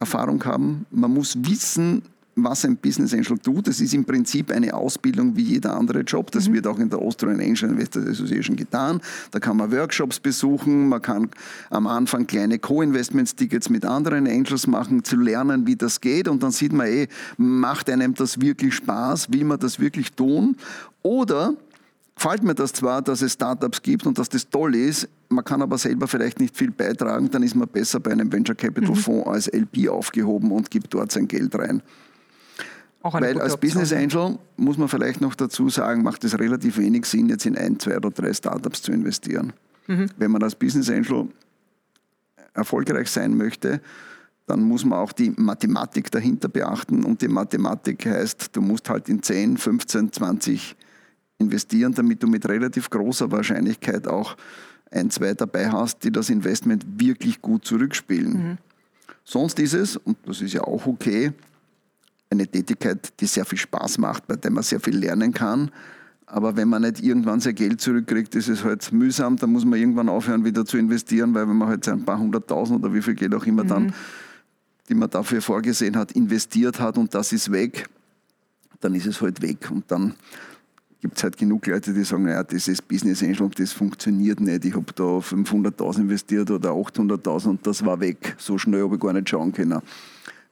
Erfahrung 0.00 0.44
haben. 0.44 0.86
Man 0.90 1.12
muss 1.12 1.36
wissen, 1.40 2.02
was 2.36 2.64
ein 2.64 2.76
Business 2.76 3.14
Angel 3.14 3.38
tut. 3.38 3.68
Das 3.68 3.80
ist 3.80 3.94
im 3.94 4.04
Prinzip 4.04 4.50
eine 4.50 4.74
Ausbildung 4.74 5.36
wie 5.36 5.42
jeder 5.42 5.76
andere 5.76 6.00
Job. 6.00 6.30
Das 6.30 6.48
mhm. 6.48 6.54
wird 6.54 6.66
auch 6.66 6.78
in 6.78 6.90
der 6.90 6.98
Austrian 6.98 7.40
Angel 7.40 7.70
Investors 7.70 8.06
Association 8.06 8.56
getan. 8.56 9.00
Da 9.30 9.38
kann 9.38 9.56
man 9.56 9.70
Workshops 9.70 10.18
besuchen, 10.18 10.88
man 10.88 11.02
kann 11.02 11.30
am 11.70 11.86
Anfang 11.86 12.26
kleine 12.26 12.58
Co-Investments-Tickets 12.58 13.70
mit 13.70 13.84
anderen 13.84 14.26
Angels 14.26 14.66
machen, 14.66 15.04
zu 15.04 15.16
lernen, 15.16 15.66
wie 15.66 15.76
das 15.76 16.00
geht. 16.00 16.28
Und 16.28 16.42
dann 16.42 16.50
sieht 16.50 16.72
man 16.72 16.86
eh, 16.86 17.08
macht 17.36 17.88
einem 17.88 18.14
das 18.14 18.40
wirklich 18.40 18.74
Spaß? 18.74 19.32
Will 19.32 19.44
man 19.44 19.58
das 19.58 19.78
wirklich 19.78 20.12
tun? 20.12 20.56
Oder 21.02 21.54
gefällt 22.16 22.42
mir 22.42 22.54
das 22.54 22.72
zwar, 22.72 23.02
dass 23.02 23.22
es 23.22 23.32
Startups 23.32 23.82
gibt 23.82 24.06
und 24.06 24.18
dass 24.18 24.28
das 24.28 24.48
toll 24.48 24.74
ist, 24.74 25.08
man 25.28 25.44
kann 25.44 25.62
aber 25.62 25.78
selber 25.78 26.06
vielleicht 26.06 26.40
nicht 26.40 26.56
viel 26.56 26.70
beitragen, 26.70 27.30
dann 27.30 27.42
ist 27.42 27.54
man 27.54 27.68
besser 27.68 28.00
bei 28.00 28.12
einem 28.12 28.32
Venture 28.32 28.54
Capital 28.54 28.90
mhm. 28.90 28.96
Fonds 28.96 29.28
als 29.28 29.48
LP 29.48 29.88
aufgehoben 29.88 30.52
und 30.52 30.70
gibt 30.70 30.94
dort 30.94 31.12
sein 31.12 31.26
Geld 31.26 31.54
rein. 31.56 31.82
Weil 33.02 33.38
als 33.38 33.58
Business 33.58 33.92
Angel 33.92 34.38
muss 34.56 34.78
man 34.78 34.88
vielleicht 34.88 35.20
noch 35.20 35.34
dazu 35.34 35.68
sagen, 35.68 36.02
macht 36.02 36.24
es 36.24 36.38
relativ 36.38 36.78
wenig 36.78 37.04
Sinn, 37.04 37.28
jetzt 37.28 37.44
in 37.44 37.58
ein, 37.58 37.78
zwei 37.78 37.98
oder 37.98 38.10
drei 38.10 38.32
Startups 38.32 38.80
zu 38.80 38.92
investieren. 38.92 39.52
Mhm. 39.86 40.08
Wenn 40.16 40.30
man 40.30 40.42
als 40.42 40.54
Business 40.54 40.88
Angel 40.88 41.28
erfolgreich 42.54 43.10
sein 43.10 43.36
möchte, 43.36 43.82
dann 44.46 44.62
muss 44.62 44.84
man 44.84 44.98
auch 44.98 45.12
die 45.12 45.30
Mathematik 45.36 46.10
dahinter 46.10 46.48
beachten. 46.48 47.04
Und 47.04 47.20
die 47.20 47.28
Mathematik 47.28 48.06
heißt, 48.06 48.56
du 48.56 48.62
musst 48.62 48.88
halt 48.88 49.08
in 49.10 49.22
10, 49.22 49.58
15, 49.58 50.12
20 50.12 50.76
investieren, 51.38 51.92
damit 51.92 52.22
du 52.22 52.26
mit 52.26 52.48
relativ 52.48 52.90
großer 52.90 53.30
Wahrscheinlichkeit 53.30 54.06
auch 54.06 54.36
ein, 54.90 55.10
zwei 55.10 55.34
dabei 55.34 55.70
hast, 55.70 56.04
die 56.04 56.12
das 56.12 56.30
Investment 56.30 56.84
wirklich 56.96 57.42
gut 57.42 57.64
zurückspielen. 57.64 58.32
Mhm. 58.32 58.58
Sonst 59.24 59.58
ist 59.58 59.74
es, 59.74 59.96
und 59.96 60.16
das 60.26 60.40
ist 60.40 60.52
ja 60.52 60.62
auch 60.62 60.86
okay, 60.86 61.32
eine 62.30 62.46
Tätigkeit, 62.46 63.12
die 63.20 63.26
sehr 63.26 63.44
viel 63.44 63.58
Spaß 63.58 63.98
macht, 63.98 64.26
bei 64.26 64.36
der 64.36 64.50
man 64.50 64.62
sehr 64.62 64.80
viel 64.80 64.96
lernen 64.96 65.32
kann. 65.32 65.70
Aber 66.26 66.56
wenn 66.56 66.68
man 66.68 66.82
nicht 66.82 67.02
irgendwann 67.02 67.40
sein 67.40 67.54
Geld 67.54 67.80
zurückkriegt, 67.80 68.34
ist 68.34 68.48
es 68.48 68.64
halt 68.64 68.92
mühsam. 68.92 69.36
Da 69.36 69.46
muss 69.46 69.64
man 69.64 69.78
irgendwann 69.78 70.08
aufhören, 70.08 70.44
wieder 70.44 70.64
zu 70.64 70.78
investieren, 70.78 71.34
weil 71.34 71.48
wenn 71.48 71.56
man 71.56 71.68
halt 71.68 71.86
ein 71.88 72.04
paar 72.04 72.18
hunderttausend 72.18 72.82
oder 72.82 72.92
wie 72.92 73.02
viel 73.02 73.14
Geld 73.14 73.34
auch 73.34 73.46
immer 73.46 73.64
mhm. 73.64 73.68
dann, 73.68 73.94
die 74.88 74.94
man 74.94 75.10
dafür 75.10 75.42
vorgesehen 75.42 75.96
hat, 75.96 76.12
investiert 76.12 76.80
hat 76.80 76.98
und 76.98 77.14
das 77.14 77.32
ist 77.32 77.52
weg, 77.52 77.88
dann 78.80 78.94
ist 78.94 79.06
es 79.06 79.20
halt 79.20 79.40
weg. 79.42 79.70
Und 79.70 79.90
dann 79.90 80.14
gibt 81.04 81.18
es 81.18 81.22
halt 81.22 81.36
genug 81.36 81.66
Leute, 81.66 81.92
die 81.92 82.02
sagen, 82.02 82.24
naja, 82.24 82.42
das 82.42 82.66
ist 82.66 82.88
Business 82.88 83.22
Angel, 83.22 83.50
das 83.58 83.72
funktioniert 83.72 84.40
nicht. 84.40 84.64
Ich 84.64 84.74
habe 84.74 84.90
da 84.94 85.02
500.000 85.02 85.98
investiert 85.98 86.50
oder 86.50 86.70
800.000 86.70 87.46
und 87.48 87.66
das 87.66 87.84
war 87.84 88.00
weg. 88.00 88.34
So 88.38 88.56
schnell 88.56 88.84
habe 88.84 88.94
ich 88.94 89.02
gar 89.02 89.12
nicht 89.12 89.28
schauen 89.28 89.52
können. 89.52 89.82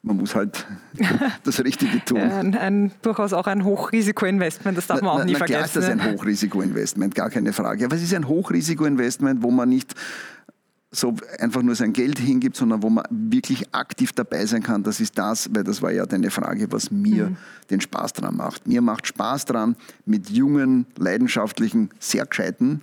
Man 0.03 0.18
muss 0.18 0.34
halt 0.34 0.66
das 1.44 1.64
Richtige 1.64 2.05
tun. 2.05 2.18
ein, 2.18 2.55
ein, 2.55 2.92
durchaus 3.00 3.32
auch 3.32 3.46
ein 3.46 3.64
Hochrisikoinvestment, 3.64 4.76
das 4.76 4.88
darf 4.88 5.00
man 5.00 5.11
auch 5.11 5.18
na, 5.20 5.24
nie 5.24 5.32
na, 5.32 5.38
vergessen. 5.38 5.55
Klar 5.55 5.64
ist 5.64 5.76
das 5.76 5.88
ein 5.88 6.12
Hochrisikoinvestment, 6.12 7.14
gar 7.14 7.30
keine 7.30 7.55
Frage. 7.55 7.86
Aber 7.86 7.96
es 7.96 8.03
ist 8.03 8.12
ein 8.12 8.28
Hochrisikoinvestment, 8.28 9.42
wo 9.42 9.50
man 9.50 9.70
nicht 9.70 9.94
so 10.95 11.16
einfach 11.38 11.62
nur 11.62 11.74
sein 11.74 11.95
Geld 11.95 12.18
hingibt, 12.18 12.55
sondern 12.55 12.82
wo 12.82 12.90
man 12.90 13.05
wirklich 13.11 13.74
aktiv 13.74 14.12
dabei 14.12 14.45
sein 14.45 14.62
kann. 14.62 14.82
Das 14.82 15.01
ist 15.01 15.16
das, 15.16 15.49
weil 15.55 15.64
das 15.64 15.80
war 15.80 15.90
ja 15.90 16.05
deine 16.05 16.30
Frage, 16.30 16.70
was 16.70 16.90
mir 16.90 17.30
mhm. 17.30 17.36
den 17.70 17.80
Spaß 17.80 18.12
dran 18.12 18.36
macht. 18.36 18.68
Mir 18.68 18.82
macht 18.82 19.07
Spaß 19.07 19.47
dran, 19.47 19.74
mit 20.05 20.28
jungen, 20.28 20.86
leidenschaftlichen, 20.99 21.88
sehr 21.99 22.26
gescheiten 22.26 22.82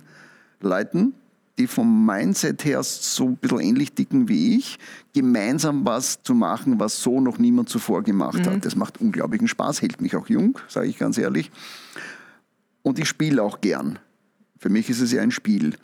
Leuten, 0.60 1.14
die 1.56 1.68
vom 1.68 2.04
Mindset 2.04 2.64
her 2.64 2.82
so 2.82 3.28
ein 3.28 3.36
bisschen 3.36 3.60
ähnlich 3.60 3.94
dicken 3.94 4.28
wie 4.28 4.56
ich, 4.56 4.78
gemeinsam 5.14 5.86
was 5.86 6.20
zu 6.22 6.34
machen, 6.34 6.80
was 6.80 7.00
so 7.00 7.20
noch 7.20 7.38
niemand 7.38 7.68
zuvor 7.68 8.02
gemacht 8.02 8.40
mhm. 8.40 8.46
hat. 8.46 8.64
Das 8.64 8.74
macht 8.74 9.00
unglaublichen 9.00 9.46
Spaß, 9.46 9.82
hält 9.82 10.00
mich 10.00 10.16
auch 10.16 10.28
jung, 10.28 10.58
sage 10.66 10.88
ich 10.88 10.98
ganz 10.98 11.16
ehrlich. 11.16 11.52
Und 12.82 12.98
ich 12.98 13.08
spiele 13.08 13.40
auch 13.40 13.60
gern. 13.60 14.00
Für 14.58 14.68
mich 14.68 14.90
ist 14.90 15.00
es 15.00 15.12
ja 15.12 15.22
ein 15.22 15.30
Spiel. 15.30 15.76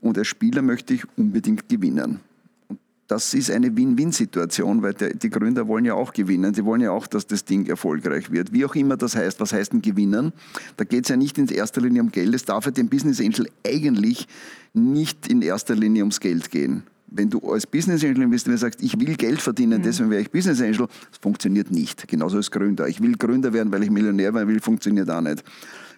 Und 0.00 0.18
als 0.18 0.28
Spieler 0.28 0.62
möchte 0.62 0.94
ich 0.94 1.04
unbedingt 1.16 1.68
gewinnen. 1.68 2.20
Und 2.68 2.78
das 3.08 3.34
ist 3.34 3.50
eine 3.50 3.74
Win-Win-Situation, 3.74 4.82
weil 4.82 4.94
der, 4.94 5.14
die 5.14 5.30
Gründer 5.30 5.66
wollen 5.66 5.84
ja 5.84 5.94
auch 5.94 6.12
gewinnen. 6.12 6.52
Die 6.52 6.64
wollen 6.64 6.80
ja 6.80 6.90
auch, 6.90 7.06
dass 7.06 7.26
das 7.26 7.44
Ding 7.44 7.66
erfolgreich 7.66 8.30
wird. 8.30 8.52
Wie 8.52 8.64
auch 8.64 8.74
immer 8.74 8.96
das 8.96 9.16
heißt. 9.16 9.40
Was 9.40 9.52
heißt 9.52 9.72
denn 9.72 9.82
gewinnen? 9.82 10.32
Da 10.76 10.84
geht 10.84 11.04
es 11.04 11.08
ja 11.08 11.16
nicht 11.16 11.38
in 11.38 11.48
erster 11.48 11.80
Linie 11.80 12.02
um 12.02 12.10
Geld. 12.10 12.34
Es 12.34 12.44
darf 12.44 12.66
ja 12.66 12.70
dem 12.70 12.88
Business 12.88 13.20
Angel 13.20 13.48
eigentlich 13.66 14.28
nicht 14.74 15.26
in 15.28 15.42
erster 15.42 15.74
Linie 15.74 16.02
ums 16.02 16.20
Geld 16.20 16.50
gehen. 16.50 16.82
Wenn 17.10 17.30
du 17.30 17.38
als 17.50 17.66
Business 17.66 18.04
Angel 18.04 18.24
investierst 18.24 18.62
und 18.62 18.70
sagst, 18.70 18.82
ich 18.82 19.00
will 19.00 19.16
Geld 19.16 19.40
verdienen, 19.40 19.80
mhm. 19.80 19.84
deswegen 19.84 20.10
wäre 20.10 20.20
ich 20.20 20.30
Business 20.30 20.60
Angel, 20.60 20.86
das 21.10 21.18
funktioniert 21.22 21.70
nicht. 21.70 22.06
Genauso 22.06 22.36
als 22.36 22.50
Gründer. 22.50 22.86
Ich 22.86 23.00
will 23.00 23.16
Gründer 23.16 23.52
werden, 23.54 23.72
weil 23.72 23.82
ich 23.82 23.90
Millionär 23.90 24.34
werden 24.34 24.48
will, 24.48 24.60
funktioniert 24.60 25.08
auch 25.08 25.22
nicht. 25.22 25.42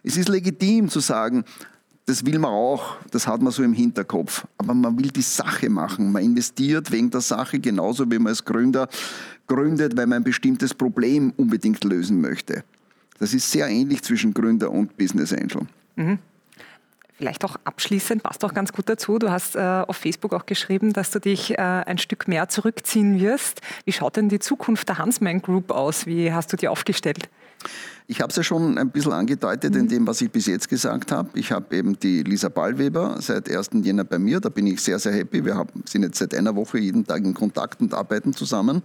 Es 0.04 0.16
ist 0.16 0.28
legitim 0.28 0.88
zu 0.88 1.00
sagen, 1.00 1.44
das 2.06 2.26
will 2.26 2.38
man 2.38 2.50
auch, 2.50 2.96
das 3.10 3.26
hat 3.26 3.40
man 3.40 3.52
so 3.52 3.62
im 3.62 3.72
Hinterkopf. 3.72 4.46
Aber 4.58 4.74
man 4.74 4.98
will 4.98 5.10
die 5.10 5.22
Sache 5.22 5.70
machen. 5.70 6.12
Man 6.12 6.24
investiert 6.24 6.90
wegen 6.90 7.10
der 7.10 7.20
Sache 7.20 7.60
genauso 7.60 8.10
wie 8.10 8.18
man 8.18 8.28
als 8.28 8.44
Gründer 8.44 8.88
gründet, 9.46 9.96
weil 9.96 10.06
man 10.06 10.18
ein 10.18 10.24
bestimmtes 10.24 10.74
Problem 10.74 11.32
unbedingt 11.36 11.84
lösen 11.84 12.20
möchte. 12.20 12.64
Das 13.18 13.34
ist 13.34 13.50
sehr 13.50 13.68
ähnlich 13.68 14.02
zwischen 14.02 14.32
Gründer 14.32 14.70
und 14.70 14.96
Business 14.96 15.32
Angel. 15.32 15.66
Mhm. 15.96 16.18
Vielleicht 17.20 17.44
auch 17.44 17.56
abschließend, 17.64 18.22
passt 18.22 18.42
auch 18.46 18.54
ganz 18.54 18.72
gut 18.72 18.88
dazu. 18.88 19.18
Du 19.18 19.30
hast 19.30 19.54
äh, 19.54 19.60
auf 19.60 19.98
Facebook 19.98 20.32
auch 20.32 20.46
geschrieben, 20.46 20.94
dass 20.94 21.10
du 21.10 21.20
dich 21.20 21.50
äh, 21.50 21.56
ein 21.58 21.98
Stück 21.98 22.28
mehr 22.28 22.48
zurückziehen 22.48 23.20
wirst. 23.20 23.60
Wie 23.84 23.92
schaut 23.92 24.16
denn 24.16 24.30
die 24.30 24.38
Zukunft 24.38 24.88
der 24.88 24.96
Hansman 24.96 25.42
Group 25.42 25.70
aus? 25.70 26.06
Wie 26.06 26.32
hast 26.32 26.50
du 26.50 26.56
die 26.56 26.66
aufgestellt? 26.66 27.28
Ich 28.06 28.20
habe 28.20 28.30
es 28.30 28.36
ja 28.36 28.42
schon 28.42 28.76
ein 28.76 28.90
bisschen 28.90 29.12
angedeutet 29.12 29.72
mhm. 29.74 29.80
in 29.80 29.88
dem, 29.88 30.06
was 30.06 30.20
ich 30.20 30.30
bis 30.30 30.46
jetzt 30.46 30.68
gesagt 30.68 31.12
habe. 31.12 31.28
Ich 31.38 31.52
habe 31.52 31.76
eben 31.76 31.98
die 31.98 32.24
Lisa 32.24 32.48
Ballweber 32.48 33.16
seit 33.20 33.48
1. 33.48 33.70
Jänner 33.82 34.02
bei 34.02 34.18
mir. 34.18 34.40
Da 34.40 34.48
bin 34.48 34.66
ich 34.66 34.80
sehr, 34.80 34.98
sehr 34.98 35.12
happy. 35.12 35.44
Wir 35.44 35.54
haben, 35.54 35.84
sind 35.84 36.02
jetzt 36.02 36.18
seit 36.18 36.34
einer 36.34 36.56
Woche 36.56 36.78
jeden 36.78 37.06
Tag 37.06 37.24
in 37.24 37.34
Kontakt 37.34 37.80
und 37.80 37.94
arbeiten 37.94 38.32
zusammen. 38.32 38.82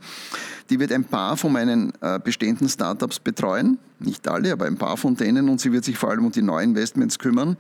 Die 0.69 0.79
wird 0.79 0.91
ein 0.91 1.05
paar 1.05 1.37
von 1.37 1.51
meinen 1.51 1.91
äh, 2.01 2.19
bestehenden 2.23 2.69
Startups 2.69 3.19
betreuen. 3.19 3.79
Nicht 3.99 4.27
alle, 4.27 4.51
aber 4.51 4.65
ein 4.65 4.77
paar 4.77 4.97
von 4.97 5.15
denen. 5.15 5.49
Und 5.49 5.59
sie 5.59 5.71
wird 5.71 5.85
sich 5.85 5.97
vor 5.97 6.11
allem 6.11 6.25
um 6.25 6.31
die 6.31 6.43
neuen 6.43 6.69
Investments 6.71 7.17
kümmern. 7.17 7.57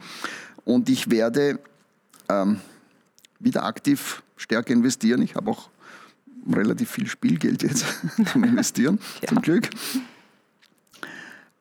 Und 0.65 0.87
ich 0.87 1.09
werde 1.09 1.59
ähm, 2.29 2.59
wieder 3.39 3.63
aktiv 3.63 4.21
stärker 4.37 4.73
investieren. 4.73 5.21
Ich 5.23 5.35
habe 5.35 5.49
auch 5.49 5.69
relativ 6.51 6.91
viel 6.91 7.07
Spielgeld 7.07 7.63
jetzt 7.63 7.85
zum 8.31 8.43
Investieren, 8.43 8.99
ja. 9.21 9.29
zum 9.29 9.41
Glück. 9.41 9.69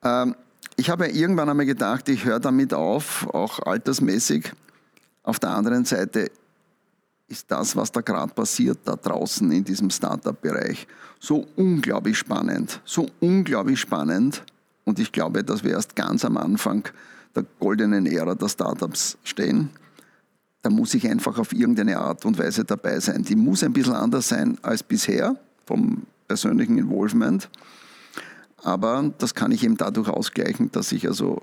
Ähm, 0.04 0.34
ich 0.76 0.90
habe 0.90 1.08
irgendwann 1.08 1.48
einmal 1.48 1.66
gedacht, 1.66 2.08
ich 2.08 2.24
höre 2.24 2.40
damit 2.40 2.74
auf, 2.74 3.26
auch 3.32 3.60
altersmäßig. 3.60 4.52
Auf 5.22 5.38
der 5.38 5.50
anderen 5.50 5.84
Seite 5.84 6.30
ist 7.28 7.50
das, 7.50 7.74
was 7.74 7.90
da 7.90 8.00
gerade 8.00 8.34
passiert, 8.34 8.78
da 8.84 8.96
draußen 8.96 9.50
in 9.50 9.64
diesem 9.64 9.90
Startup-Bereich, 9.90 10.86
so 11.18 11.46
unglaublich 11.56 12.18
spannend, 12.18 12.80
so 12.84 13.06
unglaublich 13.20 13.80
spannend. 13.80 14.42
Und 14.84 14.98
ich 14.98 15.10
glaube, 15.12 15.42
dass 15.42 15.64
wir 15.64 15.72
erst 15.72 15.96
ganz 15.96 16.24
am 16.24 16.36
Anfang 16.36 16.86
der 17.34 17.44
goldenen 17.58 18.06
Ära 18.06 18.34
der 18.34 18.48
Startups 18.48 19.16
stehen. 19.24 19.70
Da 20.62 20.70
muss 20.70 20.94
ich 20.94 21.08
einfach 21.08 21.38
auf 21.38 21.52
irgendeine 21.52 21.98
Art 21.98 22.24
und 22.24 22.38
Weise 22.38 22.64
dabei 22.64 23.00
sein. 23.00 23.22
Die 23.22 23.36
muss 23.36 23.62
ein 23.62 23.72
bisschen 23.72 23.94
anders 23.94 24.28
sein 24.28 24.58
als 24.62 24.82
bisher 24.82 25.36
vom 25.66 26.02
persönlichen 26.28 26.78
Involvement. 26.78 27.48
Aber 28.64 29.12
das 29.18 29.34
kann 29.34 29.52
ich 29.52 29.62
eben 29.62 29.76
dadurch 29.76 30.08
ausgleichen, 30.08 30.72
dass 30.72 30.90
ich 30.90 31.06
also 31.06 31.42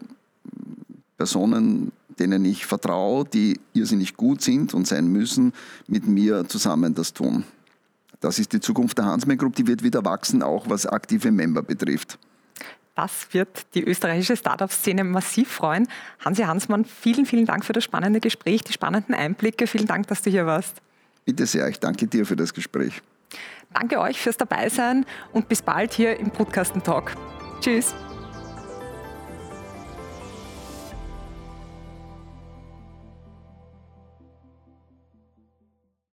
Personen, 1.18 1.92
denen 2.18 2.44
ich 2.46 2.66
vertraue, 2.66 3.26
die 3.26 3.60
irrsinnig 3.74 4.18
gut 4.18 4.42
sind 4.42 4.74
und 4.74 4.88
sein 4.88 5.08
müssen, 5.08 5.54
mit 5.88 6.08
mir 6.08 6.48
zusammen 6.48 6.96
das 6.96 7.14
tun. 7.14 7.44
Das 8.22 8.40
ist 8.40 8.54
die 8.54 8.60
Zukunft 8.60 8.98
der 8.98 9.06
Hansmann 9.06 9.38
Group, 9.38 9.56
die 9.56 9.68
wird 9.68 9.84
wieder 9.84 10.04
wachsen, 10.04 10.42
auch 10.42 10.68
was 10.68 10.88
aktive 10.88 11.32
Member 11.32 11.62
betrifft. 11.62 12.18
Das 12.96 13.28
wird 13.32 13.68
die 13.76 13.84
österreichische 13.84 14.36
Startup-Szene 14.36 15.04
massiv 15.04 15.50
freuen. 15.50 15.88
Hansi 16.26 16.42
Hansmann, 16.42 16.86
vielen, 16.86 17.28
vielen 17.28 17.46
Dank 17.46 17.64
für 17.64 17.74
das 17.74 17.84
spannende 17.84 18.20
Gespräch, 18.20 18.64
die 18.64 18.74
spannenden 18.74 19.14
Einblicke. 19.14 19.68
Vielen 19.68 19.88
Dank, 19.88 20.08
dass 20.08 20.24
du 20.24 20.32
hier 20.32 20.48
warst. 20.48 20.82
Bitte 21.24 21.46
sehr, 21.46 21.68
ich 21.68 21.80
danke 21.80 22.08
dir 22.08 22.26
für 22.26 22.36
das 22.36 22.54
Gespräch. 22.54 23.02
Danke 23.74 24.00
euch 24.00 24.20
fürs 24.20 24.38
Dabeisein 24.38 25.06
und 25.32 25.48
bis 25.48 25.62
bald 25.62 25.94
hier 25.94 26.20
im 26.20 26.32
Podcasten 26.32 26.84
Talk. 26.84 27.16
Tschüss. 27.62 27.94